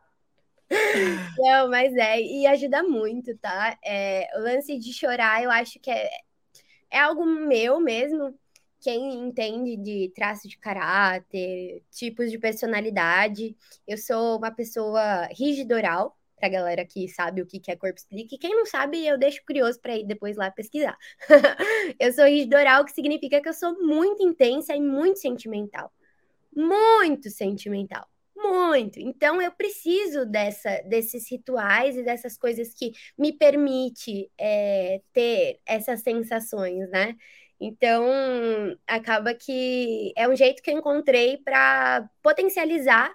Não, 1.37 1.69
mas 1.69 1.93
é, 1.95 2.19
e 2.21 2.47
ajuda 2.47 2.83
muito, 2.83 3.35
tá? 3.37 3.77
É, 3.83 4.27
o 4.35 4.39
lance 4.41 4.77
de 4.77 4.93
chorar, 4.93 5.43
eu 5.43 5.51
acho 5.51 5.79
que 5.79 5.89
é, 5.91 6.09
é 6.89 6.99
algo 6.99 7.25
meu 7.25 7.79
mesmo. 7.79 8.37
Quem 8.81 9.13
entende 9.27 9.77
de 9.77 10.11
traço 10.13 10.47
de 10.47 10.57
caráter, 10.57 11.83
tipos 11.91 12.29
de 12.29 12.37
personalidade, 12.37 13.55
eu 13.87 13.97
sou 13.97 14.37
uma 14.37 14.51
pessoa 14.51 15.27
rigidoral, 15.27 16.17
pra 16.43 16.49
galera 16.49 16.85
que 16.85 17.07
sabe 17.07 17.41
o 17.41 17.45
que 17.45 17.61
é 17.71 17.75
corpo 17.77 17.97
explica. 17.97 18.35
E 18.35 18.37
quem 18.37 18.53
não 18.53 18.65
sabe, 18.65 19.07
eu 19.07 19.17
deixo 19.17 19.41
curioso 19.45 19.79
para 19.79 19.95
ir 19.95 20.05
depois 20.05 20.35
lá 20.35 20.51
pesquisar. 20.51 20.97
eu 21.97 22.11
sou 22.11 22.25
rigidoral, 22.25 22.83
que 22.83 22.91
significa 22.91 23.41
que 23.41 23.47
eu 23.47 23.53
sou 23.53 23.81
muito 23.81 24.21
intensa 24.21 24.75
e 24.75 24.81
muito 24.81 25.19
sentimental. 25.19 25.89
Muito 26.53 27.29
sentimental 27.29 28.05
muito. 28.35 28.99
Então 28.99 29.41
eu 29.41 29.51
preciso 29.53 30.25
dessa, 30.25 30.81
desses 30.81 31.31
rituais 31.31 31.95
e 31.95 32.03
dessas 32.03 32.37
coisas 32.37 32.73
que 32.73 32.91
me 33.17 33.31
permite 33.31 34.29
é, 34.37 34.99
ter 35.13 35.61
essas 35.65 36.01
sensações, 36.01 36.89
né? 36.89 37.15
Então 37.57 38.05
acaba 38.85 39.33
que 39.33 40.11
é 40.17 40.27
um 40.27 40.35
jeito 40.35 40.61
que 40.61 40.71
eu 40.71 40.77
encontrei 40.77 41.37
para 41.37 42.09
potencializar 42.21 43.13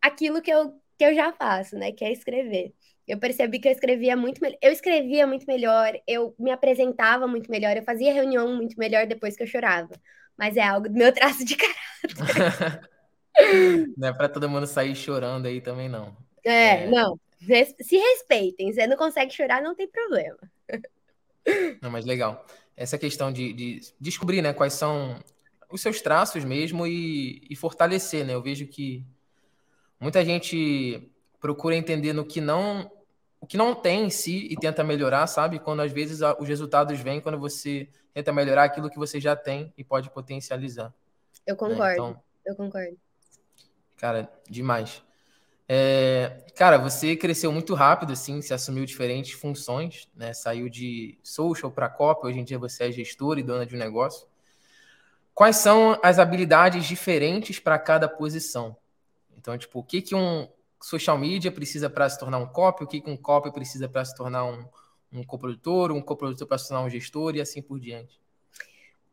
aquilo 0.00 0.40
que 0.40 0.50
eu, 0.50 0.80
que 0.98 1.04
eu 1.04 1.14
já 1.14 1.32
faço, 1.32 1.76
né? 1.76 1.92
Que 1.92 2.04
é 2.04 2.12
escrever. 2.12 2.74
Eu 3.06 3.18
percebi 3.18 3.58
que 3.58 3.68
eu 3.68 3.72
escrevia 3.72 4.16
muito 4.16 4.40
melhor. 4.40 4.58
Eu 4.60 4.72
escrevia 4.72 5.26
muito 5.26 5.46
melhor, 5.46 5.98
eu 6.06 6.34
me 6.38 6.50
apresentava 6.50 7.26
muito 7.26 7.50
melhor, 7.50 7.76
eu 7.76 7.82
fazia 7.82 8.12
reunião 8.12 8.54
muito 8.54 8.78
melhor 8.78 9.06
depois 9.06 9.36
que 9.36 9.42
eu 9.42 9.46
chorava. 9.46 9.94
Mas 10.36 10.56
é 10.56 10.62
algo 10.62 10.88
do 10.88 10.94
meu 10.94 11.10
traço 11.14 11.44
de 11.44 11.56
caráter. 11.56 12.90
não 13.96 14.08
é 14.08 14.12
para 14.12 14.28
todo 14.28 14.48
mundo 14.48 14.66
sair 14.66 14.94
chorando 14.94 15.46
aí 15.46 15.60
também, 15.60 15.88
não. 15.88 16.14
É, 16.44 16.84
é, 16.84 16.86
não. 16.88 17.18
Se 17.80 17.96
respeitem. 17.96 18.72
Você 18.72 18.86
não 18.86 18.96
consegue 18.96 19.32
chorar, 19.32 19.62
não 19.62 19.74
tem 19.74 19.88
problema. 19.88 20.38
Não, 21.80 21.90
mas 21.90 22.04
legal. 22.04 22.44
Essa 22.76 22.98
questão 22.98 23.32
de, 23.32 23.52
de 23.52 23.80
descobrir 24.00 24.42
né, 24.42 24.52
quais 24.52 24.74
são 24.74 25.18
os 25.70 25.80
seus 25.80 26.00
traços 26.00 26.44
mesmo 26.44 26.86
e, 26.86 27.46
e, 27.48 27.56
fortalecer, 27.56 28.24
né? 28.24 28.34
Eu 28.34 28.42
vejo 28.42 28.66
que 28.66 29.04
muita 30.00 30.24
gente 30.24 31.10
procura 31.40 31.76
entender 31.76 32.12
no 32.12 32.24
que 32.24 32.40
não 32.40 32.90
o 33.40 33.46
que 33.46 33.56
não 33.56 33.74
tem 33.74 34.06
em 34.06 34.10
si 34.10 34.48
e 34.50 34.56
tenta 34.56 34.82
melhorar, 34.82 35.26
sabe? 35.28 35.60
Quando 35.60 35.80
às 35.80 35.92
vezes 35.92 36.20
os 36.40 36.48
resultados 36.48 36.98
vêm 36.98 37.20
quando 37.20 37.38
você 37.38 37.88
tenta 38.12 38.32
melhorar 38.32 38.64
aquilo 38.64 38.90
que 38.90 38.98
você 38.98 39.20
já 39.20 39.36
tem 39.36 39.72
e 39.76 39.84
pode 39.84 40.10
potencializar. 40.10 40.92
Eu 41.46 41.54
né? 41.54 41.58
concordo. 41.58 41.84
Né? 41.84 41.92
Então, 41.92 42.22
eu 42.44 42.56
concordo. 42.56 42.98
Cara, 43.96 44.28
demais. 44.48 45.02
É, 45.68 46.46
cara, 46.56 46.78
você 46.78 47.14
cresceu 47.14 47.52
muito 47.52 47.74
rápido, 47.74 48.12
assim, 48.12 48.40
se 48.40 48.54
assumiu 48.54 48.86
diferentes 48.86 49.32
funções, 49.32 50.08
né? 50.16 50.32
Saiu 50.32 50.68
de 50.68 51.18
social 51.22 51.70
para 51.70 51.90
copy, 51.90 52.26
hoje 52.26 52.38
em 52.38 52.44
dia 52.44 52.58
você 52.58 52.84
é 52.84 52.92
gestor 52.92 53.38
e 53.38 53.42
dona 53.42 53.66
de 53.66 53.76
um 53.76 53.78
negócio. 53.78 54.26
Quais 55.34 55.56
são 55.56 55.98
as 56.02 56.18
habilidades 56.18 56.86
diferentes 56.86 57.60
para 57.60 57.78
cada 57.78 58.08
posição? 58.08 58.76
Então, 59.38 59.56
tipo, 59.56 59.78
o 59.78 59.82
que, 59.84 60.02
que 60.02 60.14
um 60.14 60.48
social 60.80 61.16
media 61.16 61.50
precisa 61.50 61.88
para 61.88 62.08
se 62.08 62.18
tornar 62.18 62.38
um 62.38 62.46
copy, 62.46 62.84
o 62.84 62.86
que, 62.86 63.00
que 63.00 63.10
um 63.10 63.16
copy 63.16 63.52
precisa 63.52 63.88
para 63.88 64.04
se 64.04 64.14
tornar 64.14 64.44
um, 64.44 64.66
um 65.12 65.24
coprodutor, 65.24 65.92
um 65.92 66.02
coprodutor 66.02 66.46
para 66.46 66.58
se 66.58 66.68
tornar 66.68 66.84
um 66.84 66.90
gestor 66.90 67.36
e 67.36 67.40
assim 67.40 67.62
por 67.62 67.78
diante? 67.78 68.20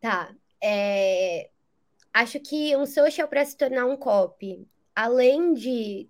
Tá. 0.00 0.34
É... 0.62 1.50
Acho 2.12 2.40
que 2.40 2.74
um 2.76 2.86
social 2.86 3.28
para 3.28 3.44
se 3.44 3.56
tornar 3.56 3.86
um 3.86 3.96
copy 3.96 4.66
além 4.94 5.52
de 5.52 6.08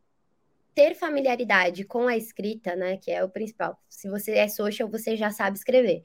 ter 0.75 0.95
familiaridade 0.95 1.85
com 1.85 2.07
a 2.07 2.17
escrita, 2.17 2.77
né, 2.77 2.97
que 2.99 3.11
é 3.11 3.25
o 3.25 3.29
principal. 3.29 3.81
Se 3.89 4.09
você 4.09 4.33
é 4.33 4.47
social, 4.47 4.89
você 4.89 5.17
já 5.17 5.31
sabe 5.31 5.57
escrever. 5.57 6.03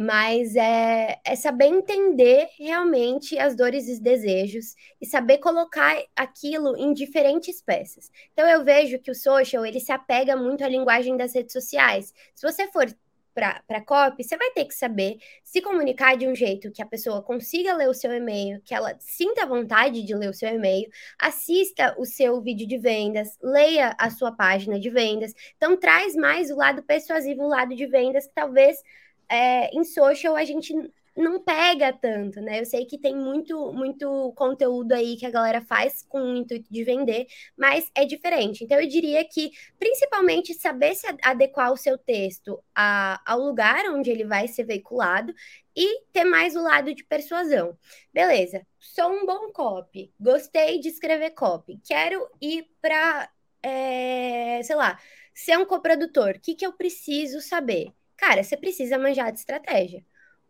Mas 0.00 0.54
é, 0.54 1.18
é 1.24 1.34
saber 1.34 1.64
entender 1.64 2.48
realmente 2.56 3.36
as 3.36 3.56
dores 3.56 3.88
e 3.88 3.94
os 3.94 3.98
desejos 3.98 4.76
e 5.00 5.04
saber 5.04 5.38
colocar 5.38 6.00
aquilo 6.14 6.76
em 6.76 6.92
diferentes 6.92 7.60
peças. 7.60 8.08
Então 8.32 8.48
eu 8.48 8.64
vejo 8.64 9.00
que 9.00 9.10
o 9.10 9.14
social 9.14 9.66
ele 9.66 9.80
se 9.80 9.90
apega 9.90 10.36
muito 10.36 10.62
à 10.62 10.68
linguagem 10.68 11.16
das 11.16 11.34
redes 11.34 11.52
sociais. 11.52 12.14
Se 12.32 12.46
você 12.46 12.68
for 12.68 12.86
para 13.34 13.80
copy, 13.80 14.22
você 14.22 14.36
vai 14.36 14.50
ter 14.50 14.64
que 14.66 14.74
saber 14.74 15.18
se 15.44 15.60
comunicar 15.60 16.16
de 16.16 16.26
um 16.26 16.34
jeito 16.34 16.70
que 16.72 16.82
a 16.82 16.86
pessoa 16.86 17.22
consiga 17.22 17.74
ler 17.74 17.88
o 17.88 17.94
seu 17.94 18.12
e-mail, 18.12 18.60
que 18.64 18.74
ela 18.74 18.96
sinta 19.00 19.46
vontade 19.46 20.02
de 20.02 20.14
ler 20.14 20.28
o 20.30 20.34
seu 20.34 20.48
e-mail, 20.48 20.88
assista 21.20 21.94
o 21.98 22.04
seu 22.04 22.40
vídeo 22.40 22.66
de 22.66 22.78
vendas, 22.78 23.38
leia 23.42 23.94
a 23.98 24.10
sua 24.10 24.32
página 24.32 24.78
de 24.78 24.90
vendas. 24.90 25.32
Então, 25.56 25.76
traz 25.76 26.16
mais 26.16 26.50
o 26.50 26.56
lado 26.56 26.82
persuasivo, 26.82 27.44
o 27.44 27.48
lado 27.48 27.74
de 27.76 27.86
vendas, 27.86 28.26
que 28.26 28.34
talvez 28.34 28.82
é, 29.30 29.74
em 29.76 29.84
social 29.84 30.36
a 30.36 30.44
gente 30.44 30.74
não 31.18 31.40
pega 31.42 31.92
tanto, 31.92 32.40
né? 32.40 32.60
Eu 32.60 32.64
sei 32.64 32.86
que 32.86 32.96
tem 32.96 33.14
muito, 33.14 33.72
muito 33.72 34.32
conteúdo 34.36 34.92
aí 34.92 35.16
que 35.16 35.26
a 35.26 35.30
galera 35.30 35.60
faz 35.60 36.02
com 36.08 36.20
o 36.20 36.36
intuito 36.36 36.72
de 36.72 36.84
vender, 36.84 37.26
mas 37.56 37.90
é 37.94 38.04
diferente. 38.04 38.62
Então, 38.64 38.80
eu 38.80 38.86
diria 38.88 39.24
que, 39.24 39.50
principalmente, 39.78 40.54
saber 40.54 40.94
se 40.94 41.06
adequar 41.22 41.72
o 41.72 41.76
seu 41.76 41.98
texto 41.98 42.62
a, 42.74 43.20
ao 43.26 43.40
lugar 43.40 43.84
onde 43.90 44.10
ele 44.10 44.24
vai 44.24 44.46
ser 44.46 44.64
veiculado 44.64 45.34
e 45.76 46.02
ter 46.12 46.24
mais 46.24 46.54
o 46.54 46.62
lado 46.62 46.94
de 46.94 47.04
persuasão. 47.04 47.76
Beleza, 48.12 48.64
sou 48.78 49.10
um 49.10 49.26
bom 49.26 49.50
copy, 49.52 50.12
gostei 50.20 50.78
de 50.80 50.88
escrever 50.88 51.30
copy, 51.30 51.80
quero 51.84 52.28
ir 52.40 52.66
para, 52.80 53.28
é, 53.62 54.60
sei 54.62 54.76
lá, 54.76 54.98
ser 55.34 55.58
um 55.58 55.66
coprodutor. 55.66 56.36
O 56.36 56.40
que, 56.40 56.54
que 56.54 56.66
eu 56.66 56.72
preciso 56.72 57.40
saber? 57.40 57.92
Cara, 58.18 58.42
você 58.42 58.56
precisa 58.56 58.98
manjar 58.98 59.32
de 59.32 59.38
estratégia. 59.38 60.04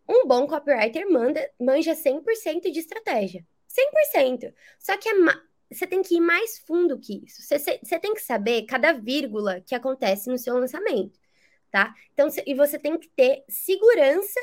Um 0.07 0.25
bom 0.27 0.45
copywriter 0.47 1.09
manda, 1.09 1.49
manja 1.57 1.95
100% 1.95 2.71
de 2.71 2.79
estratégia. 2.79 3.45
100%. 3.67 4.53
Só 4.77 4.97
que 4.97 5.07
é 5.07 5.13
você 5.71 5.85
tem 5.85 6.01
que 6.01 6.15
ir 6.15 6.19
mais 6.19 6.57
fundo 6.59 6.99
que 6.99 7.23
isso. 7.25 7.43
Você, 7.43 7.79
você 7.81 7.99
tem 7.99 8.13
que 8.13 8.21
saber 8.21 8.63
cada 8.63 8.91
vírgula 8.91 9.61
que 9.61 9.75
acontece 9.75 10.27
no 10.27 10.37
seu 10.37 10.57
lançamento, 10.57 11.19
tá? 11.69 11.93
Então, 12.11 12.27
e 12.45 12.55
você 12.55 12.79
tem 12.79 12.97
que 12.97 13.07
ter 13.09 13.43
segurança 13.47 14.39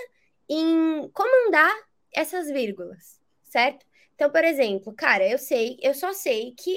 em 0.48 1.10
comandar 1.12 1.74
essas 2.14 2.48
vírgulas, 2.48 3.20
certo? 3.42 3.84
Então, 4.14 4.30
por 4.30 4.44
exemplo, 4.44 4.94
cara, 4.94 5.28
eu 5.28 5.36
sei, 5.36 5.76
eu 5.82 5.92
só 5.94 6.12
sei 6.12 6.54
que 6.56 6.76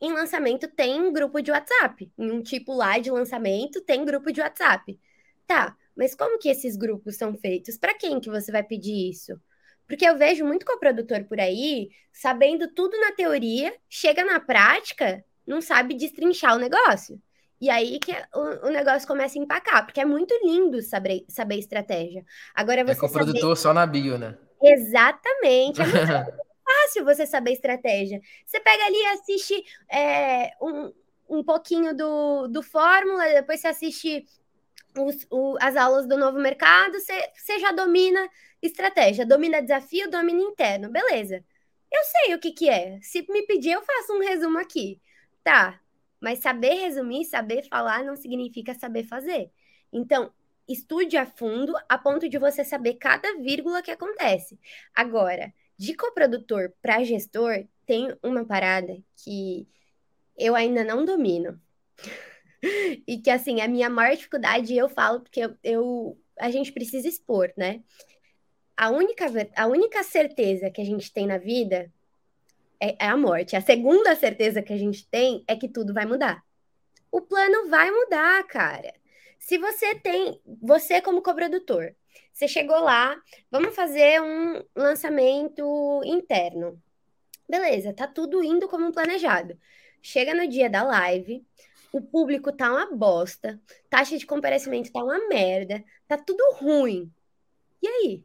em 0.00 0.12
lançamento 0.12 0.66
tem 0.66 1.12
grupo 1.12 1.42
de 1.42 1.50
WhatsApp. 1.50 2.10
Em 2.18 2.30
um 2.30 2.42
tipo 2.42 2.72
lá 2.72 2.98
de 2.98 3.10
lançamento 3.10 3.82
tem 3.82 4.02
grupo 4.04 4.32
de 4.32 4.40
WhatsApp. 4.40 4.98
Tá, 5.46 5.76
mas 5.96 6.14
como 6.14 6.38
que 6.38 6.48
esses 6.48 6.76
grupos 6.76 7.16
são 7.16 7.36
feitos? 7.36 7.76
Para 7.76 7.94
quem 7.94 8.20
que 8.20 8.30
você 8.30 8.50
vai 8.50 8.62
pedir 8.62 9.10
isso? 9.10 9.38
Porque 9.86 10.06
eu 10.06 10.16
vejo 10.16 10.44
muito 10.44 10.64
coprodutor 10.64 11.24
por 11.24 11.40
aí, 11.40 11.90
sabendo 12.12 12.68
tudo 12.68 12.96
na 13.00 13.12
teoria, 13.12 13.74
chega 13.88 14.24
na 14.24 14.38
prática, 14.38 15.24
não 15.46 15.60
sabe 15.60 15.94
destrinchar 15.94 16.54
o 16.54 16.60
negócio. 16.60 17.20
E 17.60 17.68
aí 17.68 17.98
que 17.98 18.12
o, 18.34 18.68
o 18.68 18.70
negócio 18.70 19.06
começa 19.06 19.38
a 19.38 19.42
empacar, 19.42 19.84
porque 19.84 20.00
é 20.00 20.04
muito 20.04 20.32
lindo 20.42 20.80
saber, 20.80 21.24
saber 21.28 21.58
estratégia. 21.58 22.24
Agora 22.54 22.80
é 22.80 22.84
você 22.84 22.92
é 22.92 23.00
coprodutor 23.00 23.56
saber... 23.56 23.56
só 23.56 23.74
na 23.74 23.84
bio, 23.84 24.16
né? 24.16 24.38
Exatamente. 24.62 25.82
É 25.82 25.84
muito 25.84 25.96
fácil 26.64 27.04
você 27.04 27.26
saber 27.26 27.52
estratégia. 27.52 28.20
Você 28.46 28.60
pega 28.60 28.84
ali 28.84 28.96
e 28.96 29.06
assiste 29.06 29.64
é, 29.92 30.52
um, 30.62 30.92
um 31.28 31.44
pouquinho 31.44 31.94
do, 31.94 32.48
do 32.48 32.62
Fórmula, 32.62 33.24
depois 33.28 33.60
você 33.60 33.68
assiste 33.68 34.24
os, 34.96 35.26
o, 35.30 35.56
as 35.60 35.76
aulas 35.76 36.06
do 36.06 36.16
novo 36.16 36.38
mercado, 36.38 36.98
você 36.98 37.58
já 37.58 37.72
domina 37.72 38.28
estratégia, 38.62 39.26
domina 39.26 39.62
desafio, 39.62 40.10
domina 40.10 40.40
interno, 40.40 40.90
beleza. 40.90 41.44
Eu 41.92 42.00
sei 42.04 42.34
o 42.34 42.38
que, 42.38 42.52
que 42.52 42.68
é. 42.68 43.00
Se 43.02 43.24
me 43.28 43.42
pedir, 43.46 43.72
eu 43.72 43.82
faço 43.82 44.12
um 44.12 44.20
resumo 44.20 44.58
aqui. 44.58 45.00
Tá, 45.42 45.80
mas 46.20 46.40
saber 46.40 46.74
resumir, 46.74 47.24
saber 47.24 47.66
falar 47.68 48.04
não 48.04 48.14
significa 48.14 48.74
saber 48.74 49.04
fazer. 49.04 49.50
Então, 49.92 50.32
estude 50.68 51.16
a 51.16 51.26
fundo 51.26 51.74
a 51.88 51.98
ponto 51.98 52.28
de 52.28 52.38
você 52.38 52.64
saber 52.64 52.94
cada 52.94 53.36
vírgula 53.38 53.82
que 53.82 53.90
acontece. 53.90 54.58
Agora, 54.94 55.52
de 55.76 55.94
coprodutor 55.94 56.72
para 56.82 57.02
gestor, 57.02 57.66
tem 57.86 58.14
uma 58.22 58.44
parada 58.44 58.98
que 59.16 59.66
eu 60.36 60.54
ainda 60.54 60.84
não 60.84 61.04
domino 61.04 61.60
e 63.06 63.18
que, 63.18 63.30
assim, 63.30 63.60
a 63.60 63.68
minha 63.68 63.88
maior 63.88 64.14
dificuldade, 64.16 64.76
eu 64.76 64.88
falo, 64.88 65.20
porque 65.20 65.40
eu, 65.40 65.56
eu, 65.62 66.18
a 66.38 66.50
gente 66.50 66.72
precisa 66.72 67.08
expor, 67.08 67.52
né? 67.56 67.82
a 68.80 68.88
única, 68.88 69.26
a 69.56 69.66
única 69.66 70.02
certeza 70.02 70.70
que 70.70 70.80
a 70.80 70.84
gente 70.84 71.12
tem 71.12 71.26
na 71.26 71.36
vida 71.36 71.92
é, 72.80 72.96
é 72.98 73.08
a 73.08 73.16
morte. 73.16 73.54
A 73.54 73.60
segunda 73.60 74.16
certeza 74.16 74.62
que 74.62 74.72
a 74.72 74.76
gente 74.78 75.06
tem 75.06 75.44
é 75.46 75.54
que 75.54 75.68
tudo 75.68 75.92
vai 75.92 76.06
mudar. 76.06 76.42
O 77.12 77.20
plano 77.20 77.68
vai 77.68 77.90
mudar, 77.90 78.42
cara. 78.44 78.94
Se 79.38 79.58
você 79.58 79.94
tem, 79.96 80.40
você 80.62 81.02
como 81.02 81.20
coprodutor, 81.20 81.94
você 82.32 82.48
chegou 82.48 82.80
lá, 82.80 83.20
vamos 83.50 83.74
fazer 83.74 84.18
um 84.22 84.64
lançamento 84.74 86.00
interno. 86.06 86.82
Beleza, 87.46 87.92
tá 87.92 88.06
tudo 88.06 88.42
indo 88.42 88.66
como 88.66 88.92
planejado. 88.92 89.58
Chega 90.00 90.32
no 90.32 90.48
dia 90.48 90.70
da 90.70 90.82
live, 90.82 91.44
o 91.92 92.00
público 92.00 92.52
tá 92.52 92.70
uma 92.70 92.94
bosta, 92.94 93.60
taxa 93.88 94.16
de 94.16 94.26
comparecimento 94.26 94.92
tá 94.92 95.02
uma 95.02 95.28
merda, 95.28 95.84
tá 96.06 96.16
tudo 96.16 96.42
ruim. 96.54 97.12
E 97.82 97.88
aí? 97.88 98.24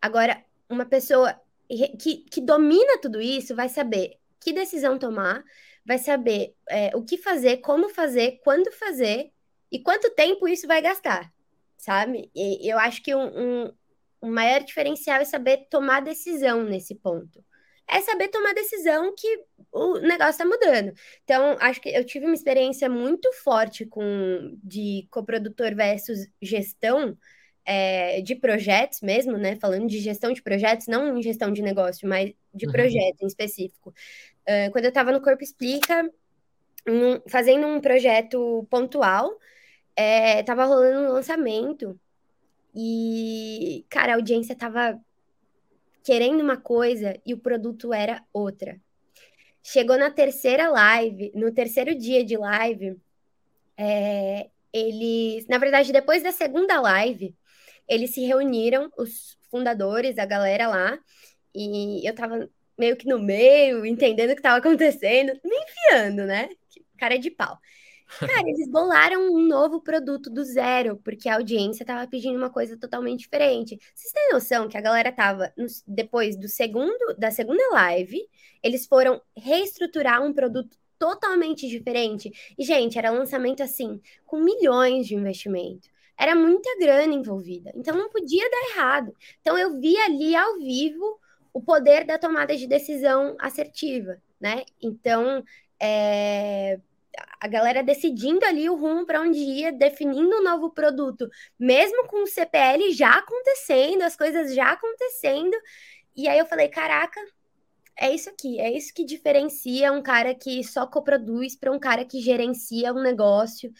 Agora, 0.00 0.44
uma 0.68 0.84
pessoa 0.84 1.40
que, 1.68 2.18
que 2.18 2.40
domina 2.40 2.98
tudo 3.00 3.20
isso 3.20 3.54
vai 3.54 3.68
saber 3.68 4.18
que 4.40 4.52
decisão 4.52 4.98
tomar, 4.98 5.42
vai 5.84 5.98
saber 5.98 6.54
é, 6.68 6.94
o 6.94 7.02
que 7.02 7.16
fazer, 7.16 7.58
como 7.58 7.88
fazer, 7.88 8.40
quando 8.42 8.70
fazer 8.72 9.32
e 9.70 9.80
quanto 9.80 10.10
tempo 10.10 10.46
isso 10.46 10.66
vai 10.66 10.82
gastar, 10.82 11.32
sabe? 11.76 12.30
E 12.34 12.70
eu 12.70 12.78
acho 12.78 13.02
que 13.02 13.14
um, 13.14 13.26
um, 13.26 13.72
um 14.22 14.30
maior 14.30 14.62
diferencial 14.62 15.20
é 15.20 15.24
saber 15.24 15.66
tomar 15.70 16.00
decisão 16.00 16.62
nesse 16.64 16.94
ponto 16.94 17.44
é 17.88 18.00
saber 18.00 18.28
tomar 18.28 18.54
decisão 18.54 19.14
que 19.16 19.40
o 19.72 19.98
negócio 19.98 20.30
está 20.30 20.44
mudando. 20.44 20.92
Então, 21.24 21.56
acho 21.60 21.80
que 21.80 21.88
eu 21.88 22.04
tive 22.04 22.26
uma 22.26 22.34
experiência 22.34 22.88
muito 22.88 23.32
forte 23.32 23.84
com 23.84 24.56
de 24.62 25.06
coprodutor 25.10 25.74
versus 25.74 26.28
gestão 26.40 27.16
é, 27.64 28.20
de 28.20 28.34
projetos 28.34 29.00
mesmo, 29.00 29.36
né? 29.36 29.56
Falando 29.56 29.86
de 29.86 29.98
gestão 29.98 30.32
de 30.32 30.42
projetos, 30.42 30.86
não 30.86 31.16
em 31.16 31.22
gestão 31.22 31.52
de 31.52 31.62
negócio, 31.62 32.08
mas 32.08 32.32
de 32.52 32.66
uhum. 32.66 32.72
projeto 32.72 33.22
em 33.22 33.26
específico. 33.26 33.94
Uh, 34.42 34.70
quando 34.72 34.84
eu 34.84 34.90
estava 34.90 35.10
no 35.10 35.22
Corpo 35.22 35.42
Explica, 35.42 36.10
um, 36.86 37.20
fazendo 37.28 37.66
um 37.66 37.80
projeto 37.80 38.66
pontual, 38.70 39.38
estava 39.96 40.62
é, 40.62 40.66
rolando 40.66 41.08
um 41.08 41.12
lançamento 41.12 41.98
e, 42.74 43.84
cara, 43.88 44.12
a 44.12 44.16
audiência 44.16 44.52
estava 44.52 45.00
querendo 46.04 46.42
uma 46.42 46.58
coisa 46.58 47.18
e 47.24 47.32
o 47.32 47.38
produto 47.38 47.92
era 47.92 48.22
outra. 48.32 48.78
Chegou 49.62 49.96
na 49.96 50.10
terceira 50.10 50.68
live, 50.68 51.32
no 51.34 51.50
terceiro 51.50 51.94
dia 51.94 52.22
de 52.22 52.36
live, 52.36 52.96
é, 53.78 54.50
eles, 54.70 55.46
na 55.48 55.56
verdade, 55.56 55.92
depois 55.92 56.22
da 56.22 56.30
segunda 56.30 56.78
live, 56.80 57.34
eles 57.88 58.10
se 58.10 58.20
reuniram, 58.26 58.92
os 58.98 59.38
fundadores, 59.50 60.18
a 60.18 60.26
galera 60.26 60.68
lá, 60.68 60.98
e 61.54 62.06
eu 62.06 62.14
tava 62.14 62.50
meio 62.78 62.96
que 62.96 63.08
no 63.08 63.18
meio, 63.18 63.86
entendendo 63.86 64.32
o 64.32 64.36
que 64.36 64.42
tava 64.42 64.58
acontecendo, 64.58 65.32
me 65.42 65.56
enfiando, 65.56 66.26
né? 66.26 66.50
Cara 66.98 67.18
de 67.18 67.30
pau. 67.30 67.58
Cara, 68.18 68.48
eles 68.48 68.68
bolaram 68.68 69.32
um 69.32 69.40
novo 69.46 69.80
produto 69.80 70.30
do 70.30 70.44
zero, 70.44 70.96
porque 71.04 71.28
a 71.28 71.36
audiência 71.36 71.84
tava 71.84 72.06
pedindo 72.06 72.36
uma 72.36 72.50
coisa 72.50 72.76
totalmente 72.76 73.20
diferente. 73.20 73.78
Vocês 73.94 74.12
têm 74.12 74.32
noção 74.32 74.68
que 74.68 74.76
a 74.76 74.80
galera 74.80 75.10
tava, 75.10 75.52
no, 75.56 75.66
depois 75.86 76.36
do 76.36 76.48
segundo, 76.48 77.14
da 77.18 77.30
segunda 77.30 77.62
live, 77.72 78.20
eles 78.62 78.86
foram 78.86 79.20
reestruturar 79.36 80.22
um 80.22 80.32
produto 80.32 80.76
totalmente 80.98 81.68
diferente. 81.68 82.30
E, 82.56 82.64
gente, 82.64 82.98
era 82.98 83.10
lançamento 83.10 83.62
assim, 83.62 84.00
com 84.24 84.38
milhões 84.38 85.06
de 85.06 85.14
investimento. 85.14 85.88
Era 86.16 86.34
muita 86.34 86.78
grana 86.78 87.12
envolvida. 87.12 87.72
Então 87.74 87.96
não 87.96 88.08
podia 88.08 88.48
dar 88.48 88.70
errado. 88.70 89.16
Então 89.40 89.58
eu 89.58 89.78
vi 89.80 89.96
ali 89.98 90.34
ao 90.36 90.58
vivo 90.58 91.18
o 91.52 91.60
poder 91.60 92.04
da 92.04 92.18
tomada 92.18 92.56
de 92.56 92.66
decisão 92.66 93.36
assertiva, 93.38 94.20
né? 94.40 94.64
Então, 94.80 95.44
é, 95.80 96.80
a 97.40 97.48
galera 97.48 97.82
decidindo 97.82 98.44
ali 98.44 98.68
o 98.68 98.76
rumo 98.76 99.06
para 99.06 99.20
onde 99.20 99.38
ia, 99.38 99.72
definindo 99.72 100.36
um 100.36 100.42
novo 100.42 100.70
produto, 100.70 101.28
mesmo 101.58 102.06
com 102.06 102.22
o 102.22 102.26
CPL 102.26 102.92
já 102.92 103.14
acontecendo, 103.18 104.02
as 104.02 104.16
coisas 104.16 104.54
já 104.54 104.72
acontecendo. 104.72 105.56
E 106.16 106.28
aí 106.28 106.38
eu 106.38 106.46
falei, 106.46 106.68
caraca, 106.68 107.20
é 107.96 108.12
isso 108.12 108.28
aqui, 108.28 108.58
é 108.60 108.76
isso 108.76 108.92
que 108.92 109.04
diferencia 109.04 109.92
um 109.92 110.02
cara 110.02 110.34
que 110.34 110.62
só 110.64 110.86
coproduz 110.86 111.56
para 111.56 111.70
um 111.70 111.78
cara 111.78 112.04
que 112.04 112.20
gerencia 112.20 112.92
um 112.92 113.00
negócio, 113.00 113.72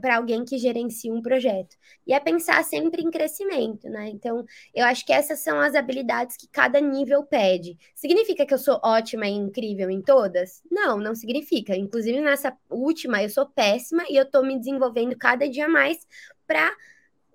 para 0.00 0.16
alguém 0.16 0.44
que 0.44 0.56
gerencia 0.56 1.12
um 1.12 1.20
projeto. 1.20 1.76
E 2.06 2.12
é 2.12 2.20
pensar 2.20 2.62
sempre 2.64 3.02
em 3.02 3.10
crescimento, 3.10 3.88
né? 3.88 4.08
Então, 4.08 4.44
eu 4.74 4.84
acho 4.86 5.04
que 5.04 5.12
essas 5.12 5.40
são 5.40 5.58
as 5.60 5.74
habilidades 5.74 6.36
que 6.36 6.48
cada 6.48 6.80
nível 6.80 7.24
pede. 7.24 7.76
Significa 7.94 8.46
que 8.46 8.54
eu 8.54 8.58
sou 8.58 8.80
ótima 8.84 9.26
e 9.26 9.32
incrível 9.32 9.90
em 9.90 10.00
todas? 10.00 10.62
Não, 10.70 10.98
não 10.98 11.14
significa. 11.14 11.76
Inclusive, 11.76 12.20
nessa 12.20 12.56
última, 12.70 13.22
eu 13.22 13.28
sou 13.28 13.46
péssima 13.46 14.04
e 14.08 14.16
eu 14.16 14.22
estou 14.22 14.44
me 14.44 14.58
desenvolvendo 14.58 15.16
cada 15.16 15.48
dia 15.48 15.68
mais 15.68 15.98
para 16.46 16.72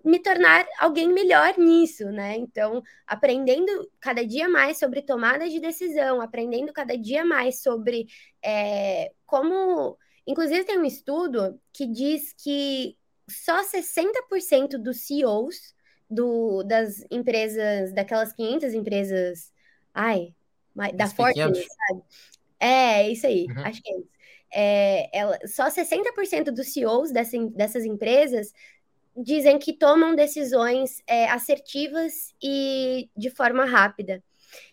me 0.03 0.19
tornar 0.19 0.65
alguém 0.79 1.11
melhor 1.11 1.57
nisso, 1.57 2.05
né? 2.11 2.35
Então, 2.37 2.81
aprendendo 3.05 3.89
cada 3.99 4.25
dia 4.25 4.47
mais 4.47 4.77
sobre 4.77 5.01
tomada 5.01 5.49
de 5.49 5.59
decisão, 5.59 6.21
aprendendo 6.21 6.73
cada 6.73 6.97
dia 6.97 7.25
mais 7.25 7.61
sobre 7.61 8.07
é, 8.43 9.11
como. 9.25 9.97
Inclusive, 10.25 10.63
tem 10.63 10.77
um 10.77 10.85
estudo 10.85 11.59
que 11.73 11.87
diz 11.87 12.33
que 12.33 12.95
só 13.27 13.63
60% 13.63 14.77
dos 14.77 15.01
CEOs 15.01 15.73
do, 16.09 16.63
das 16.63 17.05
empresas, 17.09 17.93
daquelas 17.93 18.33
500 18.33 18.73
empresas. 18.73 19.51
Ai, 19.93 20.33
da 20.93 21.07
Fortune, 21.07 21.55
sabe? 21.55 22.03
É, 22.59 23.09
isso 23.09 23.25
aí, 23.25 23.47
uhum. 23.49 23.65
acho 23.65 23.81
que 23.81 23.91
é 23.91 23.97
isso. 23.97 24.11
É, 24.53 25.17
ela, 25.17 25.39
só 25.47 25.69
60% 25.69 26.51
dos 26.51 26.73
CEOs 26.73 27.11
dessa, 27.11 27.37
dessas 27.55 27.85
empresas 27.85 28.53
dizem 29.21 29.59
que 29.59 29.73
tomam 29.73 30.15
decisões 30.15 31.01
é, 31.07 31.29
assertivas 31.29 32.33
e 32.41 33.09
de 33.15 33.29
forma 33.29 33.65
rápida. 33.65 34.23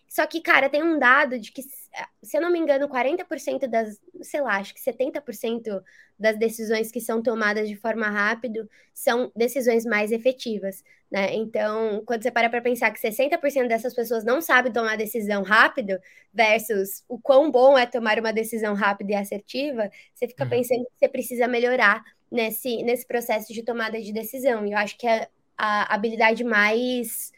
Só 0.09 0.27
que, 0.27 0.41
cara, 0.41 0.71
tem 0.71 0.83
um 0.83 0.99
dado 0.99 1.39
de 1.39 1.53
que, 1.53 1.63
se 1.63 2.37
eu 2.37 2.41
não 2.41 2.51
me 2.51 2.59
engano, 2.59 2.89
40% 2.89 3.67
das, 3.69 4.01
sei 4.23 4.41
lá, 4.41 4.57
acho 4.57 4.75
que 4.75 4.81
70% 4.81 5.83
das 6.19 6.39
decisões 6.39 6.91
que 6.91 7.01
são 7.01 7.23
tomadas 7.23 7.69
de 7.69 7.77
forma 7.77 8.09
rápida 8.09 8.67
são 8.95 9.31
decisões 9.37 9.85
mais 9.85 10.11
efetivas, 10.11 10.83
né? 11.11 11.35
Então, 11.35 12.03
quando 12.07 12.23
você 12.23 12.31
para 12.31 12.49
para 12.49 12.63
pensar 12.63 12.91
que 12.91 12.99
60% 12.99 13.69
dessas 13.69 13.95
pessoas 13.95 14.25
não 14.25 14.41
sabem 14.41 14.73
tomar 14.73 14.97
decisão 14.97 15.43
rápido 15.43 15.99
versus 16.33 17.05
o 17.07 17.19
quão 17.21 17.51
bom 17.51 17.77
é 17.77 17.85
tomar 17.85 18.19
uma 18.19 18.33
decisão 18.33 18.75
rápida 18.75 19.13
e 19.13 19.15
assertiva, 19.15 19.91
você 20.15 20.27
fica 20.27 20.45
uhum. 20.45 20.51
pensando 20.51 20.85
que 20.87 20.99
você 20.99 21.09
precisa 21.09 21.47
melhorar 21.47 22.03
nesse, 22.31 22.83
nesse 22.83 23.07
processo 23.07 23.53
de 23.53 23.63
tomada 23.63 24.01
de 24.01 24.13
decisão. 24.13 24.67
E 24.67 24.73
eu 24.73 24.79
acho 24.79 24.97
que 24.99 25.07
é 25.07 25.29
a 25.57 25.95
habilidade 25.95 26.45
mais 26.45 27.33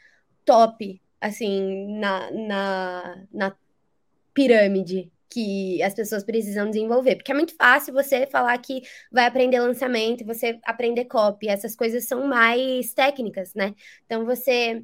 top, 0.44 1.00
assim, 1.20 1.98
na, 1.98 2.30
na, 2.30 3.24
na 3.32 3.56
pirâmide 4.34 5.10
que 5.30 5.80
as 5.82 5.94
pessoas 5.94 6.24
precisam 6.24 6.68
desenvolver. 6.68 7.16
Porque 7.16 7.30
é 7.30 7.34
muito 7.34 7.54
fácil 7.54 7.94
você 7.94 8.26
falar 8.26 8.58
que 8.58 8.82
vai 9.12 9.26
aprender 9.26 9.60
lançamento, 9.60 10.24
você 10.24 10.58
aprender 10.64 11.04
copy, 11.04 11.48
essas 11.48 11.76
coisas 11.76 12.04
são 12.04 12.26
mais 12.26 12.92
técnicas, 12.92 13.54
né? 13.54 13.74
Então 14.04 14.24
você 14.26 14.82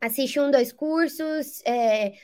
assiste 0.00 0.38
um, 0.40 0.50
dois 0.50 0.72
cursos, 0.72 1.62
é, 1.64 2.14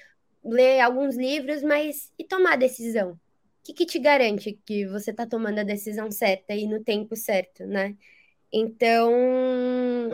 lê 0.45 0.81
alguns 0.81 1.16
livros, 1.16 1.62
mas 1.62 2.12
e 2.18 2.25
tomar 2.25 2.57
decisão? 2.57 3.18
Que, 3.65 3.73
que 3.73 3.87
te 3.87 3.99
garante 3.99 4.59
que 4.65 4.87
você 4.87 5.11
está 5.11 5.27
tomando 5.27 5.61
a 5.61 5.65
decisão 5.65 6.11
certa 6.11 6.55
e 6.55 6.67
no 6.67 6.83
tempo 6.83 7.17
certo, 7.17 7.67
né? 7.67 7.97
Então, 8.53 9.13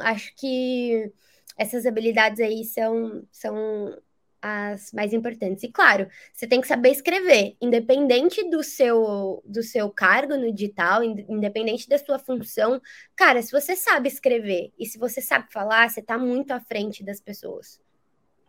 acho 0.01 0.35
que 0.37 1.13
essas 1.57 1.87
habilidades 1.87 2.41
aí 2.41 2.65
são, 2.65 3.27
são 3.33 3.99
as 4.41 4.93
mais 4.93 5.13
importantes. 5.13 5.65
E 5.65 5.69
claro, 5.69 6.09
você 6.33 6.47
tem 6.47 6.61
que 6.61 6.69
saber 6.69 6.91
escrever, 6.91 7.57
independente 7.61 8.49
do 8.49 8.63
seu 8.63 9.43
do 9.45 9.63
seu 9.63 9.91
cargo 9.91 10.37
no 10.37 10.53
digital, 10.53 11.03
independente 11.03 11.89
da 11.89 11.99
sua 11.99 12.19
função. 12.19 12.81
Cara, 13.17 13.43
se 13.43 13.51
você 13.51 13.75
sabe 13.75 14.09
escrever 14.09 14.73
e 14.79 14.87
se 14.87 14.99
você 14.99 15.21
sabe 15.21 15.53
falar, 15.53 15.91
você 15.91 16.01
está 16.01 16.17
muito 16.17 16.53
à 16.53 16.61
frente 16.61 17.05
das 17.05 17.21
pessoas. 17.21 17.81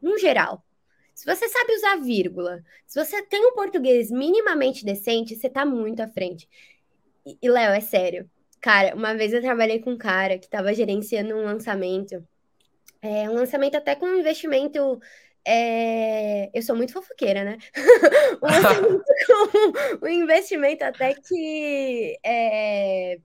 No 0.02 0.18
geral, 0.18 0.64
se 1.20 1.26
você 1.26 1.50
sabe 1.50 1.76
usar 1.76 1.98
vírgula, 1.98 2.64
se 2.88 2.98
você 2.98 3.22
tem 3.22 3.46
um 3.46 3.54
português 3.54 4.10
minimamente 4.10 4.86
decente, 4.86 5.36
você 5.36 5.50
tá 5.50 5.66
muito 5.66 6.00
à 6.02 6.08
frente. 6.08 6.48
E, 7.26 7.38
e 7.42 7.50
Léo, 7.50 7.74
é 7.74 7.82
sério. 7.82 8.30
Cara, 8.62 8.96
uma 8.96 9.14
vez 9.14 9.34
eu 9.34 9.42
trabalhei 9.42 9.80
com 9.80 9.92
um 9.92 9.98
cara 9.98 10.40
que 10.40 10.46
estava 10.46 10.74
gerenciando 10.74 11.36
um 11.36 11.44
lançamento. 11.44 12.26
É, 13.02 13.30
um 13.30 13.34
lançamento 13.34 13.76
até 13.76 13.96
com 13.96 14.06
um 14.06 14.20
investimento. 14.20 14.98
É... 15.46 16.50
Eu 16.58 16.62
sou 16.62 16.74
muito 16.74 16.94
fofoqueira, 16.94 17.44
né? 17.44 17.58
um 18.42 18.46
lançamento 18.48 19.04
com 20.00 20.06
um 20.06 20.10
investimento 20.10 20.86
até 20.86 21.16
que 21.16 22.18
é... 22.24 23.20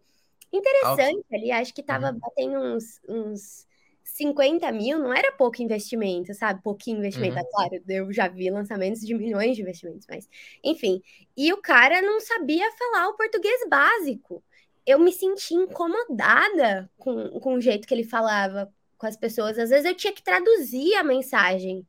interessante 0.52 1.24
ali. 1.32 1.52
Acho 1.52 1.72
que 1.72 1.80
estava 1.80 2.10
uhum. 2.10 2.18
batendo 2.18 2.58
uns, 2.58 3.00
uns 3.08 3.68
50 4.14 4.70
mil 4.70 4.96
não 5.00 5.12
era 5.12 5.32
pouco 5.32 5.60
investimento, 5.60 6.32
sabe? 6.34 6.62
Pouquinho 6.62 6.98
investimento. 6.98 7.34
Uhum. 7.34 7.40
É 7.40 7.50
claro, 7.50 7.84
eu 7.88 8.12
já 8.12 8.28
vi 8.28 8.48
lançamentos 8.48 9.00
de 9.00 9.12
milhões 9.12 9.56
de 9.56 9.62
investimentos, 9.62 10.06
mas 10.08 10.28
enfim. 10.62 11.02
E 11.36 11.52
o 11.52 11.56
cara 11.56 12.00
não 12.00 12.20
sabia 12.20 12.64
falar 12.78 13.08
o 13.08 13.16
português 13.16 13.68
básico. 13.68 14.40
Eu 14.86 15.00
me 15.00 15.10
senti 15.10 15.54
incomodada 15.54 16.88
com, 16.96 17.40
com 17.40 17.54
o 17.54 17.60
jeito 17.60 17.88
que 17.88 17.92
ele 17.94 18.04
falava 18.04 18.72
com 18.96 19.06
as 19.06 19.16
pessoas. 19.16 19.58
Às 19.58 19.70
vezes 19.70 19.84
eu 19.84 19.96
tinha 19.96 20.12
que 20.12 20.22
traduzir 20.22 20.94
a 20.94 21.02
mensagem. 21.02 21.84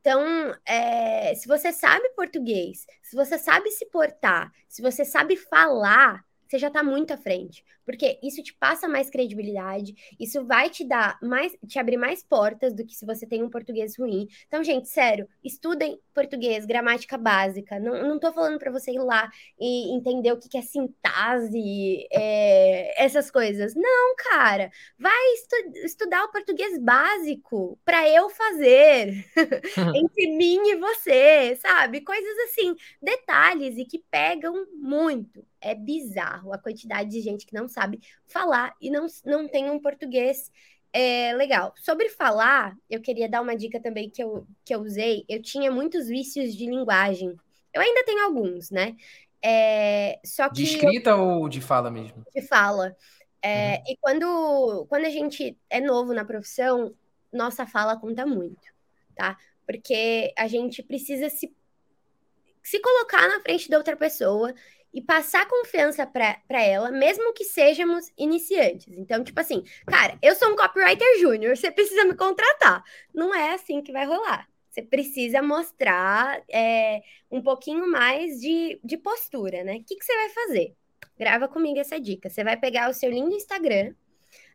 Então, 0.00 0.24
é, 0.64 1.34
se 1.34 1.46
você 1.46 1.70
sabe 1.70 2.08
português, 2.16 2.86
se 3.02 3.14
você 3.14 3.36
sabe 3.36 3.70
se 3.72 3.84
portar, 3.86 4.50
se 4.66 4.80
você 4.80 5.04
sabe 5.04 5.36
falar, 5.36 6.24
você 6.48 6.58
já 6.58 6.68
está 6.68 6.82
muito 6.82 7.12
à 7.12 7.18
frente. 7.18 7.62
Porque 7.88 8.18
isso 8.22 8.42
te 8.42 8.52
passa 8.52 8.86
mais 8.86 9.08
credibilidade, 9.08 9.94
isso 10.20 10.44
vai 10.44 10.68
te 10.68 10.84
dar 10.84 11.18
mais, 11.22 11.56
te 11.66 11.78
abrir 11.78 11.96
mais 11.96 12.22
portas 12.22 12.74
do 12.74 12.84
que 12.84 12.94
se 12.94 13.06
você 13.06 13.26
tem 13.26 13.42
um 13.42 13.48
português 13.48 13.96
ruim. 13.98 14.28
Então, 14.46 14.62
gente, 14.62 14.90
sério, 14.90 15.26
estudem 15.42 15.98
português, 16.12 16.66
gramática 16.66 17.16
básica. 17.16 17.80
Não, 17.80 18.06
não 18.06 18.18
tô 18.18 18.30
falando 18.30 18.58
para 18.58 18.70
você 18.70 18.92
ir 18.92 18.98
lá 18.98 19.30
e 19.58 19.90
entender 19.96 20.32
o 20.32 20.36
que, 20.36 20.50
que 20.50 20.58
é 20.58 20.62
sintase, 20.62 22.06
é, 22.12 23.02
essas 23.02 23.30
coisas. 23.30 23.74
Não, 23.74 24.14
cara, 24.16 24.70
vai 24.98 25.32
estu 25.32 25.56
estudar 25.86 26.24
o 26.24 26.30
português 26.30 26.78
básico 26.78 27.78
para 27.86 28.06
eu 28.10 28.28
fazer 28.28 29.24
entre 29.96 30.36
mim 30.36 30.60
e 30.68 30.76
você, 30.76 31.56
sabe? 31.56 32.02
Coisas 32.02 32.36
assim, 32.50 32.76
detalhes 33.00 33.78
e 33.78 33.86
que 33.86 34.04
pegam 34.10 34.66
muito. 34.74 35.42
É 35.60 35.74
bizarro 35.74 36.52
a 36.52 36.58
quantidade 36.58 37.10
de 37.10 37.20
gente 37.20 37.46
que 37.46 37.54
não 37.54 37.66
sabe 37.66 37.77
falar 38.26 38.74
e 38.80 38.90
não, 38.90 39.06
não 39.24 39.48
tem 39.48 39.70
um 39.70 39.80
português 39.80 40.50
é, 40.92 41.32
legal. 41.34 41.74
Sobre 41.76 42.08
falar, 42.08 42.76
eu 42.88 43.00
queria 43.00 43.28
dar 43.28 43.42
uma 43.42 43.56
dica 43.56 43.80
também 43.80 44.10
que 44.10 44.22
eu, 44.22 44.46
que 44.64 44.74
eu 44.74 44.80
usei. 44.80 45.24
Eu 45.28 45.42
tinha 45.42 45.70
muitos 45.70 46.08
vícios 46.08 46.54
de 46.56 46.66
linguagem. 46.66 47.34
Eu 47.72 47.82
ainda 47.82 48.04
tenho 48.04 48.24
alguns, 48.24 48.70
né? 48.70 48.96
É, 49.42 50.18
só 50.24 50.48
que 50.48 50.56
de 50.56 50.64
escrita 50.64 51.10
eu... 51.10 51.20
ou 51.20 51.48
de 51.48 51.60
fala 51.60 51.90
mesmo? 51.90 52.24
De 52.34 52.42
fala. 52.42 52.96
É, 53.40 53.76
uhum. 53.76 53.82
E 53.86 53.96
quando, 54.00 54.86
quando 54.88 55.04
a 55.04 55.10
gente 55.10 55.56
é 55.70 55.80
novo 55.80 56.12
na 56.12 56.24
profissão, 56.24 56.94
nossa 57.32 57.66
fala 57.66 57.98
conta 57.98 58.26
muito, 58.26 58.66
tá? 59.14 59.36
Porque 59.66 60.32
a 60.36 60.48
gente 60.48 60.82
precisa 60.82 61.28
se, 61.28 61.54
se 62.62 62.80
colocar 62.80 63.28
na 63.28 63.40
frente 63.40 63.68
da 63.68 63.78
outra 63.78 63.96
pessoa 63.96 64.52
e 64.92 65.02
passar 65.02 65.46
confiança 65.46 66.06
para 66.06 66.62
ela, 66.62 66.90
mesmo 66.90 67.32
que 67.32 67.44
sejamos 67.44 68.10
iniciantes. 68.16 68.88
Então, 68.96 69.22
tipo 69.22 69.38
assim, 69.38 69.62
cara, 69.86 70.18
eu 70.22 70.34
sou 70.34 70.50
um 70.50 70.56
copywriter 70.56 71.18
júnior, 71.20 71.56
você 71.56 71.70
precisa 71.70 72.04
me 72.04 72.14
contratar. 72.14 72.82
Não 73.14 73.34
é 73.34 73.54
assim 73.54 73.82
que 73.82 73.92
vai 73.92 74.06
rolar. 74.06 74.48
Você 74.70 74.82
precisa 74.82 75.42
mostrar 75.42 76.42
é, 76.50 77.02
um 77.30 77.42
pouquinho 77.42 77.90
mais 77.90 78.40
de, 78.40 78.78
de 78.82 78.96
postura, 78.96 79.64
né? 79.64 79.76
O 79.76 79.84
que, 79.84 79.96
que 79.96 80.04
você 80.04 80.14
vai 80.14 80.28
fazer? 80.30 80.74
Grava 81.18 81.48
comigo 81.48 81.78
essa 81.78 82.00
dica. 82.00 82.30
Você 82.30 82.44
vai 82.44 82.56
pegar 82.56 82.88
o 82.88 82.94
seu 82.94 83.10
lindo 83.10 83.34
Instagram, 83.34 83.94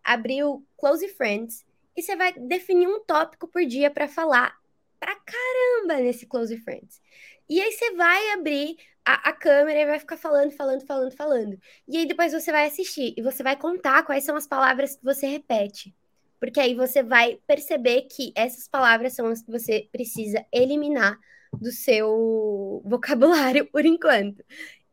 abrir 0.04 0.44
o 0.44 0.64
Close 0.78 1.08
Friends 1.10 1.66
e 1.96 2.02
você 2.02 2.16
vai 2.16 2.34
definir 2.34 2.88
um 2.88 3.00
tópico 3.02 3.48
por 3.48 3.66
dia 3.66 3.92
para 3.92 4.08
falar 4.08 4.56
pra 5.00 5.16
caramba 5.16 6.02
nesse 6.02 6.26
Close 6.26 6.58
Friends. 6.58 7.02
E 7.50 7.62
aí 7.62 7.72
você 7.72 7.92
vai 7.92 8.32
abrir 8.32 8.78
a, 9.06 9.30
a, 9.30 9.34
câmera 9.34 9.80
e 9.80 9.86
vai 9.86 10.00
ficar 10.00 10.18
falando, 10.18 10.52
falando, 10.52 10.86
falando, 10.86 11.16
falando. 11.16 11.60
E 11.88 11.98
aí 11.98 12.06
depois 12.06 12.34
você 12.34 12.52
vai 12.52 12.68
assistir 12.68 13.14
e 13.18 13.22
você 13.22 13.44
vai 13.44 13.56
contar 13.56 14.04
quais 14.04 14.24
são 14.24 14.36
as 14.36 14.48
palavras 14.48 14.96
que 14.96 15.04
você 15.04 15.28
repete. 15.28 15.94
Porque 16.40 16.60
aí 16.60 16.76
você 16.76 17.02
vai 17.02 17.40
perceber 17.48 18.04
que 18.04 18.34
essas 18.36 18.68
palavras 18.68 19.14
são 19.14 19.28
as 19.28 19.42
que 19.42 19.52
você 19.52 19.88
precisa 19.92 20.46
eliminar 20.52 21.18
do 21.54 21.72
seu 21.72 22.82
vocabulário 22.86 23.66
por 23.72 23.86
enquanto. 23.86 24.44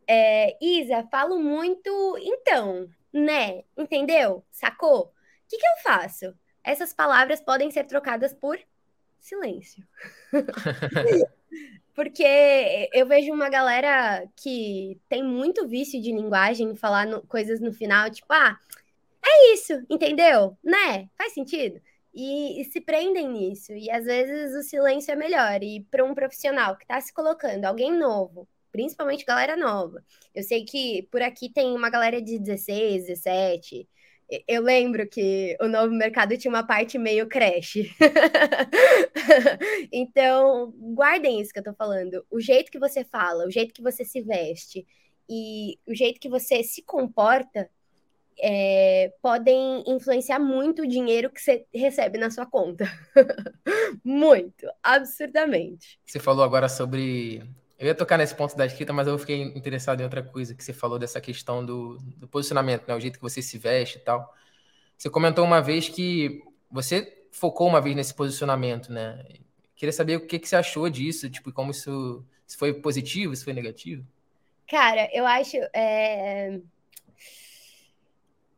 É, 0.06 0.56
Isa, 0.61 1.06
falo 1.11 1.38
muito, 1.38 2.16
então, 2.20 2.88
né? 3.12 3.62
Entendeu? 3.76 4.44
Sacou? 4.50 5.02
O 5.04 5.11
que, 5.48 5.58
que 5.58 5.66
eu 5.66 5.82
faço? 5.82 6.34
Essas 6.62 6.92
palavras 6.92 7.40
podem 7.40 7.70
ser 7.70 7.84
trocadas 7.84 8.34
por 8.34 8.58
silêncio. 9.18 9.84
Porque 12.01 12.88
eu 12.94 13.07
vejo 13.07 13.30
uma 13.30 13.51
galera 13.51 14.26
que 14.34 14.98
tem 15.07 15.22
muito 15.22 15.68
vício 15.68 16.01
de 16.01 16.11
linguagem, 16.11 16.74
falar 16.74 17.07
no, 17.07 17.20
coisas 17.26 17.61
no 17.61 17.74
final, 17.74 18.11
tipo, 18.11 18.32
ah, 18.32 18.59
é 19.22 19.53
isso, 19.53 19.74
entendeu? 19.90 20.57
Né? 20.64 21.11
Faz 21.18 21.34
sentido? 21.34 21.78
E, 22.14 22.62
e, 22.62 22.64
se 22.64 22.80
prendem 22.80 23.28
nisso. 23.28 23.74
E 23.74 23.90
às 23.90 24.07
vezes 24.07 24.57
o 24.57 24.62
silêncio 24.66 25.12
é 25.12 25.14
melhor. 25.14 25.62
E 25.62 25.86
para 25.90 26.03
um 26.03 26.14
profissional 26.14 26.74
que 26.74 26.84
está 26.84 26.98
se 27.03 27.12
colocando, 27.12 27.66
alguém 27.66 27.92
novo, 27.92 28.48
principalmente 28.72 29.26
galera 29.26 29.55
nova. 29.55 30.03
Eu 30.34 30.42
sei 30.42 30.64
que 30.64 31.07
por 31.11 31.20
aqui 31.20 31.51
tem 31.51 31.76
uma 31.76 31.90
galera 31.90 32.22
de 32.22 32.38
16, 32.38 33.09
17, 33.09 33.86
eu 34.47 34.62
lembro 34.62 35.09
que 35.09 35.57
o 35.61 35.66
novo 35.66 35.93
mercado 35.93 36.37
tinha 36.39 36.53
uma 36.53 36.66
parte 36.66 36.99
meio 36.99 37.26
creche. 37.26 37.91
então, 39.93 40.72
guardem 40.95 41.41
isso 41.41 41.53
que 41.53 41.59
eu 41.59 41.64
tô 41.64 41.74
falando. 41.74 42.24
O 42.31 42.41
jeito 42.41 42.70
que 42.70 42.78
você 42.78 43.05
fala, 43.05 43.47
o 43.47 43.51
jeito 43.51 43.74
que 43.74 43.83
você 43.83 44.05
se 44.05 44.20
veste 44.20 44.87
e 45.28 45.78
o 45.87 45.95
jeito 45.95 46.20
que 46.20 46.28
você 46.28 46.62
se 46.62 46.83
comporta 46.83 47.68
é, 48.43 49.12
podem 49.20 49.85
influenciar 49.87 50.39
muito 50.39 50.83
o 50.83 50.89
dinheiro 50.89 51.31
que 51.31 51.41
você 51.41 51.66
recebe 51.74 52.18
na 52.18 52.31
sua 52.31 52.47
conta. 52.47 52.85
muito, 54.05 54.66
absurdamente. 54.83 56.01
Você 56.07 56.18
falou 56.18 56.45
agora 56.45 56.68
sobre 56.68 57.43
eu 57.81 57.87
ia 57.87 57.95
tocar 57.95 58.18
nesse 58.18 58.35
ponto 58.35 58.55
da 58.55 58.66
escrita, 58.66 58.93
mas 58.93 59.09
eu 59.09 59.18
fiquei 59.18 59.41
interessado 59.41 60.01
em 60.01 60.05
outra 60.05 60.22
coisa 60.22 60.55
que 60.55 60.62
você 60.62 60.70
falou 60.70 60.99
dessa 60.99 61.18
questão 61.18 61.64
do, 61.64 61.97
do 62.18 62.28
posicionamento, 62.28 62.87
né? 62.87 62.95
O 62.95 63.01
jeito 63.01 63.16
que 63.16 63.22
você 63.22 63.41
se 63.41 63.57
veste 63.57 63.97
e 63.97 64.01
tal. 64.03 64.35
Você 64.99 65.09
comentou 65.09 65.43
uma 65.47 65.62
vez 65.62 65.89
que 65.89 66.43
você 66.70 67.24
focou 67.33 67.66
uma 67.66 67.81
vez 67.81 67.97
nesse 67.97 68.12
posicionamento, 68.12 68.93
né? 68.93 69.24
Queria 69.74 69.95
saber 69.95 70.16
o 70.16 70.26
que, 70.26 70.39
que 70.39 70.47
você 70.47 70.57
achou 70.57 70.91
disso, 70.91 71.31
tipo, 71.31 71.51
como 71.53 71.70
isso 71.70 72.22
se 72.47 72.55
foi 72.55 72.74
positivo, 72.74 73.35
se 73.35 73.45
foi 73.45 73.55
negativo. 73.55 74.07
Cara, 74.68 75.09
eu 75.14 75.26
acho. 75.26 75.57
É... 75.72 76.61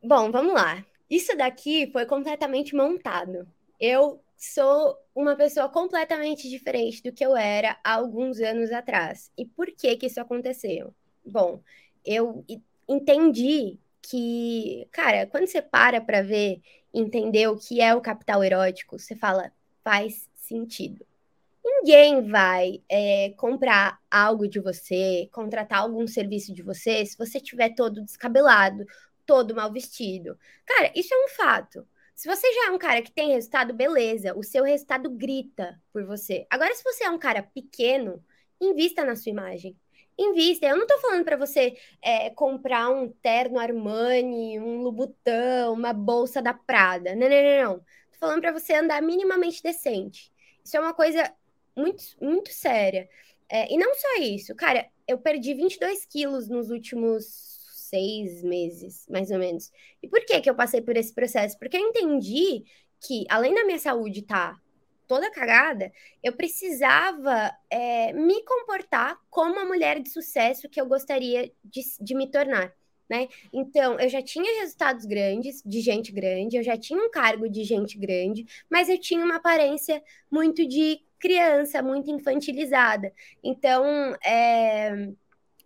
Bom, 0.02 0.32
vamos 0.32 0.52
lá. 0.52 0.84
Isso 1.08 1.36
daqui 1.36 1.88
foi 1.92 2.06
completamente 2.06 2.74
montado. 2.74 3.46
Eu 3.78 4.20
sou 4.42 4.98
uma 5.14 5.36
pessoa 5.36 5.68
completamente 5.68 6.50
diferente 6.50 7.00
do 7.00 7.12
que 7.12 7.24
eu 7.24 7.36
era 7.36 7.78
há 7.84 7.94
alguns 7.94 8.40
anos 8.40 8.72
atrás. 8.72 9.30
E 9.38 9.46
por 9.46 9.68
que 9.68 9.96
que 9.96 10.06
isso 10.06 10.20
aconteceu? 10.20 10.92
Bom, 11.24 11.62
eu 12.04 12.44
entendi 12.88 13.78
que, 14.02 14.88
cara, 14.90 15.26
quando 15.28 15.46
você 15.46 15.62
para 15.62 16.00
para 16.00 16.22
ver, 16.22 16.60
entender 16.92 17.46
o 17.46 17.56
que 17.56 17.80
é 17.80 17.94
o 17.94 18.00
capital 18.00 18.42
erótico, 18.42 18.98
você 18.98 19.14
fala, 19.14 19.52
faz 19.84 20.28
sentido. 20.34 21.06
Ninguém 21.64 22.28
vai 22.28 22.82
é, 22.88 23.30
comprar 23.36 24.00
algo 24.10 24.48
de 24.48 24.58
você, 24.58 25.28
contratar 25.32 25.82
algum 25.82 26.04
serviço 26.08 26.52
de 26.52 26.62
você, 26.64 27.06
se 27.06 27.16
você 27.16 27.38
tiver 27.38 27.76
todo 27.76 28.02
descabelado, 28.02 28.84
todo 29.24 29.54
mal 29.54 29.72
vestido. 29.72 30.36
Cara, 30.66 30.90
isso 30.96 31.14
é 31.14 31.24
um 31.24 31.28
fato. 31.28 31.86
Se 32.14 32.28
você 32.28 32.52
já 32.52 32.68
é 32.68 32.70
um 32.70 32.78
cara 32.78 33.02
que 33.02 33.10
tem 33.10 33.32
resultado, 33.32 33.74
beleza, 33.74 34.36
o 34.36 34.42
seu 34.42 34.64
resultado 34.64 35.10
grita 35.10 35.80
por 35.92 36.04
você. 36.04 36.46
Agora, 36.50 36.74
se 36.74 36.84
você 36.84 37.04
é 37.04 37.10
um 37.10 37.18
cara 37.18 37.42
pequeno, 37.42 38.24
invista 38.60 39.04
na 39.04 39.16
sua 39.16 39.30
imagem. 39.30 39.76
Invista. 40.18 40.66
Eu 40.66 40.76
não 40.76 40.86
tô 40.86 40.98
falando 40.98 41.24
para 41.24 41.36
você 41.36 41.76
é, 42.00 42.30
comprar 42.30 42.90
um 42.90 43.08
terno 43.08 43.58
Armani, 43.58 44.60
um 44.60 44.82
Lubutão, 44.82 45.72
uma 45.72 45.92
bolsa 45.92 46.42
da 46.42 46.52
Prada. 46.54 47.14
Não, 47.14 47.28
não, 47.28 47.42
não, 47.42 47.62
não. 47.64 47.78
Tô 47.78 48.18
falando 48.20 48.40
para 48.40 48.52
você 48.52 48.74
andar 48.74 49.02
minimamente 49.02 49.62
decente. 49.62 50.30
Isso 50.64 50.76
é 50.76 50.80
uma 50.80 50.94
coisa 50.94 51.32
muito, 51.76 52.04
muito 52.20 52.52
séria. 52.52 53.08
É, 53.48 53.72
e 53.72 53.76
não 53.76 53.94
só 53.94 54.16
isso, 54.18 54.54
cara, 54.54 54.88
eu 55.06 55.18
perdi 55.18 55.52
22 55.54 56.06
quilos 56.06 56.48
nos 56.48 56.70
últimos 56.70 57.51
seis 57.92 58.42
meses, 58.42 59.06
mais 59.10 59.30
ou 59.30 59.38
menos. 59.38 59.70
E 60.02 60.08
por 60.08 60.24
que 60.24 60.40
que 60.40 60.48
eu 60.48 60.54
passei 60.54 60.80
por 60.80 60.96
esse 60.96 61.12
processo? 61.12 61.58
Porque 61.58 61.76
eu 61.76 61.80
entendi 61.80 62.64
que, 63.00 63.24
além 63.28 63.54
da 63.54 63.64
minha 63.64 63.78
saúde 63.78 64.20
estar 64.20 64.54
tá 64.54 64.60
toda 65.06 65.30
cagada, 65.30 65.92
eu 66.22 66.32
precisava 66.32 67.52
é, 67.68 68.12
me 68.14 68.42
comportar 68.44 69.18
como 69.28 69.58
a 69.58 69.64
mulher 69.66 70.00
de 70.00 70.08
sucesso 70.08 70.68
que 70.70 70.80
eu 70.80 70.86
gostaria 70.86 71.52
de, 71.62 71.82
de 72.00 72.14
me 72.14 72.30
tornar. 72.30 72.72
Né? 73.10 73.28
Então, 73.52 74.00
eu 74.00 74.08
já 74.08 74.22
tinha 74.22 74.60
resultados 74.60 75.04
grandes, 75.04 75.62
de 75.66 75.82
gente 75.82 76.10
grande, 76.12 76.56
eu 76.56 76.62
já 76.62 76.78
tinha 76.78 76.98
um 76.98 77.10
cargo 77.10 77.46
de 77.46 77.62
gente 77.62 77.98
grande, 77.98 78.46
mas 78.70 78.88
eu 78.88 78.98
tinha 78.98 79.22
uma 79.22 79.36
aparência 79.36 80.02
muito 80.30 80.66
de 80.66 80.98
criança, 81.18 81.82
muito 81.82 82.10
infantilizada. 82.10 83.12
Então, 83.44 83.84
é, 84.24 85.10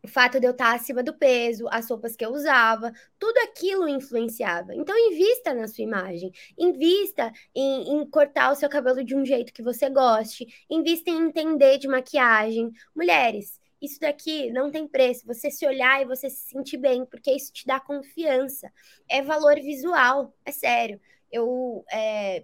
o 0.06 0.08
fato 0.08 0.38
de 0.38 0.46
eu 0.46 0.52
estar 0.52 0.72
acima 0.72 1.02
do 1.02 1.12
peso, 1.12 1.66
as 1.68 1.90
roupas 1.90 2.14
que 2.14 2.24
eu 2.24 2.32
usava, 2.32 2.92
tudo 3.18 3.36
aquilo 3.38 3.88
influenciava. 3.88 4.72
Então, 4.72 4.96
invista 4.96 5.52
na 5.52 5.66
sua 5.66 5.82
imagem, 5.82 6.30
invista 6.56 7.32
em, 7.54 7.92
em, 7.92 8.08
cortar 8.08 8.52
o 8.52 8.54
seu 8.54 8.68
cabelo 8.68 9.04
de 9.04 9.16
um 9.16 9.24
jeito 9.24 9.52
que 9.52 9.62
você 9.62 9.90
goste, 9.90 10.46
invista 10.70 11.10
em 11.10 11.26
entender 11.26 11.78
de 11.78 11.88
maquiagem. 11.88 12.70
Mulheres, 12.94 13.60
isso 13.82 13.98
daqui 13.98 14.48
não 14.52 14.70
tem 14.70 14.86
preço. 14.86 15.26
Você 15.26 15.50
se 15.50 15.66
olhar 15.66 16.00
e 16.00 16.04
você 16.06 16.30
se 16.30 16.50
sentir 16.50 16.76
bem, 16.76 17.04
porque 17.04 17.32
isso 17.32 17.52
te 17.52 17.66
dá 17.66 17.80
confiança. 17.80 18.72
É 19.10 19.20
valor 19.22 19.56
visual, 19.56 20.32
é 20.44 20.52
sério 20.52 21.00
eu 21.36 21.84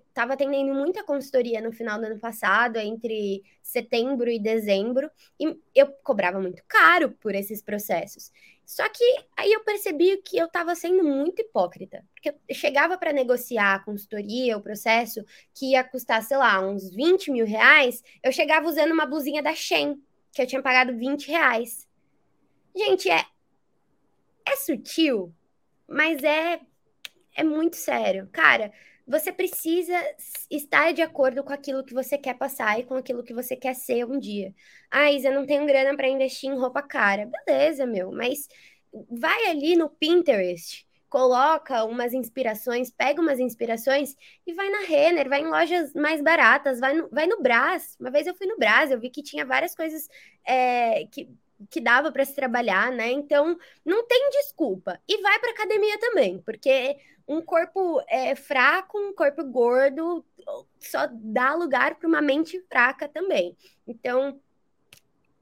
estava 0.07 0.32
é, 0.32 0.34
atendendo 0.34 0.74
muita 0.74 1.03
consultoria 1.03 1.61
no 1.61 1.72
final 1.72 1.99
do 1.99 2.07
ano 2.07 2.18
passado, 2.18 2.76
entre 2.76 3.43
setembro 3.62 4.30
e 4.30 4.38
dezembro, 4.38 5.11
e 5.40 5.59
eu 5.74 5.88
cobrava 6.03 6.40
muito 6.40 6.62
caro 6.68 7.12
por 7.12 7.34
esses 7.34 7.62
processos. 7.62 8.30
Só 8.64 8.88
que 8.88 9.05
aí 9.36 9.53
eu 9.53 9.64
percebi 9.64 10.18
que 10.18 10.36
eu 10.36 10.47
estava 10.47 10.74
sendo 10.74 11.03
muito 11.03 11.40
hipócrita, 11.40 12.05
porque 12.14 12.34
eu 12.49 12.55
chegava 12.55 12.97
para 12.97 13.12
negociar 13.12 13.74
a 13.74 13.78
consultoria, 13.80 14.57
o 14.57 14.62
processo, 14.62 15.24
que 15.55 15.72
ia 15.72 15.82
custar, 15.82 16.22
sei 16.22 16.36
lá, 16.36 16.61
uns 16.61 16.90
20 16.95 17.30
mil 17.30 17.47
reais, 17.47 18.03
eu 18.22 18.32
chegava 18.32 18.68
usando 18.68 18.93
uma 18.93 19.07
blusinha 19.07 19.43
da 19.43 19.55
Shen, 19.55 20.01
que 20.32 20.40
eu 20.40 20.47
tinha 20.47 20.62
pagado 20.62 20.97
20 20.97 21.28
reais. 21.28 21.88
Gente, 22.74 23.11
é, 23.11 23.24
é 24.47 24.57
sutil, 24.57 25.34
mas 25.86 26.22
é 26.22 26.61
é 27.35 27.45
muito 27.45 27.76
sério. 27.76 28.28
Cara, 28.33 28.72
você 29.07 29.33
precisa 29.33 29.95
estar 30.51 30.93
de 30.93 31.03
acordo 31.03 31.43
com 31.43 31.53
aquilo 31.53 31.85
que 31.85 31.95
você 31.95 32.16
quer 32.16 32.35
passar 32.35 32.78
e 32.78 32.85
com 32.85 32.95
aquilo 32.95 33.22
que 33.22 33.35
você 33.35 33.57
quer 33.57 33.74
ser 33.74 34.05
um 34.05 34.18
dia. 34.18 34.55
Ah, 34.91 35.11
Isa, 35.11 35.30
não 35.30 35.47
tenho 35.47 35.66
grana 35.66 35.97
para 35.97 36.09
investir 36.09 36.51
em 36.51 36.57
roupa 36.59 36.83
cara. 36.83 37.30
Beleza, 37.47 37.87
meu, 37.87 38.12
mas 38.12 38.49
vai 39.11 39.47
ali 39.47 39.76
no 39.76 39.89
Pinterest, 39.89 40.87
coloca 41.09 41.85
umas 41.85 42.12
inspirações, 42.14 42.91
pega 42.91 43.20
umas 43.20 43.39
inspirações 43.41 44.16
e 44.47 44.53
vai 44.53 44.70
na 44.70 44.80
Renner, 44.80 45.28
vai 45.28 45.41
em 45.43 45.49
lojas 45.49 45.93
mais 45.95 46.22
baratas, 46.22 46.80
vai 46.80 46.95
no, 46.95 47.09
vai 47.11 47.26
no 47.26 47.43
Brás. 47.43 47.97
Uma 48.01 48.11
vez 48.11 48.26
eu 48.26 48.35
fui 48.35 48.47
no 48.47 48.59
Brás, 48.59 48.91
eu 48.91 49.01
vi 49.01 49.11
que 49.11 49.22
tinha 49.22 49.45
várias 49.45 49.74
coisas 49.74 50.09
é, 50.47 51.07
que 51.07 51.28
que 51.70 51.80
dava 51.80 52.11
para 52.11 52.24
se 52.24 52.35
trabalhar, 52.35 52.91
né? 52.91 53.11
Então, 53.11 53.57
não 53.85 54.07
tem 54.07 54.30
desculpa. 54.30 55.01
E 55.09 55.20
vai 55.22 55.39
para 55.39 55.51
academia 55.53 55.99
também, 55.99 56.39
porque 56.43 56.97
um 57.37 57.43
corpo 57.43 58.03
é, 58.09 58.35
fraco, 58.35 58.99
um 58.99 59.14
corpo 59.14 59.45
gordo, 59.45 60.24
só 60.78 61.09
dá 61.11 61.55
lugar 61.55 61.97
para 61.97 62.09
uma 62.09 62.20
mente 62.20 62.61
fraca 62.68 63.09
também. 63.09 63.57
Então, 63.87 64.41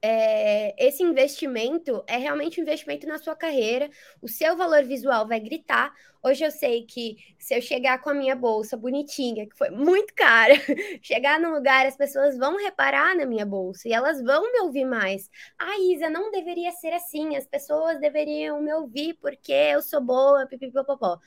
é, 0.03 0.73
esse 0.83 1.03
investimento 1.03 2.03
é 2.07 2.17
realmente 2.17 2.59
um 2.59 2.63
investimento 2.63 3.05
na 3.05 3.19
sua 3.19 3.35
carreira. 3.35 3.89
O 4.19 4.27
seu 4.27 4.57
valor 4.57 4.83
visual 4.83 5.27
vai 5.27 5.39
gritar. 5.39 5.93
Hoje 6.23 6.43
eu 6.43 6.49
sei 6.49 6.85
que 6.85 7.17
se 7.37 7.55
eu 7.55 7.61
chegar 7.61 8.01
com 8.01 8.09
a 8.09 8.13
minha 8.13 8.35
bolsa 8.35 8.75
bonitinha, 8.75 9.47
que 9.47 9.55
foi 9.55 9.69
muito 9.69 10.13
cara, 10.15 10.53
chegar 11.03 11.39
num 11.39 11.53
lugar, 11.53 11.85
as 11.85 11.95
pessoas 11.95 12.35
vão 12.37 12.57
reparar 12.57 13.15
na 13.15 13.25
minha 13.25 13.45
bolsa 13.45 13.87
e 13.87 13.93
elas 13.93 14.21
vão 14.23 14.51
me 14.51 14.61
ouvir 14.61 14.85
mais. 14.85 15.29
Ah, 15.57 15.77
Isa, 15.79 16.09
não 16.09 16.31
deveria 16.31 16.71
ser 16.71 16.93
assim. 16.93 17.35
As 17.35 17.45
pessoas 17.45 17.99
deveriam 17.99 18.59
me 18.59 18.73
ouvir 18.73 19.13
porque 19.21 19.51
eu 19.51 19.81
sou 19.83 20.01
boa, 20.01 20.47
pipipopopó. 20.47 21.19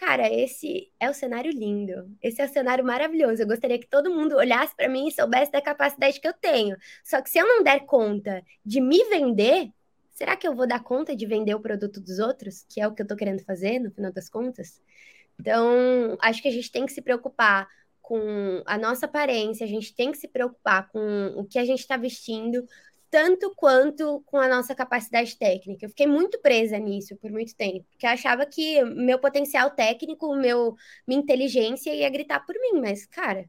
Cara, 0.00 0.32
esse 0.32 0.90
é 0.98 1.10
o 1.10 1.14
cenário 1.14 1.52
lindo. 1.52 2.10
Esse 2.22 2.40
é 2.40 2.46
o 2.46 2.48
cenário 2.48 2.82
maravilhoso. 2.82 3.42
Eu 3.42 3.46
gostaria 3.46 3.78
que 3.78 3.86
todo 3.86 4.08
mundo 4.08 4.34
olhasse 4.34 4.74
para 4.74 4.88
mim 4.88 5.06
e 5.06 5.12
soubesse 5.12 5.52
da 5.52 5.60
capacidade 5.60 6.18
que 6.18 6.26
eu 6.26 6.32
tenho. 6.32 6.74
Só 7.04 7.20
que 7.20 7.28
se 7.28 7.38
eu 7.38 7.46
não 7.46 7.62
der 7.62 7.80
conta 7.80 8.42
de 8.64 8.80
me 8.80 9.04
vender, 9.10 9.70
será 10.10 10.38
que 10.38 10.48
eu 10.48 10.56
vou 10.56 10.66
dar 10.66 10.82
conta 10.82 11.14
de 11.14 11.26
vender 11.26 11.54
o 11.54 11.60
produto 11.60 12.00
dos 12.00 12.18
outros? 12.18 12.64
Que 12.66 12.80
é 12.80 12.88
o 12.88 12.94
que 12.94 13.02
eu 13.02 13.04
estou 13.04 13.14
querendo 13.14 13.44
fazer, 13.44 13.78
no 13.78 13.90
final 13.90 14.10
das 14.10 14.30
contas. 14.30 14.80
Então, 15.38 16.16
acho 16.22 16.40
que 16.40 16.48
a 16.48 16.52
gente 16.52 16.72
tem 16.72 16.86
que 16.86 16.92
se 16.94 17.02
preocupar 17.02 17.68
com 18.00 18.62
a 18.64 18.78
nossa 18.78 19.04
aparência, 19.04 19.66
a 19.66 19.68
gente 19.68 19.94
tem 19.94 20.10
que 20.10 20.16
se 20.18 20.28
preocupar 20.28 20.88
com 20.88 21.34
o 21.36 21.44
que 21.44 21.58
a 21.58 21.64
gente 21.66 21.80
está 21.80 21.98
vestindo, 21.98 22.66
tanto 23.10 23.52
quanto 23.56 24.22
com 24.26 24.36
a 24.36 24.48
nossa 24.48 24.74
capacidade 24.74 25.36
técnica. 25.36 25.84
Eu 25.84 25.90
fiquei 25.90 26.06
muito 26.06 26.38
presa 26.40 26.78
nisso 26.78 27.16
por 27.16 27.30
muito 27.30 27.54
tempo, 27.56 27.84
porque 27.90 28.06
eu 28.06 28.10
achava 28.10 28.46
que 28.46 28.82
meu 28.84 29.18
potencial 29.18 29.70
técnico, 29.70 30.34
meu, 30.36 30.76
minha 31.06 31.20
inteligência 31.20 31.92
ia 31.92 32.08
gritar 32.08 32.40
por 32.46 32.54
mim, 32.54 32.80
mas, 32.80 33.04
cara, 33.06 33.48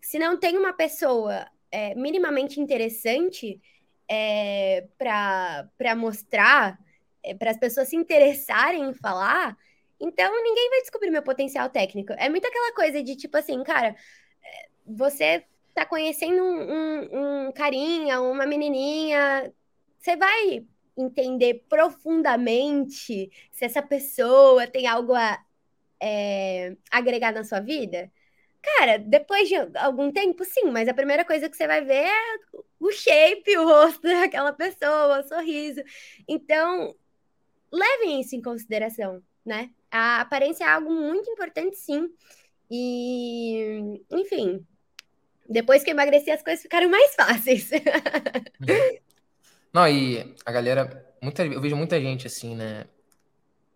se 0.00 0.18
não 0.18 0.38
tem 0.38 0.56
uma 0.56 0.72
pessoa 0.72 1.46
é, 1.70 1.94
minimamente 1.94 2.60
interessante 2.60 3.60
é, 4.08 4.86
para 4.96 5.94
mostrar, 5.94 6.78
é, 7.22 7.34
para 7.34 7.50
as 7.50 7.58
pessoas 7.58 7.88
se 7.88 7.96
interessarem 7.96 8.88
em 8.88 8.94
falar, 8.94 9.56
então 10.00 10.42
ninguém 10.42 10.70
vai 10.70 10.80
descobrir 10.80 11.10
meu 11.10 11.22
potencial 11.22 11.68
técnico. 11.68 12.12
É 12.14 12.28
muito 12.28 12.46
aquela 12.46 12.74
coisa 12.74 13.02
de 13.02 13.16
tipo 13.16 13.36
assim, 13.36 13.62
cara, 13.62 13.88
é, 14.42 14.68
você 14.86 15.44
tá 15.74 15.84
conhecendo 15.84 16.42
um, 16.42 16.72
um, 16.72 17.46
um 17.48 17.52
carinha, 17.52 18.20
uma 18.20 18.46
menininha, 18.46 19.52
você 19.98 20.16
vai 20.16 20.64
entender 20.96 21.64
profundamente 21.68 23.30
se 23.50 23.64
essa 23.64 23.82
pessoa 23.82 24.66
tem 24.66 24.86
algo 24.86 25.14
a 25.14 25.38
é, 26.00 26.76
agregar 26.90 27.32
na 27.32 27.44
sua 27.44 27.60
vida? 27.60 28.10
Cara, 28.62 28.98
depois 28.98 29.48
de 29.48 29.56
algum 29.76 30.10
tempo, 30.10 30.44
sim, 30.44 30.70
mas 30.70 30.88
a 30.88 30.94
primeira 30.94 31.24
coisa 31.24 31.50
que 31.50 31.56
você 31.56 31.66
vai 31.66 31.84
ver 31.84 32.06
é 32.06 32.38
o 32.80 32.90
shape, 32.90 33.56
o 33.58 33.66
rosto 33.66 34.02
daquela 34.02 34.52
pessoa, 34.52 35.20
o 35.20 35.28
sorriso. 35.28 35.82
Então, 36.26 36.94
levem 37.70 38.20
isso 38.20 38.36
em 38.36 38.42
consideração, 38.42 39.22
né? 39.44 39.70
A 39.90 40.20
aparência 40.20 40.64
é 40.64 40.68
algo 40.68 40.90
muito 40.92 41.30
importante, 41.30 41.76
sim. 41.76 42.08
E, 42.70 44.02
enfim, 44.10 44.66
depois 45.48 45.82
que 45.82 45.90
eu 45.90 45.94
emagreci, 45.94 46.30
as 46.30 46.42
coisas 46.42 46.62
ficaram 46.62 46.88
mais 46.88 47.14
fáceis. 47.14 47.70
Não, 49.72 49.88
e 49.88 50.34
a 50.44 50.52
galera, 50.52 51.04
muita, 51.20 51.44
eu 51.44 51.60
vejo 51.60 51.76
muita 51.76 52.00
gente 52.00 52.26
assim, 52.26 52.54
né? 52.54 52.86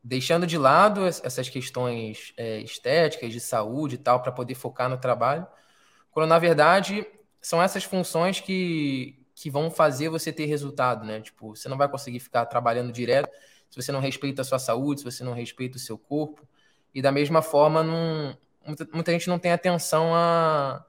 Deixando 0.02 0.46
de 0.46 0.56
lado 0.56 1.06
essas 1.06 1.48
questões 1.48 2.32
é, 2.36 2.60
estéticas, 2.60 3.32
de 3.32 3.40
saúde 3.40 3.96
e 3.96 3.98
tal, 3.98 4.22
para 4.22 4.32
poder 4.32 4.54
focar 4.54 4.88
no 4.88 4.96
trabalho, 4.96 5.46
quando 6.10 6.28
na 6.28 6.38
verdade 6.38 7.06
são 7.42 7.62
essas 7.62 7.84
funções 7.84 8.40
que, 8.40 9.18
que 9.34 9.50
vão 9.50 9.70
fazer 9.70 10.08
você 10.08 10.32
ter 10.32 10.46
resultado, 10.46 11.04
né? 11.04 11.20
Tipo, 11.20 11.54
você 11.54 11.68
não 11.68 11.76
vai 11.76 11.88
conseguir 11.88 12.20
ficar 12.20 12.46
trabalhando 12.46 12.92
direto 12.92 13.30
se 13.68 13.80
você 13.80 13.92
não 13.92 14.00
respeita 14.00 14.42
a 14.42 14.44
sua 14.44 14.58
saúde, 14.58 15.00
se 15.00 15.04
você 15.04 15.22
não 15.22 15.32
respeita 15.32 15.76
o 15.76 15.80
seu 15.80 15.98
corpo. 15.98 16.48
E 16.94 17.02
da 17.02 17.12
mesma 17.12 17.42
forma, 17.42 17.82
não, 17.82 18.36
muita, 18.64 18.88
muita 18.92 19.12
gente 19.12 19.28
não 19.28 19.38
tem 19.38 19.52
atenção 19.52 20.14
a, 20.14 20.84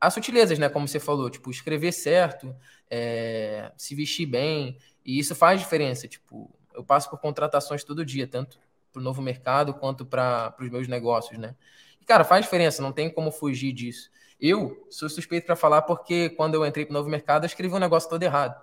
as 0.00 0.14
sutilezas, 0.14 0.58
né? 0.58 0.68
Como 0.68 0.86
você 0.86 1.00
falou, 1.00 1.30
tipo, 1.30 1.50
escrever 1.50 1.92
certo, 1.92 2.54
é, 2.90 3.72
se 3.76 3.94
vestir 3.94 4.26
bem, 4.26 4.78
e 5.04 5.18
isso 5.18 5.34
faz 5.34 5.60
diferença. 5.60 6.06
Tipo, 6.08 6.50
eu 6.74 6.84
passo 6.84 7.08
por 7.08 7.18
contratações 7.18 7.84
todo 7.84 8.04
dia, 8.04 8.26
tanto 8.26 8.58
para 8.92 9.00
o 9.00 9.02
novo 9.02 9.20
mercado 9.20 9.74
quanto 9.74 10.04
para 10.06 10.54
os 10.60 10.70
meus 10.70 10.88
negócios, 10.88 11.38
né? 11.38 11.54
E, 12.00 12.04
cara, 12.04 12.24
faz 12.24 12.44
diferença, 12.44 12.82
não 12.82 12.92
tem 12.92 13.10
como 13.10 13.30
fugir 13.30 13.72
disso. 13.72 14.10
Eu 14.40 14.86
sou 14.90 15.08
suspeito 15.08 15.46
para 15.46 15.56
falar 15.56 15.82
porque 15.82 16.30
quando 16.30 16.54
eu 16.54 16.66
entrei 16.66 16.84
para 16.84 16.92
o 16.92 16.94
novo 16.94 17.08
mercado, 17.08 17.44
eu 17.44 17.46
escrevi 17.46 17.74
um 17.74 17.78
negócio 17.78 18.08
todo 18.08 18.22
errado. 18.22 18.60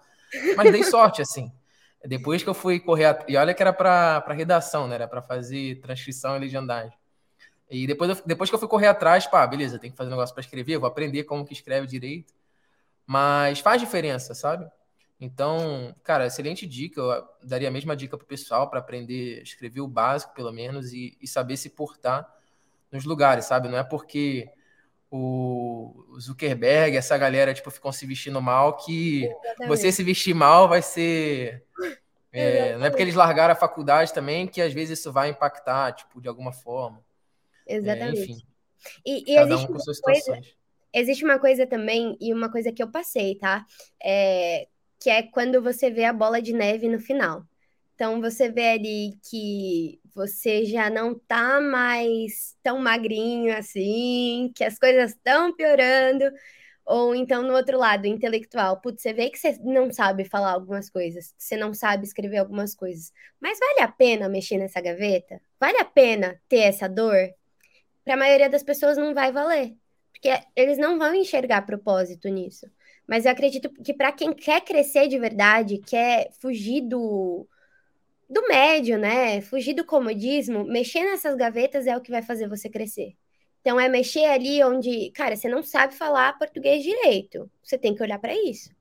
Mas 0.56 0.72
dei 0.72 0.84
sorte, 0.84 1.22
assim. 1.24 1.52
Depois 2.06 2.42
que 2.42 2.50
eu 2.50 2.54
fui 2.54 2.80
correr, 2.80 3.24
e 3.28 3.38
olha 3.38 3.54
que 3.54 3.62
era 3.62 3.74
para 3.74 4.34
redação, 4.34 4.88
né? 4.88 4.96
Era 4.96 5.08
para 5.08 5.22
fazer 5.22 5.80
transcrição 5.82 6.36
e 6.36 6.40
legendagem. 6.40 6.98
E 7.72 7.88
depois, 7.88 8.10
eu, 8.10 8.24
depois 8.26 8.50
que 8.50 8.56
eu 8.56 8.60
fui 8.60 8.68
correr 8.68 8.88
atrás, 8.88 9.26
pá, 9.26 9.48
beleza, 9.48 9.80
tem 9.80 9.90
que 9.90 9.96
fazer 9.96 10.10
um 10.10 10.12
negócio 10.12 10.36
para 10.36 10.42
escrever, 10.42 10.78
vou 10.78 10.88
aprender 10.88 11.24
como 11.24 11.46
que 11.46 11.54
escreve 11.54 11.88
direito. 11.88 12.34
Mas 13.08 13.60
faz 13.60 13.82
diferença, 13.82 14.34
sabe? 14.36 14.70
Então, 15.20 15.96
cara, 16.04 16.26
excelente 16.26 16.68
dica. 16.68 17.00
Eu 17.00 17.26
daria 17.42 17.70
a 17.70 17.72
mesma 17.72 17.96
dica 17.96 18.18
pro 18.18 18.28
pessoal 18.28 18.70
para 18.70 18.80
aprender 18.80 19.40
a 19.40 19.44
escrever 19.44 19.80
o 19.80 19.88
básico, 19.88 20.34
pelo 20.34 20.52
menos, 20.52 20.92
e, 20.92 21.18
e, 21.22 21.28
saber 21.28 21.56
se 21.56 21.70
portar 21.70 22.28
nos 22.92 23.06
lugares, 23.06 23.46
sabe? 23.46 23.70
Não 23.70 23.78
é 23.78 23.84
porque 23.84 24.50
o 25.10 26.18
Zuckerberg, 26.20 26.98
essa 26.98 27.18
galera, 27.18 27.54
tipo, 27.54 27.72
ficam 27.72 27.92
se 27.92 28.06
vestindo 28.06 28.42
mal 28.42 28.78
que 28.78 29.26
Exatamente. 29.26 29.68
você 29.68 29.92
se 29.92 30.04
vestir 30.04 30.34
mal 30.34 30.68
vai 30.68 30.82
ser. 30.82 31.64
É, 32.34 32.78
não 32.78 32.86
é 32.86 32.90
porque 32.90 33.04
eles 33.04 33.16
largaram 33.16 33.54
a 33.54 33.56
faculdade 33.56 34.14
também 34.14 34.48
que 34.48 34.62
às 34.62 34.74
vezes 34.74 35.00
isso 35.00 35.12
vai 35.12 35.30
impactar, 35.30 35.94
tipo, 35.94 36.20
de 36.20 36.28
alguma 36.28 36.52
forma. 36.52 37.02
Exatamente. 37.76 38.46
É, 39.06 39.10
e, 39.10 39.32
e 39.34 39.38
existe, 39.38 39.68
um 39.72 39.76
uma 39.76 39.84
coisa, 40.02 40.40
existe 40.94 41.24
uma 41.24 41.40
coisa 41.40 41.68
também, 41.68 42.18
e 42.20 42.34
uma 42.34 42.52
coisa 42.52 42.72
que 42.72 42.82
eu 42.84 42.92
passei, 42.92 43.36
tá? 43.38 43.66
É, 44.04 44.68
que 45.00 45.10
é 45.10 45.24
quando 45.24 45.62
você 45.62 45.90
vê 45.90 46.06
a 46.06 46.14
bola 46.14 46.42
de 46.42 46.54
neve 46.54 46.88
no 46.88 47.00
final. 47.00 47.44
Então 47.96 48.20
você 48.20 48.50
vê 48.50 48.70
ali 48.70 49.18
que 49.30 50.00
você 50.14 50.66
já 50.66 50.90
não 50.90 51.14
tá 51.18 51.62
mais 51.62 52.58
tão 52.64 52.80
magrinho 52.80 53.56
assim, 53.56 54.52
que 54.56 54.64
as 54.64 54.78
coisas 54.80 55.12
estão 55.12 55.56
piorando. 55.56 56.26
Ou 56.86 57.16
então, 57.16 57.44
no 57.44 57.54
outro 57.54 57.78
lado, 57.78 58.08
intelectual, 58.08 58.82
putz, 58.82 59.02
você 59.04 59.14
vê 59.14 59.30
que 59.30 59.38
você 59.38 59.58
não 59.64 59.92
sabe 59.94 60.26
falar 60.26 60.52
algumas 60.52 60.90
coisas, 60.90 61.32
que 61.34 61.44
você 61.44 61.56
não 61.56 61.74
sabe 61.74 62.06
escrever 62.06 62.38
algumas 62.38 62.76
coisas, 62.76 63.14
mas 63.40 63.60
vale 63.60 63.82
a 63.82 63.88
pena 63.88 64.28
mexer 64.28 64.58
nessa 64.58 64.82
gaveta? 64.82 65.40
Vale 65.60 65.78
a 65.78 65.86
pena 65.86 66.42
ter 66.50 66.60
essa 66.62 66.90
dor? 66.90 67.16
Para 68.04 68.16
a 68.16 68.18
maioria 68.18 68.50
das 68.50 68.64
pessoas 68.64 68.98
não 68.98 69.14
vai 69.14 69.32
valer, 69.32 69.76
porque 70.12 70.30
eles 70.56 70.78
não 70.78 70.98
vão 70.98 71.14
enxergar 71.14 71.66
propósito 71.66 72.28
nisso. 72.30 72.66
Mas 73.08 73.26
eu 73.26 73.32
acredito 73.32 73.70
que 73.84 73.94
para 73.94 74.12
quem 74.12 74.34
quer 74.34 74.62
crescer 74.62 75.08
de 75.08 75.20
verdade, 75.20 75.78
quer 75.80 76.32
fugir 76.40 76.82
do, 76.82 77.48
do 78.30 78.48
médio, 78.48 78.98
né? 78.98 79.42
Fugir 79.42 79.74
do 79.74 79.86
comodismo, 79.86 80.64
mexer 80.64 81.04
nessas 81.04 81.36
gavetas 81.36 81.88
é 81.88 81.96
o 81.96 82.02
que 82.02 82.12
vai 82.12 82.22
fazer 82.22 82.48
você 82.48 82.70
crescer. 82.70 83.16
Então 83.62 83.80
é 83.80 83.88
mexer 83.88 84.26
ali 84.26 84.64
onde, 84.64 85.12
cara, 85.12 85.36
você 85.36 85.48
não 85.48 85.62
sabe 85.62 85.94
falar 85.94 86.38
português 86.38 86.84
direito. 86.84 87.50
Você 87.64 87.78
tem 87.78 87.94
que 87.94 88.02
olhar 88.02 88.18
para 88.20 88.34
isso. 88.34 88.72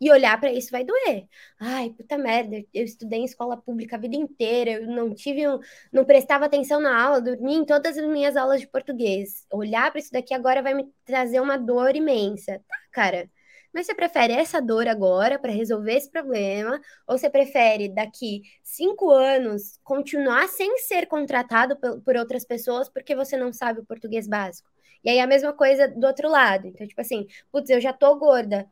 E 0.00 0.10
olhar 0.10 0.38
para 0.38 0.52
isso 0.52 0.70
vai 0.70 0.84
doer. 0.84 1.26
Ai, 1.58 1.90
puta 1.90 2.18
merda, 2.18 2.56
eu 2.74 2.84
estudei 2.84 3.20
em 3.20 3.24
escola 3.24 3.56
pública 3.56 3.96
a 3.96 3.98
vida 3.98 4.16
inteira, 4.16 4.72
eu 4.72 4.86
não 4.86 5.14
tive, 5.14 5.48
um, 5.48 5.58
não 5.92 6.04
prestava 6.04 6.44
atenção 6.46 6.80
na 6.80 7.00
aula, 7.02 7.20
dormi 7.20 7.54
em 7.54 7.64
todas 7.64 7.96
as 7.96 8.04
minhas 8.06 8.36
aulas 8.36 8.60
de 8.60 8.68
português. 8.68 9.46
Olhar 9.50 9.90
para 9.90 10.00
isso 10.00 10.12
daqui 10.12 10.34
agora 10.34 10.62
vai 10.62 10.74
me 10.74 10.92
trazer 11.04 11.40
uma 11.40 11.56
dor 11.56 11.96
imensa. 11.96 12.58
Tá, 12.68 12.76
cara. 12.92 13.30
Mas 13.72 13.86
você 13.86 13.94
prefere 13.94 14.32
essa 14.32 14.60
dor 14.60 14.88
agora 14.88 15.38
para 15.38 15.52
resolver 15.52 15.94
esse 15.94 16.10
problema? 16.10 16.80
Ou 17.06 17.18
você 17.18 17.28
prefere, 17.28 17.88
daqui 17.88 18.42
cinco 18.62 19.10
anos, 19.10 19.78
continuar 19.84 20.48
sem 20.48 20.78
ser 20.78 21.06
contratado 21.06 21.76
por 22.02 22.16
outras 22.16 22.44
pessoas 22.44 22.88
porque 22.88 23.14
você 23.14 23.36
não 23.36 23.52
sabe 23.52 23.80
o 23.80 23.84
português 23.84 24.26
básico? 24.26 24.68
E 25.04 25.10
aí 25.10 25.20
a 25.20 25.26
mesma 25.26 25.52
coisa 25.52 25.86
do 25.88 26.06
outro 26.06 26.28
lado. 26.28 26.66
Então, 26.66 26.86
tipo 26.86 27.00
assim, 27.00 27.26
putz, 27.52 27.68
eu 27.70 27.80
já 27.80 27.92
tô 27.92 28.16
gorda. 28.16 28.66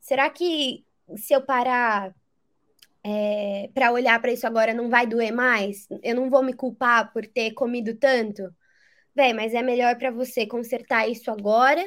Será 0.00 0.30
que 0.30 0.84
se 1.16 1.34
eu 1.34 1.42
parar 1.42 2.14
é, 3.04 3.70
para 3.74 3.92
olhar 3.92 4.20
para 4.20 4.32
isso 4.32 4.46
agora 4.46 4.74
não 4.74 4.88
vai 4.88 5.06
doer 5.06 5.32
mais? 5.32 5.86
Eu 6.02 6.14
não 6.16 6.30
vou 6.30 6.42
me 6.42 6.52
culpar 6.52 7.12
por 7.12 7.26
ter 7.26 7.52
comido 7.52 7.94
tanto? 7.94 8.54
Véi, 9.14 9.32
mas 9.32 9.54
é 9.54 9.62
melhor 9.62 9.96
para 9.98 10.10
você 10.10 10.46
consertar 10.46 11.08
isso 11.08 11.30
agora 11.30 11.84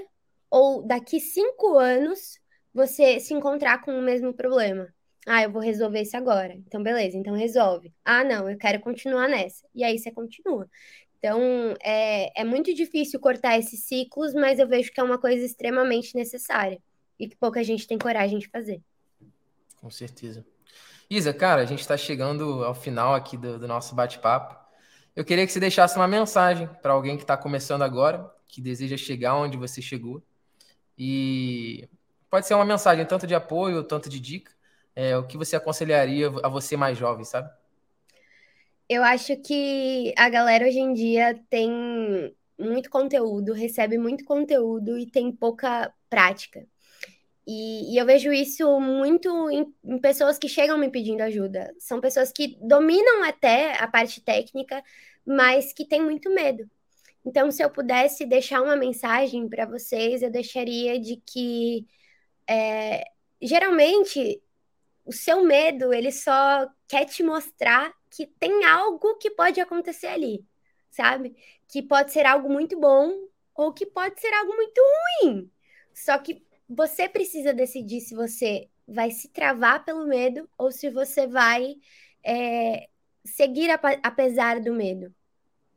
ou 0.50 0.84
daqui 0.84 1.20
cinco 1.20 1.78
anos 1.78 2.40
você 2.74 3.20
se 3.20 3.34
encontrar 3.34 3.82
com 3.82 3.98
o 3.98 4.02
mesmo 4.02 4.34
problema. 4.34 4.88
Ah, 5.26 5.44
eu 5.44 5.52
vou 5.52 5.62
resolver 5.62 6.02
isso 6.02 6.18
agora. 6.18 6.54
Então, 6.54 6.84
beleza, 6.84 7.18
então 7.18 7.34
resolve. 7.34 7.94
Ah, 8.04 8.24
não, 8.24 8.50
eu 8.50 8.58
quero 8.58 8.80
continuar 8.82 9.28
nessa. 9.28 9.66
E 9.74 9.84
aí 9.84 9.98
você 9.98 10.12
continua. 10.12 10.70
Então, 11.18 11.40
é, 11.82 12.42
é 12.42 12.44
muito 12.44 12.74
difícil 12.74 13.20
cortar 13.20 13.58
esses 13.58 13.86
ciclos, 13.86 14.34
mas 14.34 14.60
eu 14.60 14.68
vejo 14.68 14.92
que 14.92 15.00
é 15.00 15.04
uma 15.04 15.18
coisa 15.18 15.46
extremamente 15.46 16.14
necessária 16.16 16.82
e 17.24 17.30
que 17.30 17.36
pouca 17.36 17.64
gente 17.64 17.88
tem 17.88 17.98
coragem 17.98 18.40
de 18.40 18.48
fazer. 18.48 18.82
Com 19.82 19.90
certeza. 19.90 20.46
Isa, 21.10 21.34
cara, 21.34 21.62
a 21.62 21.66
gente 21.66 21.82
está 21.82 21.98
chegando 21.98 22.64
ao 22.64 22.74
final 22.74 23.14
aqui 23.14 23.38
do, 23.38 23.60
do 23.60 23.68
nosso 23.68 23.94
bate-papo. 23.94 24.58
Eu 25.16 25.24
queria 25.24 25.46
que 25.46 25.52
você 25.52 25.60
deixasse 25.60 25.96
uma 25.96 26.08
mensagem 26.08 26.68
para 26.82 26.94
alguém 26.94 27.18
que 27.18 27.24
está 27.24 27.38
começando 27.38 27.84
agora, 27.84 28.32
que 28.48 28.62
deseja 28.62 28.98
chegar 28.98 29.36
onde 29.36 29.58
você 29.58 29.82
chegou. 29.82 30.24
E 30.98 31.88
pode 32.30 32.48
ser 32.48 32.56
uma 32.56 32.66
mensagem 32.66 33.06
tanto 33.06 33.28
de 33.28 33.36
apoio, 33.36 33.84
tanto 33.84 34.10
de 34.10 34.20
dica. 34.20 34.52
É, 34.96 35.18
o 35.18 35.26
que 35.26 35.38
você 35.38 35.56
aconselharia 35.56 36.28
a 36.44 36.50
você 36.50 36.78
mais 36.78 36.98
jovem, 36.98 37.26
sabe? 37.26 37.50
Eu 38.88 39.04
acho 39.04 39.36
que 39.38 40.14
a 40.18 40.30
galera 40.30 40.68
hoje 40.68 40.80
em 40.80 40.94
dia 40.94 41.40
tem 41.50 42.36
muito 42.60 42.90
conteúdo, 42.90 43.54
recebe 43.54 43.98
muito 43.98 44.24
conteúdo 44.24 44.98
e 44.98 45.06
tem 45.06 45.32
pouca 45.32 45.92
prática. 46.10 46.66
E, 47.46 47.94
e 47.94 47.98
eu 47.98 48.06
vejo 48.06 48.32
isso 48.32 48.80
muito 48.80 49.50
em, 49.50 49.74
em, 49.84 50.00
pessoas 50.00 50.38
que 50.38 50.48
chegam 50.48 50.78
me 50.78 50.90
pedindo 50.90 51.22
ajuda. 51.22 51.74
São 51.80 52.00
pessoas 52.00 52.32
que 52.32 52.58
dominam 52.62 53.24
até 53.24 53.78
a 53.82 53.88
parte 53.88 54.22
técnica, 54.22 54.82
mas 55.26 55.74
que 55.74 55.86
têm 55.86 56.02
muito 56.02 56.30
medo. 56.34 56.70
Então, 57.26 57.52
se 57.52 57.64
eu 57.64 57.70
pudesse 57.70 58.26
deixar 58.26 58.62
uma 58.62 58.76
mensagem 58.76 59.48
para 59.50 59.66
vocês, 59.66 60.22
eu 60.22 60.32
deixaria 60.32 61.00
de 61.00 61.18
que 61.26 61.86
é, 62.50 63.04
geralmente 63.42 64.42
o 65.06 65.12
seu 65.12 65.44
medo 65.44 65.94
ele 65.94 66.12
só 66.12 66.68
quer 66.88 67.06
te 67.06 67.24
mostrar 67.24 67.94
que 68.10 68.28
tem 68.28 68.66
algo 68.66 69.16
que 69.18 69.30
pode 69.32 69.60
acontecer 69.60 70.08
ali, 70.08 70.46
sabe? 70.90 71.36
Que 71.68 71.82
pode 71.82 72.12
ser 72.12 72.26
algo 72.26 72.50
muito 72.50 72.80
bom 72.80 73.12
ou 73.56 73.74
que 73.74 73.86
pode 73.86 74.20
ser 74.22 74.34
algo 74.34 74.56
muito 74.56 74.82
ruim. 75.22 75.52
Só 75.94 76.18
que 76.18 76.46
você 76.70 77.08
precisa 77.10 77.54
decidir 77.54 78.02
se 78.02 78.16
você 78.16 78.70
vai 78.88 79.12
se 79.12 79.30
travar 79.30 79.84
pelo 79.86 80.08
medo 80.08 80.50
ou 80.58 80.72
se 80.72 80.90
você 80.90 81.28
vai 81.28 81.76
é, 82.24 82.88
seguir 83.26 83.70
apesar 84.02 84.60
do 84.60 84.74
medo. 84.74 85.14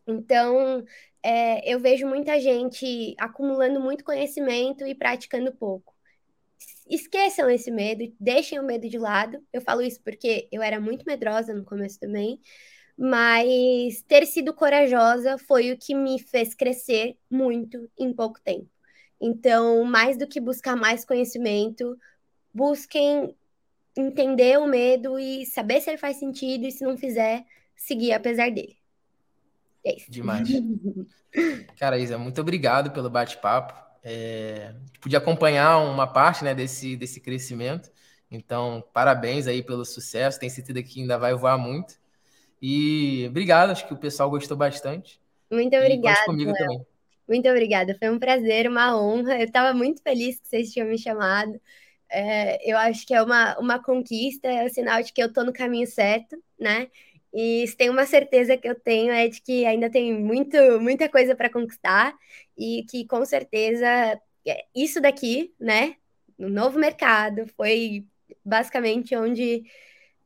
Então, 0.07 0.84
é, 1.22 1.68
eu 1.72 1.80
vejo 1.80 2.07
muita 2.07 2.41
gente 2.41 3.14
acumulando 3.18 3.80
muito 3.80 4.05
conhecimento 4.05 4.87
e 4.87 4.95
praticando 4.95 5.53
pouco 5.53 5.97
esqueçam 6.89 7.51
esse 7.51 7.70
medo, 7.70 8.12
deixem 8.18 8.59
o 8.59 8.64
medo 8.64 8.89
de 8.89 8.99
lado. 8.99 9.43
Eu 9.53 9.61
falo 9.61 9.82
isso 9.82 10.01
porque 10.03 10.49
eu 10.51 10.62
era 10.62 10.80
muito 10.80 11.05
medrosa 11.07 11.53
no 11.53 11.64
começo 11.64 11.99
também, 11.99 12.41
mas 12.97 14.03
ter 14.03 14.26
sido 14.26 14.55
corajosa 14.55 15.37
foi 15.39 15.72
o 15.72 15.78
que 15.78 15.95
me 15.95 16.18
fez 16.18 16.55
crescer 16.55 17.16
muito 17.30 17.91
em 17.99 18.12
pouco 18.12 18.41
tempo. 18.41 18.68
Então, 19.21 19.85
mais 19.85 20.17
do 20.17 20.27
que 20.27 20.41
buscar 20.41 20.77
mais 20.77 21.05
conhecimento, 21.05 21.99
busquem 22.53 23.35
entender 23.97 24.59
o 24.59 24.67
medo 24.67 25.19
e 25.19 25.47
saber 25.47 25.81
se 25.81 25.91
ele 25.91 25.99
faz 25.99 26.17
sentido 26.19 26.67
e 26.67 26.73
se 26.73 26.85
não 26.85 26.97
fizer, 26.97 27.45
seguir 27.75 28.12
apesar 28.12 28.51
dele. 28.51 28.77
É 29.85 29.97
isso. 29.97 30.11
Demais. 30.11 30.49
Cara, 31.79 31.99
Isa, 31.99 32.19
muito 32.19 32.41
obrigado 32.41 32.91
pelo 32.91 33.09
bate-papo 33.09 33.87
é, 34.09 34.73
pude 35.01 35.17
acompanhar 35.17 35.79
uma 35.79 36.07
parte 36.07 36.45
né, 36.45 36.55
desse, 36.55 36.97
desse 36.97 37.21
crescimento. 37.21 37.91
Então, 38.31 38.85
parabéns 38.93 39.49
aí 39.49 39.64
pelo 39.64 39.85
sucesso. 39.85 40.39
Tem 40.39 40.49
certeza 40.49 40.81
que 40.81 41.01
ainda 41.01 41.19
vai 41.19 41.35
voar 41.35 41.59
muito. 41.59 41.99
E 42.62 43.27
obrigado, 43.29 43.71
acho 43.71 43.85
que 43.85 43.93
o 43.93 43.97
pessoal 43.97 44.31
gostou 44.31 44.57
bastante. 44.57 45.21
Muito 45.51 45.77
obrigada. 45.77 46.25
comigo 46.25 46.53
também. 46.53 46.87
Muito 47.29 47.49
obrigada, 47.49 47.97
foi 47.99 48.09
um 48.11 48.18
prazer, 48.18 48.68
uma 48.68 48.97
honra. 49.01 49.39
Eu 49.39 49.47
estava 49.47 49.74
muito 49.74 50.03
feliz 50.03 50.39
que 50.41 50.49
vocês 50.49 50.72
tinham 50.72 50.89
me 50.89 50.99
chamado. 50.99 51.61
É, 52.11 52.70
eu 52.70 52.79
acho 52.79 53.07
que 53.07 53.14
é 53.14 53.22
uma, 53.22 53.59
uma 53.59 53.83
conquista, 53.83 54.49
é 54.49 54.62
o 54.64 54.66
um 54.66 54.68
sinal 54.68 55.03
de 55.03 55.12
que 55.12 55.22
eu 55.22 55.27
estou 55.29 55.45
no 55.45 55.53
caminho 55.53 55.87
certo, 55.87 56.37
né? 56.59 56.89
E 57.35 57.66
se 57.66 57.77
tem 57.77 57.91
uma 57.91 58.07
certeza 58.07 58.57
que 58.57 58.68
eu 58.68 58.74
tenho 58.79 59.12
é 59.12 59.29
de 59.29 59.43
que 59.43 59.66
ainda 59.66 59.91
tem 59.91 60.14
muito, 60.14 60.57
muita 60.81 61.09
coisa 61.09 61.35
para 61.37 61.51
conquistar 61.51 62.14
e 62.57 62.85
que 62.89 63.07
com 63.07 63.24
certeza 63.27 63.87
é, 64.47 64.64
isso 64.74 65.01
daqui, 65.01 65.53
né, 65.61 65.97
no 66.39 66.49
novo 66.49 66.79
mercado, 66.79 67.47
foi 67.57 68.07
basicamente 68.45 69.14
onde 69.16 69.64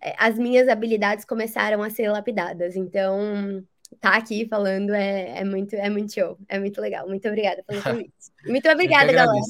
é, 0.01 0.15
as 0.19 0.39
minhas 0.39 0.69
habilidades 0.69 1.25
começaram 1.25 1.83
a 1.83 1.91
ser 1.91 2.11
lapidadas. 2.11 2.77
Então, 2.77 3.67
tá 4.01 4.17
aqui 4.17 4.47
falando 4.49 4.95
é, 4.95 5.41
é 5.41 5.45
muito 5.45 5.75
é 5.75 5.91
muito 5.91 6.13
show, 6.13 6.39
é 6.49 6.59
muito 6.59 6.81
legal. 6.81 7.09
Muito 7.09 7.27
obrigada 7.27 7.63
pelo 7.67 7.83
convite. 7.83 8.13
Muito 8.47 8.69
obrigada, 8.69 9.13
galera. 9.13 9.41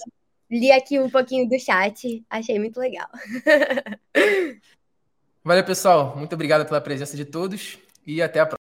Li 0.50 0.72
aqui 0.72 0.98
um 0.98 1.08
pouquinho 1.08 1.48
do 1.48 1.58
chat, 1.58 2.24
achei 2.28 2.58
muito 2.58 2.80
legal. 2.80 3.08
Valeu, 5.44 5.64
pessoal. 5.64 6.16
Muito 6.16 6.32
obrigado 6.34 6.66
pela 6.66 6.80
presença 6.80 7.16
de 7.16 7.24
todos 7.24 7.78
e 8.06 8.20
até 8.20 8.40
a 8.40 8.46
próxima. 8.46 8.58